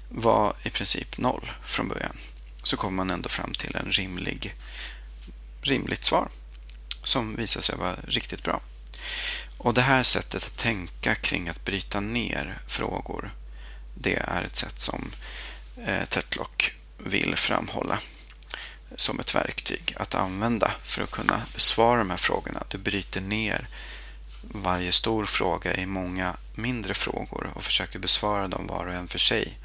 var 0.09 0.55
i 0.62 0.71
princip 0.71 1.18
noll 1.18 1.53
från 1.64 1.89
början. 1.89 2.16
Så 2.62 2.77
kommer 2.77 2.97
man 2.97 3.11
ändå 3.11 3.29
fram 3.29 3.55
till 3.55 3.77
en 3.77 3.91
rimlig, 3.91 4.55
rimligt 5.62 6.05
svar 6.05 6.29
som 7.11 7.37
visade 7.37 7.65
sig 7.65 7.77
vara 7.77 7.97
riktigt 8.05 8.43
bra. 8.43 8.61
Och 9.59 9.75
det 9.75 9.83
här 9.83 10.03
sättet 10.03 10.47
att 10.47 10.59
tänka 10.59 11.15
kring 11.15 11.49
att 11.49 11.65
bryta 11.65 12.01
ner 12.01 12.63
frågor 12.67 13.31
det 13.95 14.17
är 14.17 14.43
ett 14.43 14.57
sätt 14.57 14.81
som 14.81 15.11
eh, 15.85 16.05
Tetlock 16.05 16.73
vill 16.99 17.37
framhålla 17.37 17.99
som 18.97 19.21
ett 19.21 19.35
verktyg 19.35 19.95
att 19.97 20.15
använda 20.15 20.73
för 20.83 21.03
att 21.03 21.11
kunna 21.11 21.43
besvara 21.55 21.99
de 21.99 22.11
här 22.11 22.17
frågorna. 22.17 22.65
Du 22.69 22.79
bryter 22.79 23.21
ner 23.21 23.69
varje 24.43 24.93
stor 24.93 25.27
fråga 25.27 25.75
i 25.75 25.87
många 25.87 26.37
mindre 26.55 26.95
frågor 26.95 27.51
och 27.55 27.65
försöker 27.65 27.99
besvara 27.99 28.49
dem 28.49 28.67
var 28.67 28.87
och 28.87 28.95
en 28.95 29.09
för 29.09 29.19
sig. 29.19 29.59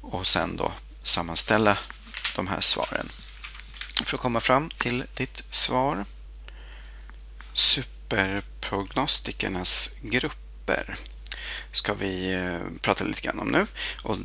Och 0.00 0.26
sen 0.26 0.56
då 0.56 0.72
sammanställa 1.02 1.78
de 2.36 2.46
här 2.46 2.60
svaren. 2.60 3.08
För 4.04 4.16
att 4.16 4.22
komma 4.22 4.40
fram 4.40 4.70
till 4.70 5.04
ditt 5.14 5.44
svar. 5.50 6.04
Superprognostikernas 7.54 9.90
grupper 10.00 10.96
ska 11.72 11.94
vi 11.94 12.32
eh, 12.32 12.60
prata 12.80 13.04
lite 13.04 13.20
grann 13.20 13.38
om 13.38 13.48
nu. 13.48 13.66
Och 14.02 14.18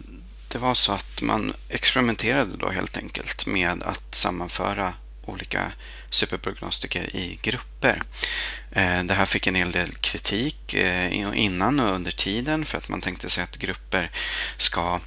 det 0.47 0.57
var 0.57 0.75
så 0.75 0.91
att 0.91 1.21
man 1.21 1.53
experimenterade 1.69 2.57
då 2.57 2.69
helt 2.69 2.97
enkelt 2.97 3.45
med 3.45 3.83
att 3.83 4.15
sammanföra 4.15 4.93
olika 5.25 5.71
superprognostiker 6.09 7.15
i 7.15 7.39
grupper. 7.41 8.01
Eh, 8.71 9.03
det 9.03 9.13
här 9.13 9.25
fick 9.25 9.47
en 9.47 9.55
hel 9.55 9.71
del 9.71 9.91
kritik 9.91 10.73
eh, 10.73 11.19
innan 11.35 11.79
och 11.79 11.95
under 11.95 12.11
tiden 12.11 12.65
för 12.65 12.77
att 12.77 12.89
man 12.89 13.01
tänkte 13.01 13.29
sig 13.29 13.43
att 13.43 13.57
grupper 13.57 14.11
ska 14.57 14.99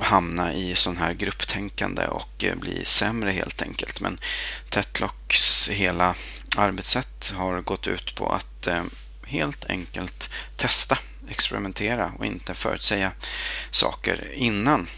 hamna 0.00 0.54
i 0.54 0.74
sån 0.74 0.96
här 0.96 1.12
grupptänkande 1.12 2.06
och 2.06 2.44
bli 2.56 2.84
sämre 2.84 3.30
helt 3.30 3.62
enkelt. 3.62 4.00
Men 4.00 4.20
Tetlocks 4.68 5.68
hela 5.68 6.14
arbetssätt 6.58 7.32
har 7.36 7.60
gått 7.60 7.86
ut 7.86 8.14
på 8.14 8.26
att 8.26 8.66
eh, 8.66 8.84
helt 9.26 9.64
enkelt 9.64 10.30
testa, 10.56 10.98
experimentera 11.28 12.12
och 12.18 12.26
inte 12.26 12.54
förutsäga 12.54 13.12
saker 13.70 14.32
innan. 14.32 14.88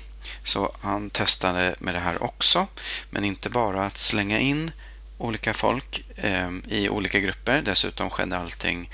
Så 0.45 0.77
han 0.81 1.11
testade 1.11 1.75
med 1.79 1.95
det 1.95 1.99
här 1.99 2.23
också, 2.23 2.67
men 3.11 3.25
inte 3.25 3.51
bara 3.51 3.87
att 3.87 3.99
slänga 3.99 4.39
in 4.39 4.73
olika 5.19 5.55
folk 5.55 6.05
eh, 6.17 6.51
i 6.69 6.89
olika 6.89 7.21
grupper. 7.21 7.63
Dessutom 7.63 8.11
skedde 8.11 8.39
allting 8.39 8.91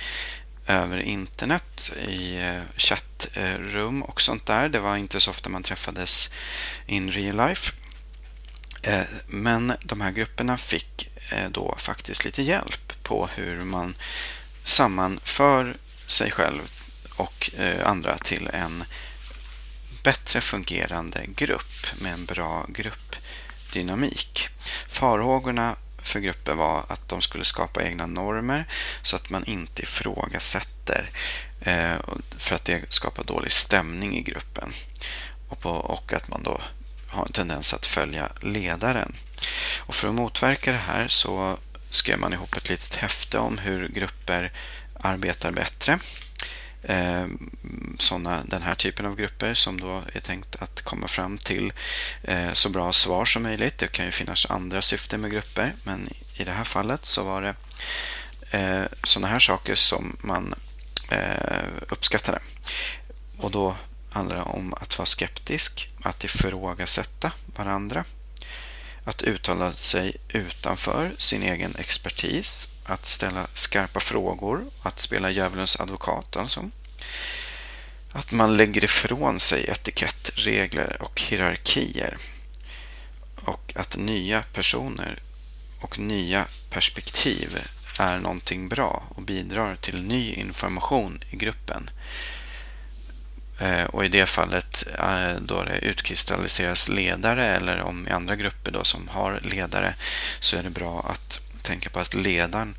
över 0.67 0.99
internet 0.99 1.93
i 2.09 2.37
eh, 2.37 2.63
chattrum 2.77 4.03
och 4.03 4.21
sånt 4.21 4.47
där. 4.47 4.69
Det 4.69 4.79
var 4.79 4.97
inte 4.97 5.21
så 5.21 5.31
ofta 5.31 5.49
man 5.51 5.63
träffades 5.63 6.31
in 6.87 7.11
real 7.11 7.49
life. 7.49 7.73
Men 9.27 9.73
de 9.83 10.01
här 10.01 10.11
grupperna 10.11 10.59
fick 10.59 11.12
Eh, 11.33 11.51
då 11.51 11.75
faktiskt 11.79 12.25
lite 12.25 12.43
hjälp 12.43 13.03
på 13.03 13.29
hur 13.35 13.65
man 13.65 13.95
sammanför 14.65 15.77
sig 16.07 16.31
själv 16.31 16.71
och 17.17 17.51
eh, 17.59 17.89
andra 17.89 18.19
till 18.19 18.51
en 18.53 18.85
bättre 20.05 20.41
fungerande 20.41 21.25
grupp 21.27 22.01
med 22.01 22.13
en 22.13 22.25
bra 22.25 22.67
gruppdynamik. 22.69 24.49
Farhågorna 24.89 25.77
för 26.03 26.21
gruppen 26.21 26.57
var 26.57 26.85
att 26.89 27.09
de 27.09 27.21
skulle 27.21 27.45
skapa 27.45 27.83
egna 27.83 28.07
normer 28.07 28.65
så 29.03 29.17
att 29.17 29.31
man 29.31 29.45
inte 29.45 29.83
ifrågasätter 29.83 31.11
eh, 31.61 31.97
för 32.39 32.55
att 32.55 32.65
det 32.65 32.93
skapar 32.93 33.25
dålig 33.25 33.53
stämning 33.53 34.17
i 34.19 34.23
gruppen 34.23 34.73
och 35.63 36.13
att 36.13 36.29
man 36.29 36.43
då 36.43 36.61
har 37.09 37.27
en 37.27 37.33
tendens 37.33 37.75
att 37.75 37.87
följa 37.87 38.33
ledaren. 38.41 39.17
Och 39.79 39.95
för 39.95 40.09
att 40.09 40.15
motverka 40.15 40.73
det 40.73 40.79
här 40.79 41.09
så 41.09 41.59
skrev 41.91 42.19
man 42.19 42.33
ihop 42.33 42.57
ett 42.57 42.69
litet 42.69 42.95
häfte 42.95 43.39
om 43.39 43.59
hur 43.59 43.89
grupper 43.89 44.53
arbetar 45.01 45.51
bättre 45.51 45.99
eh, 46.83 47.27
såna, 47.99 48.43
den 48.45 48.63
här 48.63 48.75
typen 48.75 49.07
av 49.07 49.17
grupper 49.17 49.55
som 49.55 49.81
då 49.81 50.03
är 50.13 50.21
tänkt 50.21 50.57
att 50.63 50.83
komma 50.83 51.09
fram 51.09 51.39
till 51.39 51.73
eh, 52.23 52.53
så 52.53 52.69
bra 52.69 52.93
svar 52.93 53.25
som 53.25 53.43
möjligt. 53.43 53.79
Det 53.79 53.89
kan 53.89 54.05
ju 54.05 54.11
finnas 54.11 54.47
andra 54.47 54.83
syften 54.83 55.21
med 55.21 55.31
grupper 55.31 55.73
men 55.85 56.09
i 56.37 56.45
det 56.45 56.53
här 56.53 56.65
fallet 56.65 57.07
så 57.07 57.25
var 57.25 57.43
det 57.43 57.55
eh, 58.59 58.85
sådana 59.05 59.29
här 59.29 59.39
saker 59.39 59.75
som 59.75 60.17
man 60.21 60.55
eh, 61.11 61.69
uppskattade. 61.89 62.39
Och 63.39 63.51
då 63.51 63.77
handlar 64.11 64.37
det 64.37 64.43
om 64.43 64.75
att 64.75 64.99
vara 64.99 65.07
skeptisk, 65.07 65.91
att 66.03 66.25
ifrågasätta 66.25 67.33
varandra, 67.47 68.05
att 69.05 69.23
uttala 69.23 69.73
sig 69.73 70.17
utanför 70.29 71.13
sin 71.19 71.43
egen 71.43 71.75
expertis, 71.79 72.69
att 72.85 73.07
ställa 73.07 73.47
skarpa 73.55 74.01
frågor, 74.01 74.65
att 74.83 75.01
spela 75.01 75.31
djävulens 75.31 75.81
advokat 75.81 76.37
alltså. 76.37 76.71
Att 78.13 78.33
man 78.33 78.57
lägger 78.57 78.85
ifrån 78.85 79.41
sig 79.41 79.65
etikettregler 79.65 81.03
och 81.03 81.21
hierarkier. 81.21 82.19
Och 83.45 83.73
att 83.75 83.97
nya 83.97 84.43
personer 84.43 85.23
och 85.81 85.99
nya 85.99 86.47
perspektiv 86.71 87.59
är 87.99 88.19
någonting 88.19 88.69
bra 88.69 89.03
och 89.09 89.23
bidrar 89.23 89.77
till 89.77 90.03
ny 90.03 90.35
information 90.35 91.21
i 91.31 91.37
gruppen. 91.37 91.91
Eh, 93.63 93.85
och 93.85 94.05
i 94.05 94.09
det 94.09 94.27
fallet 94.27 94.87
eh, 94.99 95.35
då 95.41 95.63
det 95.63 95.79
utkristalliseras 95.79 96.89
ledare 96.89 97.47
eller 97.47 97.81
om 97.81 98.09
i 98.09 98.11
andra 98.11 98.37
grupper 98.37 98.71
då 98.71 98.85
som 98.85 99.09
har 99.09 99.41
ledare 99.43 99.95
så 100.41 100.57
är 100.57 100.63
det 100.63 100.71
bra 100.71 101.07
att 101.11 101.41
tänka 101.63 101.91
på 101.91 102.01
att 102.01 102.15
ledaren 102.15 102.75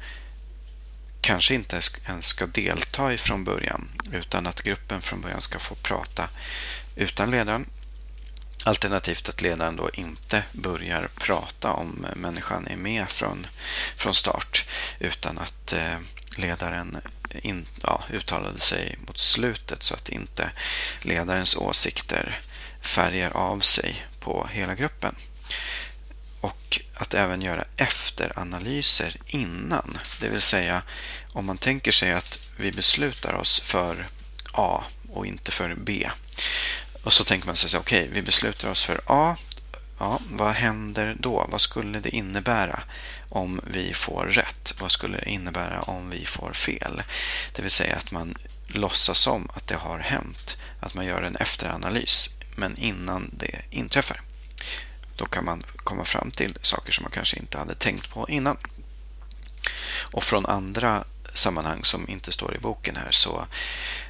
kanske 1.21 1.53
inte 1.53 1.79
ens 2.05 2.25
ska 2.25 2.45
delta 2.45 3.17
från 3.17 3.43
början 3.43 3.89
utan 4.11 4.47
att 4.47 4.61
gruppen 4.61 5.01
från 5.01 5.21
början 5.21 5.41
ska 5.41 5.59
få 5.59 5.75
prata 5.75 6.29
utan 6.95 7.31
ledaren. 7.31 7.65
Alternativt 8.63 9.29
att 9.29 9.41
ledaren 9.41 9.75
då 9.75 9.89
inte 9.93 10.43
börjar 10.51 11.09
prata 11.15 11.71
om 11.71 12.05
människan 12.15 12.67
är 12.67 12.75
med 12.75 13.09
från, 13.09 13.47
från 13.95 14.13
start 14.13 14.65
utan 14.99 15.37
att 15.37 15.73
eh, 15.73 15.97
ledaren 16.35 16.97
in, 17.41 17.65
ja, 17.83 18.03
uttalade 18.11 18.59
sig 18.59 18.95
mot 19.07 19.17
slutet 19.17 19.83
så 19.83 19.93
att 19.93 20.09
inte 20.09 20.51
ledarens 21.01 21.55
åsikter 21.55 22.39
färgar 22.81 23.31
av 23.31 23.59
sig 23.59 24.05
på 24.19 24.47
hela 24.51 24.75
gruppen 24.75 25.15
och 26.41 26.79
att 26.93 27.13
även 27.13 27.41
göra 27.41 27.65
efteranalyser 27.77 29.15
innan. 29.27 29.97
Det 30.19 30.29
vill 30.29 30.41
säga 30.41 30.81
om 31.31 31.45
man 31.45 31.57
tänker 31.57 31.91
sig 31.91 32.13
att 32.13 32.39
vi 32.57 32.71
beslutar 32.71 33.33
oss 33.33 33.59
för 33.59 34.07
A 34.51 34.83
och 35.09 35.25
inte 35.25 35.51
för 35.51 35.75
B. 35.75 36.09
Och 37.03 37.13
så 37.13 37.23
tänker 37.23 37.47
man 37.47 37.55
sig 37.55 37.79
okej, 37.79 38.01
okay, 38.01 38.13
vi 38.13 38.21
beslutar 38.21 38.69
oss 38.69 38.83
för 38.83 39.01
A. 39.05 39.35
Ja, 40.03 40.19
vad 40.29 40.51
händer 40.51 41.15
då? 41.19 41.47
Vad 41.49 41.61
skulle 41.61 41.99
det 41.99 42.09
innebära 42.09 42.83
om 43.29 43.61
vi 43.67 43.93
får 43.93 44.25
rätt? 44.25 44.73
Vad 44.79 44.91
skulle 44.91 45.17
det 45.17 45.29
innebära 45.29 45.81
om 45.81 46.09
vi 46.09 46.25
får 46.25 46.53
fel? 46.53 47.03
Det 47.55 47.61
vill 47.61 47.71
säga 47.71 47.95
att 47.95 48.11
man 48.11 48.35
låtsas 48.67 49.27
om 49.27 49.49
att 49.53 49.67
det 49.67 49.75
har 49.75 49.99
hänt. 49.99 50.57
Att 50.79 50.93
man 50.93 51.05
gör 51.05 51.21
en 51.21 51.35
efteranalys, 51.35 52.29
men 52.55 52.77
innan 52.77 53.29
det 53.33 53.61
inträffar. 53.69 54.21
Då 55.15 55.25
kan 55.25 55.45
man 55.45 55.63
komma 55.77 56.05
fram 56.05 56.31
till 56.31 56.57
saker 56.61 56.91
som 56.91 57.03
man 57.03 57.11
kanske 57.11 57.37
inte 57.37 57.57
hade 57.57 57.75
tänkt 57.75 58.09
på 58.09 58.29
innan. 58.29 58.57
Och 60.01 60.23
från 60.23 60.45
andra 60.45 61.03
sammanhang 61.33 61.83
som 61.83 62.09
inte 62.09 62.31
står 62.31 62.55
i 62.55 62.59
boken 62.59 62.95
här 62.95 63.11
så 63.11 63.45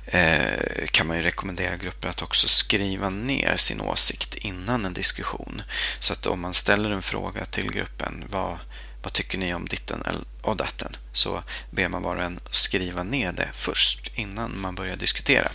eh, 0.05 0.87
kan 0.91 1.07
man 1.07 1.17
ju 1.17 1.23
rekommendera 1.23 1.77
grupper 1.77 2.09
att 2.09 2.21
också 2.21 2.47
skriva 2.47 3.09
ner 3.09 3.57
sin 3.57 3.81
åsikt 3.81 4.35
innan 4.35 4.85
en 4.85 4.93
diskussion. 4.93 5.61
Så 5.99 6.13
att 6.13 6.25
om 6.25 6.41
man 6.41 6.53
ställer 6.53 6.91
en 6.91 7.01
fråga 7.01 7.45
till 7.45 7.71
gruppen, 7.71 8.23
vad, 8.29 8.57
vad 9.03 9.13
tycker 9.13 9.37
ni 9.37 9.53
om 9.53 9.67
ditten 9.67 10.03
och 10.41 10.57
datten? 10.57 10.95
Så 11.13 11.43
ber 11.69 11.87
man 11.87 12.01
var 12.01 12.15
och 12.15 12.23
en 12.23 12.39
skriva 12.51 13.03
ner 13.03 13.31
det 13.31 13.49
först 13.53 14.11
innan 14.15 14.61
man 14.61 14.75
börjar 14.75 14.95
diskutera. 14.95 15.51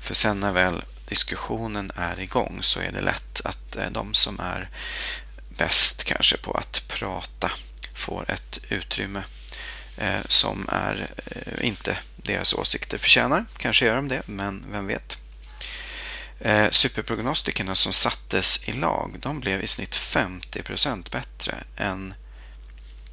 För 0.00 0.14
sen 0.14 0.40
när 0.40 0.52
väl 0.52 0.82
diskussionen 1.08 1.92
är 1.96 2.20
igång 2.20 2.58
så 2.62 2.80
är 2.80 2.92
det 2.92 3.00
lätt 3.00 3.40
att 3.44 3.76
eh, 3.76 3.90
de 3.90 4.14
som 4.14 4.40
är 4.40 4.68
bäst 5.48 6.04
kanske 6.04 6.36
på 6.36 6.52
att 6.52 6.84
prata 6.88 7.50
får 7.94 8.30
ett 8.30 8.58
utrymme 8.68 9.22
Eh, 9.96 10.20
som 10.28 10.66
är 10.68 11.10
eh, 11.26 11.66
inte 11.66 11.98
deras 12.16 12.54
åsikter 12.54 12.98
förtjänar. 12.98 13.44
Kanske 13.56 13.86
gör 13.86 13.96
de 13.96 14.08
det, 14.08 14.22
men 14.26 14.64
vem 14.70 14.86
vet. 14.86 15.18
Eh, 16.40 16.70
superprognostikerna 16.70 17.74
som 17.74 17.92
sattes 17.92 18.68
i 18.68 18.72
lag, 18.72 19.16
de 19.18 19.40
blev 19.40 19.62
i 19.62 19.66
snitt 19.66 19.96
50% 19.96 21.10
bättre 21.10 21.64
än 21.76 22.14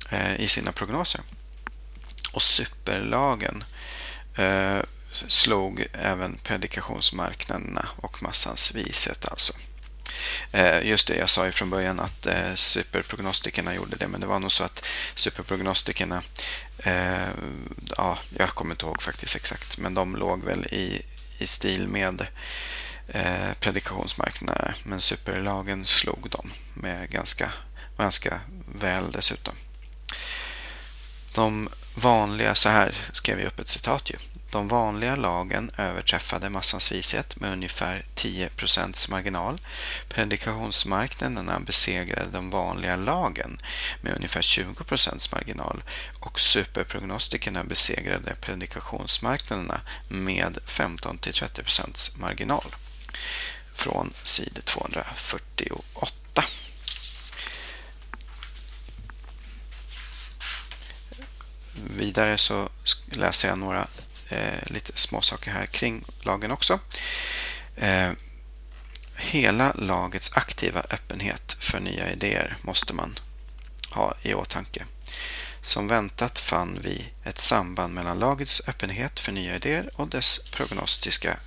eh, 0.10 0.36
i 0.40 0.48
sina 0.48 0.72
prognoser. 0.72 1.22
Och 2.32 2.42
superlagen 2.42 3.64
slog 5.28 5.86
även 5.94 6.38
predikationsmarknaderna 6.44 7.88
och 7.96 8.24
massans 8.24 8.76
vishet 8.76 9.28
alltså. 9.28 9.54
Eh, 10.52 10.88
just 10.88 11.08
det, 11.08 11.16
jag 11.16 11.30
sa 11.30 11.46
ju 11.46 11.52
från 11.52 11.70
början 11.70 12.00
att 12.00 12.26
eh, 12.26 12.54
superprognostikerna 12.56 13.76
gjorde 13.76 13.98
det, 13.98 14.08
men 14.08 14.22
det 14.22 14.28
var 14.28 14.40
nog 14.40 14.52
så 14.52 14.64
att 14.64 14.86
superprognostikerna, 15.16 16.22
eh, 16.78 17.28
ja, 17.98 18.18
jag 18.38 18.50
kommer 18.50 18.72
inte 18.72 18.86
ihåg 18.86 19.02
faktiskt 19.02 19.36
exakt, 19.36 19.78
men 19.78 19.94
de 19.94 20.16
låg 20.16 20.44
väl 20.44 20.66
i, 20.66 21.06
i 21.38 21.48
stil 21.48 21.88
med 21.88 22.28
eh, 23.08 23.54
predikationsmarknaderna, 23.60 24.74
men 24.84 25.02
superlagen 25.02 25.86
slog 25.86 26.30
dem 26.30 26.52
med 26.74 27.10
ganska, 27.10 27.52
ganska 27.98 28.42
väl 28.80 29.12
dessutom. 29.12 29.54
De 31.34 31.70
vanliga, 31.96 32.56
så 32.56 32.70
här 32.70 32.96
skrev 33.14 33.40
jag 33.40 33.48
upp 33.48 33.60
ett 33.60 33.68
citat 33.68 34.10
ju. 34.10 34.16
De 34.52 34.68
vanliga 34.68 35.16
lagen 35.16 35.72
överträffade 35.78 36.50
massans 36.50 36.92
vishet 36.92 37.40
med 37.40 37.52
ungefär 37.52 38.06
10 38.16 38.50
marginal. 39.10 39.58
Predikationsmarknaderna 40.10 41.60
besegrade 41.60 42.30
de 42.32 42.50
vanliga 42.50 42.96
lagen 42.96 43.62
med 44.02 44.16
ungefär 44.16 44.42
20 44.42 44.74
marginal 45.32 45.84
och 46.20 46.40
superprognostikerna 46.40 47.64
besegrade 47.64 48.36
predikationsmarknaderna 48.42 49.82
med 50.08 50.58
15-30 50.66 52.20
marginal. 52.20 52.76
från 53.74 54.14
sid 54.24 54.62
248. 54.66 56.44
Vidare 61.74 62.38
så 62.38 62.70
läser 63.12 63.48
jag 63.48 63.58
några 63.58 63.88
eh, 64.30 64.64
lite 64.64 64.92
små 64.96 65.22
saker 65.22 65.52
här 65.52 65.66
kring 65.66 66.04
lagen 66.22 66.52
också. 66.52 66.80
Eh, 67.76 68.12
hela 69.18 69.74
lagets 69.74 70.38
aktiva 70.38 70.80
öppenhet 70.80 71.58
för 71.60 71.80
nya 71.80 72.12
idéer 72.12 72.58
måste 72.62 72.94
man 72.94 73.20
ha 73.92 74.14
i 74.22 74.34
åtanke. 74.34 74.86
Som 75.62 75.88
väntat 75.88 76.40
fann 76.40 76.80
vi 76.82 77.06
ett 77.24 77.40
samband 77.40 77.94
mellan 77.94 78.20
lagets 78.20 78.62
öppenhet 78.68 79.20
för 79.20 79.32
nya 79.32 79.56
idéer 79.56 79.90
och 79.96 80.08
dess 80.08 80.40
prognostiska 80.52 81.38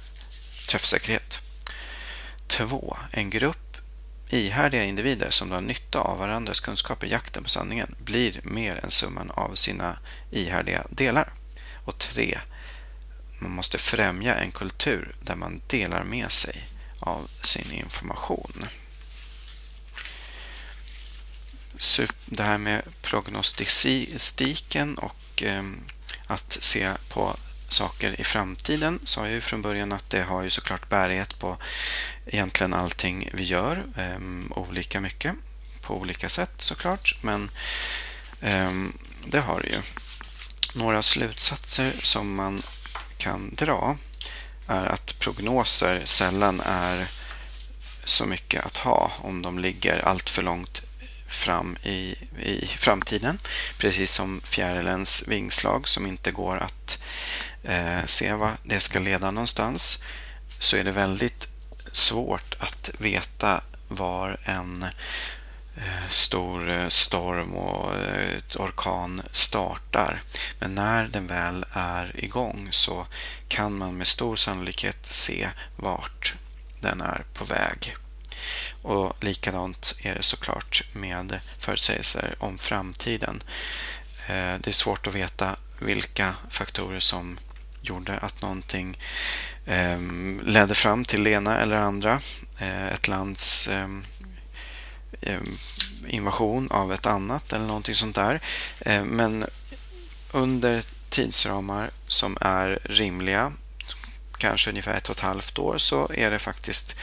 träffsäkerhet. 0.69 1.41
2. 2.47 2.97
En 3.11 3.31
grupp 3.31 3.77
ihärdiga 4.31 4.85
individer 4.85 5.31
som 5.31 5.49
drar 5.49 5.61
nytta 5.61 6.01
av 6.01 6.19
varandras 6.19 6.61
kunskaper 6.61 7.07
i 7.07 7.11
jakten 7.11 7.43
på 7.43 7.49
sanningen 7.49 7.95
blir 7.99 8.41
mer 8.43 8.81
än 8.85 8.91
summan 8.91 9.31
av 9.31 9.55
sina 9.55 9.99
ihärdiga 10.31 10.87
delar. 10.91 11.33
Och 11.85 11.99
3. 11.99 12.39
Man 13.43 13.51
måste 13.51 13.79
främja 13.79 14.35
en 14.35 14.53
kultur 14.53 15.15
där 15.23 15.37
man 15.37 15.61
delar 15.67 16.05
med 16.05 16.33
sig 16.33 16.69
av 16.99 17.31
sin 17.43 17.73
information. 17.73 18.67
Det 22.27 22.43
här 22.43 22.59
med 22.59 22.83
prognostistiken 23.03 24.99
och 24.99 25.43
ehm, 25.43 25.85
att 26.27 26.59
se 26.61 26.91
på 27.09 27.37
saker 27.69 28.21
i 28.21 28.25
framtiden 28.25 29.01
sa 29.05 29.25
jag 29.25 29.35
ju 29.35 29.41
från 29.41 29.63
början 29.63 29.93
att 29.93 30.11
det 30.11 30.23
har 30.23 30.43
ju 30.43 30.51
såklart 30.51 30.89
bärighet 30.89 31.39
på 31.39 31.57
egentligen 32.27 32.75
allting 32.75 33.31
vi 33.33 33.43
gör. 33.43 33.85
Ehm, 33.97 34.53
olika 34.57 35.01
mycket 35.01 35.35
på 35.81 35.97
olika 35.97 36.29
sätt 36.29 36.55
såklart. 36.57 37.17
Men 37.21 37.51
ehm, 38.41 38.99
det 39.27 39.41
har 39.41 39.61
det 39.61 39.69
ju. 39.69 39.83
Några 40.75 41.03
slutsatser 41.03 41.93
som 42.03 42.35
man 42.35 42.63
kan 43.23 43.55
dra 43.55 43.97
är 44.67 44.85
att 44.87 45.19
prognoser 45.19 46.01
sällan 46.05 46.61
är 46.61 47.07
så 48.05 48.27
mycket 48.27 48.67
att 48.67 48.77
ha 48.77 49.13
om 49.19 49.43
de 49.43 49.59
ligger 49.59 49.99
allt 49.99 50.31
för 50.31 50.43
långt 50.43 50.83
fram 51.29 51.77
i, 51.83 52.17
i 52.43 52.67
framtiden. 52.79 53.39
Precis 53.79 54.15
som 54.15 54.41
fjärilens 54.45 55.29
vingslag 55.29 55.89
som 55.89 56.07
inte 56.07 56.31
går 56.31 56.57
att 56.57 56.99
eh, 57.65 58.05
se 58.07 58.33
vad 58.33 58.51
det 58.63 58.81
ska 58.81 58.99
leda 58.99 59.31
någonstans 59.31 60.03
så 60.59 60.77
är 60.77 60.85
det 60.85 60.93
väldigt 60.93 61.49
svårt 61.93 62.55
att 62.59 62.91
veta 62.99 63.63
var 63.89 64.41
en 64.45 64.87
Eh, 65.87 66.09
stor 66.09 66.71
eh, 66.71 66.89
storm 66.89 67.55
och 67.55 67.95
eh, 67.95 68.37
ett 68.37 68.57
orkan 68.57 69.23
startar. 69.33 70.21
Men 70.59 70.75
när 70.75 71.09
den 71.09 71.27
väl 71.27 71.65
är 71.73 72.25
igång 72.25 72.69
så 72.71 73.07
kan 73.49 73.79
man 73.79 73.97
med 73.97 74.07
stor 74.07 74.37
sannolikhet 74.37 75.07
se 75.07 75.49
vart 75.77 76.35
den 76.81 77.01
är 77.01 77.25
på 77.35 77.45
väg. 77.45 77.97
Och 78.83 79.25
likadant 79.25 79.95
är 80.03 80.15
det 80.15 80.23
såklart 80.23 80.83
med 80.93 81.41
förutsägelser 81.59 82.35
om 82.39 82.59
framtiden. 82.59 83.43
Det 84.27 84.67
är 84.67 84.73
svårt 84.73 85.07
att 85.07 85.15
veta 85.15 85.57
vilka 85.79 86.35
faktorer 86.51 87.01
som 87.01 87.39
gjorde 87.81 88.19
att 88.19 88.43
någonting 88.43 88.99
ehm, 89.67 90.41
ledde 90.45 90.75
fram 90.75 91.05
till 91.05 91.25
det 91.25 91.31
ena 91.31 91.59
eller 91.61 91.77
andra. 91.77 92.21
Ett 92.93 93.09
lands 93.09 93.69
ehm, 93.69 94.05
Ehm, 95.21 95.59
invasion 96.09 96.71
av 96.71 96.93
ett 96.93 97.07
annat 97.07 97.53
eller 97.53 97.67
någonting 97.67 97.95
sånt 97.95 98.15
där. 98.15 98.41
Ehm, 98.81 99.09
men 99.09 99.47
under 100.33 100.85
tidsramar 101.11 101.91
som 102.09 102.39
är 102.41 102.79
rimliga, 102.85 103.53
kanske 104.39 104.71
ungefär 104.71 104.97
ett 104.97 105.09
och 105.09 105.17
ett 105.17 105.21
halvt 105.21 105.59
år, 105.59 105.79
så 105.79 106.11
är 106.15 106.31
det 106.31 106.39
faktiskt 106.39 106.97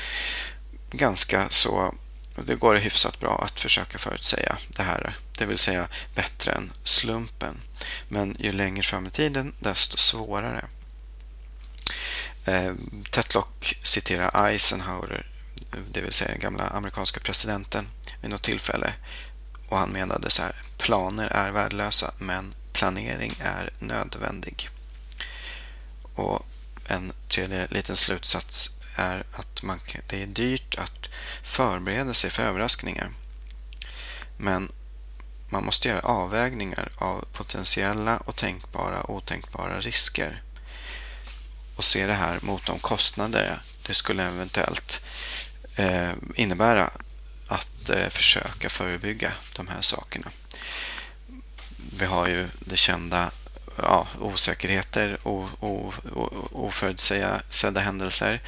ganska 0.91 1.49
så 1.49 1.95
det 2.35 2.55
går 2.55 2.75
hyfsat 2.75 3.19
bra 3.19 3.41
att 3.45 3.59
försöka 3.59 3.97
förutsäga 3.97 4.57
det 4.67 4.83
här. 4.83 5.17
Det 5.37 5.45
vill 5.45 5.57
säga 5.57 5.87
bättre 6.15 6.51
än 6.51 6.71
slumpen. 6.83 7.61
Men 8.07 8.37
ju 8.39 8.51
längre 8.51 8.83
fram 8.83 9.07
i 9.07 9.09
tiden, 9.09 9.53
desto 9.59 9.97
svårare. 9.97 10.65
Eh, 12.45 12.73
Tetlock 13.11 13.79
citerar 13.83 14.47
Eisenhower, 14.47 15.25
det 15.91 16.01
vill 16.01 16.13
säga 16.13 16.31
den 16.31 16.39
gamla 16.39 16.67
amerikanska 16.67 17.19
presidenten, 17.19 17.87
vid 18.21 18.31
något 18.31 18.41
tillfälle. 18.41 18.93
Och 19.67 19.77
han 19.77 19.89
menade 19.89 20.29
så 20.29 20.41
här, 20.41 20.55
planer 20.77 21.27
är 21.27 21.51
värdelösa, 21.51 22.11
men 22.17 22.53
planering 22.73 23.33
är 23.39 23.69
nödvändig. 23.79 24.69
Och 26.15 26.45
en 26.85 27.11
tredje 27.27 27.67
liten 27.67 27.95
slutsats 27.95 28.71
är 28.95 29.23
att 29.33 29.63
man, 29.63 29.79
det 30.07 30.23
är 30.23 30.27
dyrt 30.27 30.75
att 30.75 31.09
förbereda 31.43 32.13
sig 32.13 32.29
för 32.29 32.43
överraskningar. 32.43 33.11
Men 34.37 34.71
man 35.49 35.65
måste 35.65 35.87
göra 35.87 35.99
avvägningar 35.99 36.91
av 36.95 37.25
potentiella 37.33 38.17
och 38.17 38.35
tänkbara 38.35 39.01
och 39.01 39.15
otänkbara 39.15 39.79
risker 39.79 40.43
och 41.75 41.83
se 41.83 42.05
det 42.05 42.13
här 42.13 42.39
mot 42.41 42.65
de 42.65 42.79
kostnader 42.79 43.61
det 43.87 43.93
skulle 43.93 44.23
eventuellt 44.23 45.05
eh, 45.79 46.11
innebära 46.35 46.89
att 47.47 47.89
eh, 47.89 48.09
försöka 48.09 48.69
förebygga 48.69 49.31
de 49.55 49.67
här 49.67 49.81
sakerna. 49.81 50.31
Vi 51.97 52.05
har 52.05 52.27
ju 52.27 52.47
det 52.59 52.77
kända 52.77 53.31
ja, 53.77 54.07
osäkerheter, 54.19 55.17
oförutsedda 56.51 57.79
händelser 57.79 58.41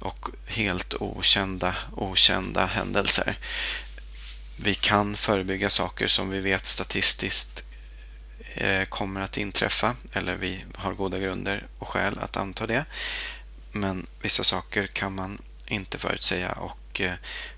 och 0.00 0.28
helt 0.46 0.94
okända, 0.94 1.74
okända 1.96 2.66
händelser. 2.66 3.38
Vi 4.56 4.74
kan 4.74 5.16
förebygga 5.16 5.70
saker 5.70 6.08
som 6.08 6.30
vi 6.30 6.40
vet 6.40 6.66
statistiskt 6.66 7.64
eh, 8.54 8.84
kommer 8.84 9.20
att 9.20 9.36
inträffa 9.36 9.96
eller 10.12 10.34
vi 10.34 10.64
har 10.74 10.92
goda 10.92 11.18
grunder 11.18 11.66
och 11.78 11.88
skäl 11.88 12.18
att 12.18 12.36
anta 12.36 12.66
det. 12.66 12.84
Men 13.72 14.06
vissa 14.22 14.44
saker 14.44 14.86
kan 14.86 15.14
man 15.14 15.38
inte 15.74 15.98
förutsäga 15.98 16.52
och 16.52 17.00
eh, 17.00 17.12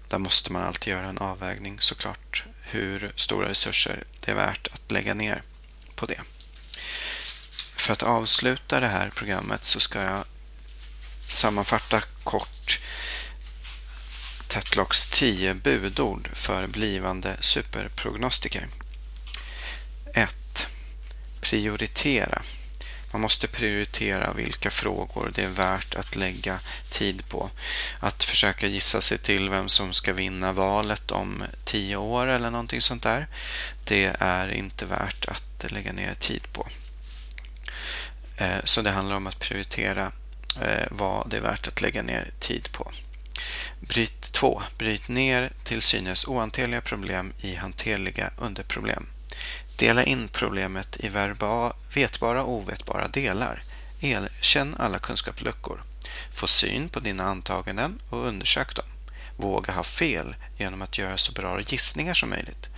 där 0.08 0.18
måste 0.18 0.52
man 0.52 0.62
alltid 0.62 0.92
göra 0.92 1.06
en 1.06 1.18
avvägning 1.18 1.80
såklart 1.80 2.44
hur 2.60 3.12
stora 3.16 3.48
resurser 3.48 4.04
det 4.20 4.30
är 4.30 4.34
värt 4.34 4.68
att 4.72 4.90
lägga 4.90 5.14
ner 5.14 5.42
på 5.94 6.06
det. 6.06 6.20
För 7.76 7.92
att 7.92 8.02
avsluta 8.02 8.80
det 8.80 8.88
här 8.88 9.10
programmet 9.14 9.64
så 9.64 9.80
ska 9.80 10.02
jag 10.02 10.24
sammanfatta 11.28 12.02
kort 12.24 12.80
Tetlocks 14.48 15.06
10 15.06 15.54
budord 15.54 16.30
för 16.32 16.66
blivande 16.66 17.36
superprognostiker. 17.40 18.68
1. 20.14 20.66
Prioritera. 21.40 22.42
Man 23.12 23.20
måste 23.20 23.46
prioritera 23.46 24.32
vilka 24.32 24.70
frågor 24.70 25.32
det 25.34 25.44
är 25.44 25.48
värt 25.48 25.94
att 25.94 26.16
lägga 26.16 26.58
tid 26.90 27.28
på. 27.28 27.50
Att 28.00 28.24
försöka 28.24 28.66
gissa 28.66 29.00
sig 29.00 29.18
till 29.18 29.50
vem 29.50 29.68
som 29.68 29.92
ska 29.92 30.12
vinna 30.12 30.52
valet 30.52 31.10
om 31.10 31.44
tio 31.64 31.96
år 31.96 32.26
eller 32.26 32.50
någonting 32.50 32.80
sånt 32.80 33.02
där. 33.02 33.26
Det 33.84 34.16
är 34.18 34.48
inte 34.48 34.86
värt 34.86 35.24
att 35.28 35.72
lägga 35.72 35.92
ner 35.92 36.14
tid 36.14 36.52
på. 36.52 36.68
Eh, 38.36 38.58
så 38.64 38.82
det 38.82 38.90
handlar 38.90 39.16
om 39.16 39.26
att 39.26 39.38
prioritera 39.38 40.12
eh, 40.62 40.86
vad 40.90 41.30
det 41.30 41.36
är 41.36 41.40
värt 41.40 41.68
att 41.68 41.80
lägga 41.80 42.02
ner 42.02 42.30
tid 42.40 42.72
på. 42.72 42.92
Bryt 43.80 44.32
2. 44.32 44.62
Bryt 44.78 45.08
ner 45.08 45.52
till 45.64 45.82
synes 45.82 46.24
ohanterliga 46.24 46.80
problem 46.80 47.32
i 47.40 47.54
hanterliga 47.54 48.30
underproblem. 48.38 49.06
Dela 49.76 50.04
in 50.04 50.28
problemet 50.28 50.96
i 51.00 51.08
verba, 51.08 51.72
vetbara 51.94 52.42
och 52.42 52.52
ovetbara 52.52 53.08
delar. 53.08 53.62
Erkänn 54.00 54.76
alla 54.78 54.98
kunskapsluckor. 54.98 55.82
Få 56.32 56.46
syn 56.46 56.88
på 56.88 57.00
dina 57.00 57.24
antaganden 57.24 57.98
och 58.08 58.26
undersök 58.26 58.76
dem. 58.76 58.84
Våga 59.36 59.72
ha 59.72 59.82
fel 59.82 60.36
genom 60.58 60.82
att 60.82 60.98
göra 60.98 61.16
så 61.16 61.32
bra 61.32 61.60
gissningar 61.60 62.14
som 62.14 62.30
möjligt. 62.30 62.70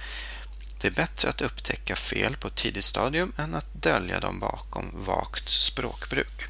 Det 0.80 0.88
är 0.88 0.92
bättre 0.92 1.28
att 1.28 1.40
upptäcka 1.40 1.96
fel 1.96 2.36
på 2.36 2.49
ett 2.49 2.57
tidigt 2.57 2.84
stadium 2.84 3.32
än 3.36 3.55
att 3.55 3.82
dölja 3.82 4.20
dem 4.20 4.38
bakom 4.38 4.90
vagt 4.92 5.49
språkbruk. 5.49 6.44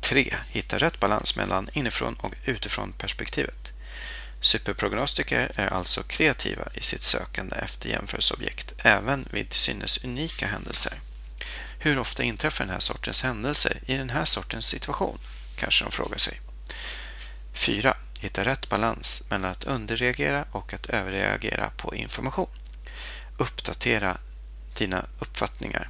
3. 0.00 0.36
Hitta 0.48 0.78
rätt 0.78 1.00
balans 1.00 1.36
mellan 1.36 1.70
inifrån 1.72 2.14
och 2.14 2.34
utifrån 2.44 2.92
perspektivet. 2.92 3.73
Superprognostiker 4.44 5.52
är 5.54 5.66
alltså 5.66 6.02
kreativa 6.02 6.68
i 6.74 6.80
sitt 6.80 7.02
sökande 7.02 7.56
efter 7.56 7.88
jämförelseobjekt, 7.88 8.74
även 8.78 9.28
vid 9.30 9.50
till 9.50 9.60
synes 9.60 10.04
unika 10.04 10.46
händelser. 10.46 11.00
Hur 11.78 11.98
ofta 11.98 12.22
inträffar 12.22 12.64
den 12.64 12.72
här 12.72 12.80
sortens 12.80 13.22
händelser 13.22 13.80
i 13.86 13.96
den 13.96 14.10
här 14.10 14.24
sortens 14.24 14.66
situation? 14.66 15.18
Kanske 15.56 15.84
de 15.84 15.90
frågar 15.90 16.18
sig. 16.18 16.40
4. 17.52 17.96
Hitta 18.20 18.44
rätt 18.44 18.68
balans 18.68 19.22
mellan 19.30 19.50
att 19.50 19.64
underreagera 19.64 20.44
och 20.50 20.74
att 20.74 20.86
överreagera 20.86 21.70
på 21.76 21.94
information. 21.94 22.50
Uppdatera 23.38 24.18
dina 24.78 25.04
uppfattningar. 25.18 25.88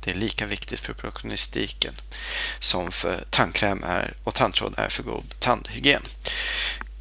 Det 0.00 0.10
är 0.10 0.14
lika 0.14 0.46
viktigt 0.46 0.80
för 0.80 0.92
prognostiken 0.92 1.94
som 2.58 2.92
för 2.92 3.24
tandkräm 3.30 3.84
är 3.84 4.16
och 4.24 4.34
tandtråd 4.34 4.74
är 4.76 4.88
för 4.88 5.02
god 5.02 5.34
tandhygien. 5.38 6.02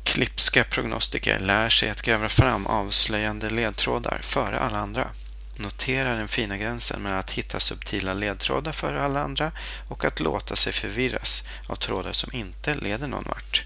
Klipska 0.10 0.64
prognostiker 0.64 1.40
lär 1.40 1.70
sig 1.70 1.90
att 1.90 2.02
gräva 2.02 2.30
fram 2.30 2.68
avslöjande 2.68 3.50
ledtrådar 3.50 4.20
före 4.24 4.60
alla 4.60 4.78
andra. 4.78 5.12
Notera 5.56 6.16
den 6.16 6.28
fina 6.28 6.58
gränsen 6.58 7.02
mellan 7.02 7.20
att 7.20 7.32
hitta 7.32 7.60
subtila 7.60 8.14
ledtrådar 8.14 8.72
före 8.72 9.04
alla 9.04 9.24
andra 9.24 9.52
och 9.88 10.06
att 10.06 10.20
låta 10.20 10.56
sig 10.56 10.74
förvirras 10.74 11.44
av 11.68 11.76
trådar 11.76 12.14
som 12.14 12.34
inte 12.34 12.76
leder 12.76 13.08
någon 13.08 13.24
vart. 13.24 13.64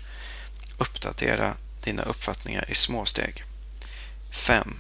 Uppdatera 0.78 1.54
dina 1.84 2.04
uppfattningar 2.04 2.66
i 2.72 2.76
små 2.76 3.06
steg. 3.06 3.44
5. 4.32 4.80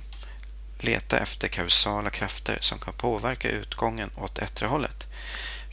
Leta 0.80 1.20
efter 1.20 1.48
kausala 1.48 2.10
krafter 2.10 2.58
som 2.62 2.80
kan 2.80 2.94
påverka 2.94 3.50
utgången 3.50 4.12
åt 4.16 4.40
ettre 4.40 4.66
hållet. 4.66 5.08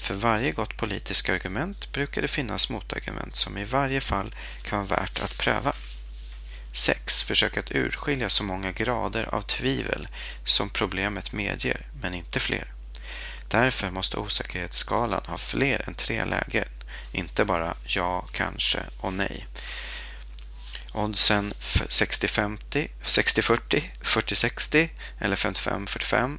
För 0.00 0.14
varje 0.14 0.52
gott 0.52 0.76
politiskt 0.76 1.28
argument 1.28 1.92
brukar 1.92 2.22
det 2.22 2.28
finnas 2.28 2.70
motargument 2.70 3.36
som 3.36 3.58
i 3.58 3.64
varje 3.64 4.00
fall 4.00 4.34
kan 4.62 4.86
vara 4.86 5.00
värt 5.00 5.22
att 5.22 5.38
pröva. 5.38 5.72
6. 6.72 7.22
Försök 7.22 7.56
att 7.56 7.72
urskilja 7.72 8.28
så 8.28 8.44
många 8.44 8.72
grader 8.72 9.34
av 9.34 9.42
tvivel 9.42 10.08
som 10.44 10.70
problemet 10.70 11.32
medger, 11.32 11.86
men 12.02 12.14
inte 12.14 12.40
fler. 12.40 12.72
Därför 13.48 13.90
måste 13.90 14.16
osäkerhetsskalan 14.16 15.22
ha 15.26 15.38
fler 15.38 15.88
än 15.88 15.94
tre 15.94 16.24
lägen, 16.24 16.68
inte 17.12 17.44
bara 17.44 17.74
ja, 17.84 18.26
kanske 18.32 18.80
och 19.00 19.12
nej. 19.12 19.46
Oddsen 20.92 21.52
60-50, 21.52 22.88
60-40, 23.02 23.82
40-60 24.02 24.88
eller 25.18 25.36
55-45, 25.36 26.38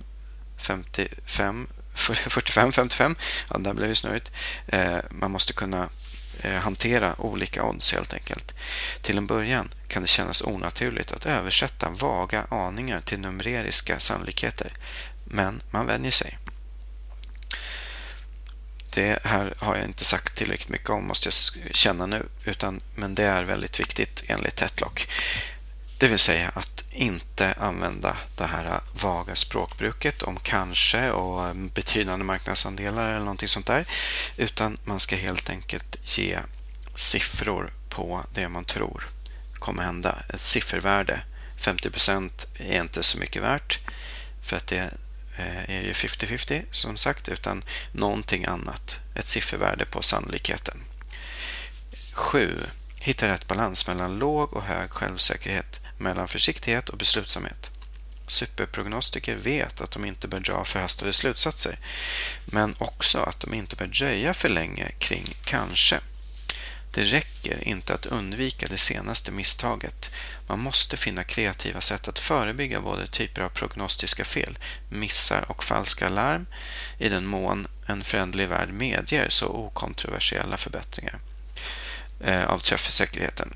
55 0.57 1.67
45-55, 1.95 3.15
ja, 3.49 3.57
där 3.57 3.73
blev 3.73 3.89
det 3.89 3.95
snurrigt. 3.95 4.31
Eh, 4.67 4.97
man 5.09 5.31
måste 5.31 5.53
kunna 5.53 5.89
eh, 6.41 6.53
hantera 6.53 7.21
olika 7.21 7.63
odds 7.63 7.93
helt 7.93 8.13
enkelt. 8.13 8.53
Till 9.01 9.17
en 9.17 9.27
början 9.27 9.69
kan 9.87 10.01
det 10.01 10.07
kännas 10.07 10.41
onaturligt 10.41 11.11
att 11.11 11.25
översätta 11.25 11.89
vaga 11.89 12.45
aningar 12.49 13.01
till 13.01 13.19
numeriska 13.19 13.99
sannolikheter, 13.99 14.73
men 15.25 15.61
man 15.71 15.87
vänjer 15.87 16.11
sig. 16.11 16.37
Det 18.93 19.19
här 19.23 19.53
har 19.57 19.75
jag 19.75 19.85
inte 19.85 20.05
sagt 20.05 20.35
tillräckligt 20.35 20.69
mycket 20.69 20.89
om, 20.89 21.07
måste 21.07 21.27
jag 21.27 21.75
känna 21.75 22.05
nu, 22.05 22.25
utan, 22.45 22.81
men 22.95 23.15
det 23.15 23.23
är 23.23 23.43
väldigt 23.43 23.79
viktigt 23.79 24.23
enligt 24.27 24.55
Tetlock. 24.55 25.07
Det 26.01 26.07
vill 26.07 26.19
säga 26.19 26.49
att 26.49 26.83
inte 26.91 27.53
använda 27.53 28.17
det 28.37 28.45
här 28.45 28.81
vaga 28.93 29.35
språkbruket 29.35 30.21
om 30.21 30.39
kanske 30.39 31.11
och 31.11 31.55
betydande 31.55 32.25
marknadsandelar 32.25 33.09
eller 33.09 33.19
någonting 33.19 33.47
sånt 33.47 33.65
där. 33.65 33.85
Utan 34.37 34.77
man 34.83 34.99
ska 34.99 35.15
helt 35.15 35.49
enkelt 35.49 36.17
ge 36.17 36.39
siffror 36.95 37.73
på 37.89 38.25
det 38.33 38.49
man 38.49 38.65
tror 38.65 39.09
kommer 39.53 39.83
hända. 39.83 40.23
Ett 40.29 40.41
siffervärde. 40.41 41.21
50% 41.59 42.47
är 42.59 42.81
inte 42.81 43.03
så 43.03 43.17
mycket 43.17 43.43
värt 43.43 43.79
för 44.43 44.57
att 44.57 44.67
det 44.67 44.93
eh, 45.37 45.69
är 45.69 45.81
ju 45.81 45.91
50-50 45.91 46.63
som 46.71 46.97
sagt 46.97 47.29
utan 47.29 47.63
någonting 47.91 48.45
annat. 48.45 48.99
Ett 49.15 49.27
siffervärde 49.27 49.85
på 49.85 50.01
sannolikheten. 50.01 50.83
7. 52.13 52.57
Hitta 52.95 53.27
rätt 53.27 53.47
balans 53.47 53.87
mellan 53.87 54.19
låg 54.19 54.53
och 54.53 54.63
hög 54.63 54.89
självsäkerhet 54.89 55.80
mellan 56.01 56.27
försiktighet 56.27 56.89
och 56.89 56.97
beslutsamhet. 56.97 57.71
Superprognostiker 58.27 59.35
vet 59.35 59.81
att 59.81 59.91
de 59.91 60.05
inte 60.05 60.27
bör 60.27 60.39
dra 60.39 60.65
förhastade 60.65 61.13
slutsatser, 61.13 61.79
men 62.45 62.75
också 62.77 63.17
att 63.19 63.39
de 63.39 63.53
inte 63.53 63.75
bör 63.75 63.87
dröja 63.87 64.33
för 64.33 64.49
länge 64.49 64.91
kring 64.99 65.25
kanske. 65.45 65.99
Det 66.93 67.03
räcker 67.03 67.67
inte 67.67 67.93
att 67.93 68.05
undvika 68.05 68.67
det 68.67 68.77
senaste 68.77 69.31
misstaget. 69.31 70.11
Man 70.47 70.59
måste 70.59 70.97
finna 70.97 71.23
kreativa 71.23 71.81
sätt 71.81 72.07
att 72.07 72.19
förebygga 72.19 72.81
både 72.81 73.07
typer 73.07 73.41
av 73.41 73.49
prognostiska 73.49 74.25
fel, 74.25 74.59
missar 74.89 75.51
och 75.51 75.63
falska 75.63 76.09
larm 76.09 76.47
i 76.99 77.09
den 77.09 77.25
mån 77.25 77.67
en 77.85 78.03
förändlig 78.03 78.47
värld 78.47 78.69
medger 78.69 79.29
så 79.29 79.47
okontroversiella 79.47 80.57
förbättringar 80.57 81.19
eh, 82.19 82.43
av 82.43 82.59
träffsäkerheten. 82.59 83.53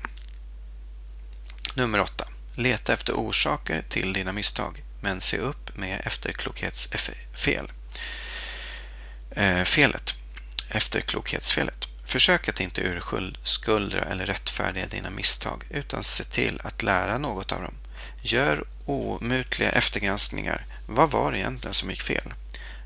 Nummer 1.74 2.00
8. 2.00 2.24
Leta 2.58 2.92
efter 2.92 3.12
orsaker 3.12 3.84
till 3.88 4.12
dina 4.12 4.32
misstag, 4.32 4.82
men 5.00 5.20
se 5.20 5.38
upp 5.38 5.76
med 5.76 6.00
efterklokhetsfel. 6.04 7.72
Eh, 9.30 9.62
felet. 9.64 10.14
Efterklokhetsfelet. 10.68 11.88
Försök 12.04 12.48
att 12.48 12.60
inte 12.60 12.80
urskuldra 12.80 14.00
eller 14.00 14.26
rättfärdiga 14.26 14.86
dina 14.86 15.10
misstag, 15.10 15.64
utan 15.70 16.04
se 16.04 16.24
till 16.24 16.60
att 16.64 16.82
lära 16.82 17.18
något 17.18 17.52
av 17.52 17.62
dem. 17.62 17.74
Gör 18.22 18.64
omutliga 18.84 19.70
eftergranskningar. 19.70 20.66
Vad 20.86 21.10
var 21.10 21.32
det 21.32 21.38
egentligen 21.38 21.74
som 21.74 21.90
gick 21.90 22.02
fel? 22.02 22.32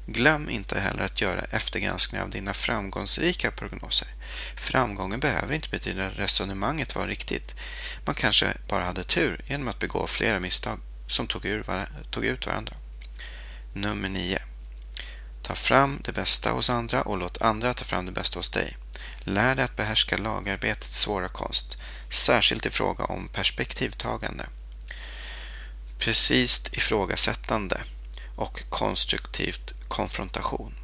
Glöm 0.06 0.50
inte 0.50 0.80
heller 0.80 1.02
att 1.02 1.20
göra 1.20 1.40
eftergranskningar 1.40 2.24
av 2.24 2.30
dina 2.30 2.54
framgångsrika 2.54 3.50
prognoser. 3.50 4.08
Framgången 4.56 5.20
behöver 5.20 5.54
inte 5.54 5.68
betyda 5.68 6.06
att 6.06 6.18
resonemanget 6.18 6.96
var 6.96 7.06
riktigt. 7.06 7.54
Man 8.04 8.14
kanske 8.14 8.54
bara 8.68 8.84
hade 8.84 9.04
tur 9.04 9.44
genom 9.46 9.68
att 9.68 9.78
begå 9.78 10.06
flera 10.06 10.40
misstag 10.40 10.80
som 11.06 11.26
tog, 11.26 11.44
ur, 11.44 11.64
tog 12.10 12.24
ut 12.24 12.46
varandra. 12.46 12.76
Nummer 13.72 14.08
9. 14.08 14.42
Ta 15.42 15.54
fram 15.54 15.98
det 16.04 16.12
bästa 16.12 16.50
hos 16.50 16.70
andra 16.70 17.02
och 17.02 17.18
låt 17.18 17.42
andra 17.42 17.74
ta 17.74 17.84
fram 17.84 18.06
det 18.06 18.12
bästa 18.12 18.38
hos 18.38 18.50
dig. 18.50 18.76
Lär 19.24 19.54
dig 19.54 19.64
att 19.64 19.76
behärska 19.76 20.16
lagarbetets 20.16 21.00
svåra 21.00 21.28
konst, 21.28 21.78
särskilt 22.10 22.66
i 22.66 22.70
fråga 22.70 23.04
om 23.04 23.28
perspektivtagande. 23.28 24.46
Precis 25.98 26.64
ifrågasättande 26.72 27.80
och 28.36 28.62
konstruktivt 28.68 29.74
konfrontation. 29.90 30.74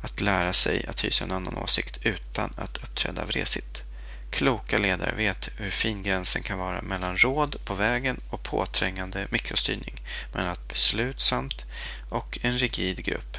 Att 0.00 0.20
lära 0.20 0.52
sig 0.52 0.86
att 0.86 1.04
hysa 1.04 1.24
en 1.24 1.30
annan 1.30 1.58
åsikt 1.58 1.98
utan 2.02 2.54
att 2.56 2.76
uppträda 2.76 3.24
vresigt. 3.24 3.84
Kloka 4.30 4.78
ledare 4.78 5.14
vet 5.14 5.48
hur 5.56 5.70
fin 5.70 6.02
gränsen 6.02 6.42
kan 6.42 6.58
vara 6.58 6.82
mellan 6.82 7.16
råd 7.16 7.56
på 7.64 7.74
vägen 7.74 8.20
och 8.30 8.42
påträngande 8.42 9.26
mikrostyrning, 9.30 10.02
mellan 10.32 10.50
att 10.50 10.68
beslutsamt 10.68 11.64
och 12.08 12.38
en 12.42 12.58
rigid 12.58 13.04
grupp. 13.04 13.36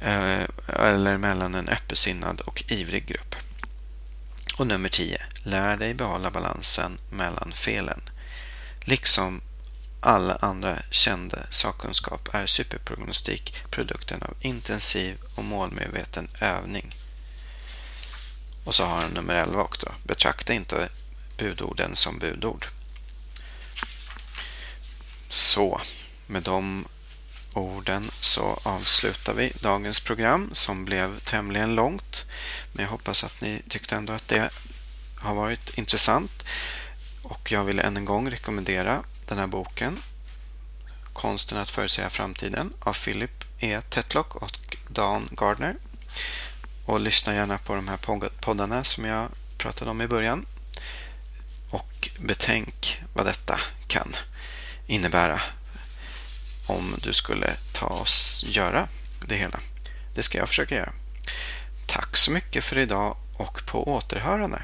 Eh, 0.00 0.44
eller 0.68 1.16
mellan 1.16 1.54
en 1.54 1.68
öppensinnad 1.68 2.40
och 2.40 2.64
ivrig 2.68 3.06
grupp. 3.06 3.36
Och 4.58 4.66
nummer 4.66 4.88
10. 4.88 5.22
Lär 5.42 5.76
dig 5.76 5.94
behålla 5.94 6.30
balansen 6.30 6.98
mellan 7.10 7.52
felen. 7.52 8.00
Liksom 8.80 9.40
alla 10.00 10.36
andra 10.36 10.82
kända 10.90 11.38
sakkunskap 11.50 12.28
är 12.32 12.46
superprognostik 12.46 13.54
produkten 13.70 14.22
av 14.22 14.34
intensiv 14.40 15.18
och 15.34 15.44
målmedveten 15.44 16.28
övning. 16.40 16.96
Och 18.64 18.74
så 18.74 18.84
har 18.84 19.00
han 19.00 19.10
nummer 19.10 19.34
11 19.34 19.62
också. 19.62 19.92
Betrakta 20.02 20.52
inte 20.52 20.88
budorden 21.38 21.96
som 21.96 22.18
budord. 22.18 22.66
Så, 25.28 25.80
med 26.26 26.42
de 26.42 26.84
orden 27.52 28.10
så 28.20 28.60
avslutar 28.62 29.34
vi 29.34 29.52
dagens 29.60 30.00
program 30.00 30.50
som 30.52 30.84
blev 30.84 31.18
tämligen 31.18 31.74
långt. 31.74 32.26
Men 32.72 32.84
jag 32.84 32.90
hoppas 32.90 33.24
att 33.24 33.40
ni 33.40 33.62
tyckte 33.68 33.96
ändå 33.96 34.12
att 34.12 34.28
det 34.28 34.50
har 35.16 35.34
varit 35.34 35.78
intressant. 35.78 36.44
Och 37.22 37.52
jag 37.52 37.64
vill 37.64 37.78
än 37.78 37.96
en 37.96 38.04
gång 38.04 38.30
rekommendera 38.30 39.02
den 39.30 39.38
här 39.38 39.46
boken 39.46 39.98
Konsten 41.12 41.58
att 41.58 41.70
förutsäga 41.70 42.10
framtiden 42.10 42.72
av 42.80 42.92
Philip 42.92 43.44
E. 43.58 43.80
Tetlock 43.80 44.34
och 44.34 44.76
Dan 44.88 45.28
Gardner. 45.32 45.76
Och 46.86 47.00
lyssna 47.00 47.34
gärna 47.34 47.58
på 47.58 47.74
de 47.74 47.88
här 47.88 47.96
poddarna 48.40 48.84
som 48.84 49.04
jag 49.04 49.28
pratade 49.58 49.90
om 49.90 50.02
i 50.02 50.06
början. 50.06 50.46
Och 51.70 52.10
betänk 52.18 53.02
vad 53.14 53.26
detta 53.26 53.60
kan 53.86 54.16
innebära 54.86 55.40
om 56.66 56.94
du 57.02 57.12
skulle 57.12 57.54
ta 57.72 57.86
och 57.86 58.08
göra 58.44 58.88
det 59.26 59.34
hela. 59.34 59.60
Det 60.14 60.22
ska 60.22 60.38
jag 60.38 60.48
försöka 60.48 60.74
göra. 60.74 60.92
Tack 61.86 62.16
så 62.16 62.30
mycket 62.30 62.64
för 62.64 62.78
idag 62.78 63.16
och 63.36 63.66
på 63.66 63.88
återhörande. 63.88 64.62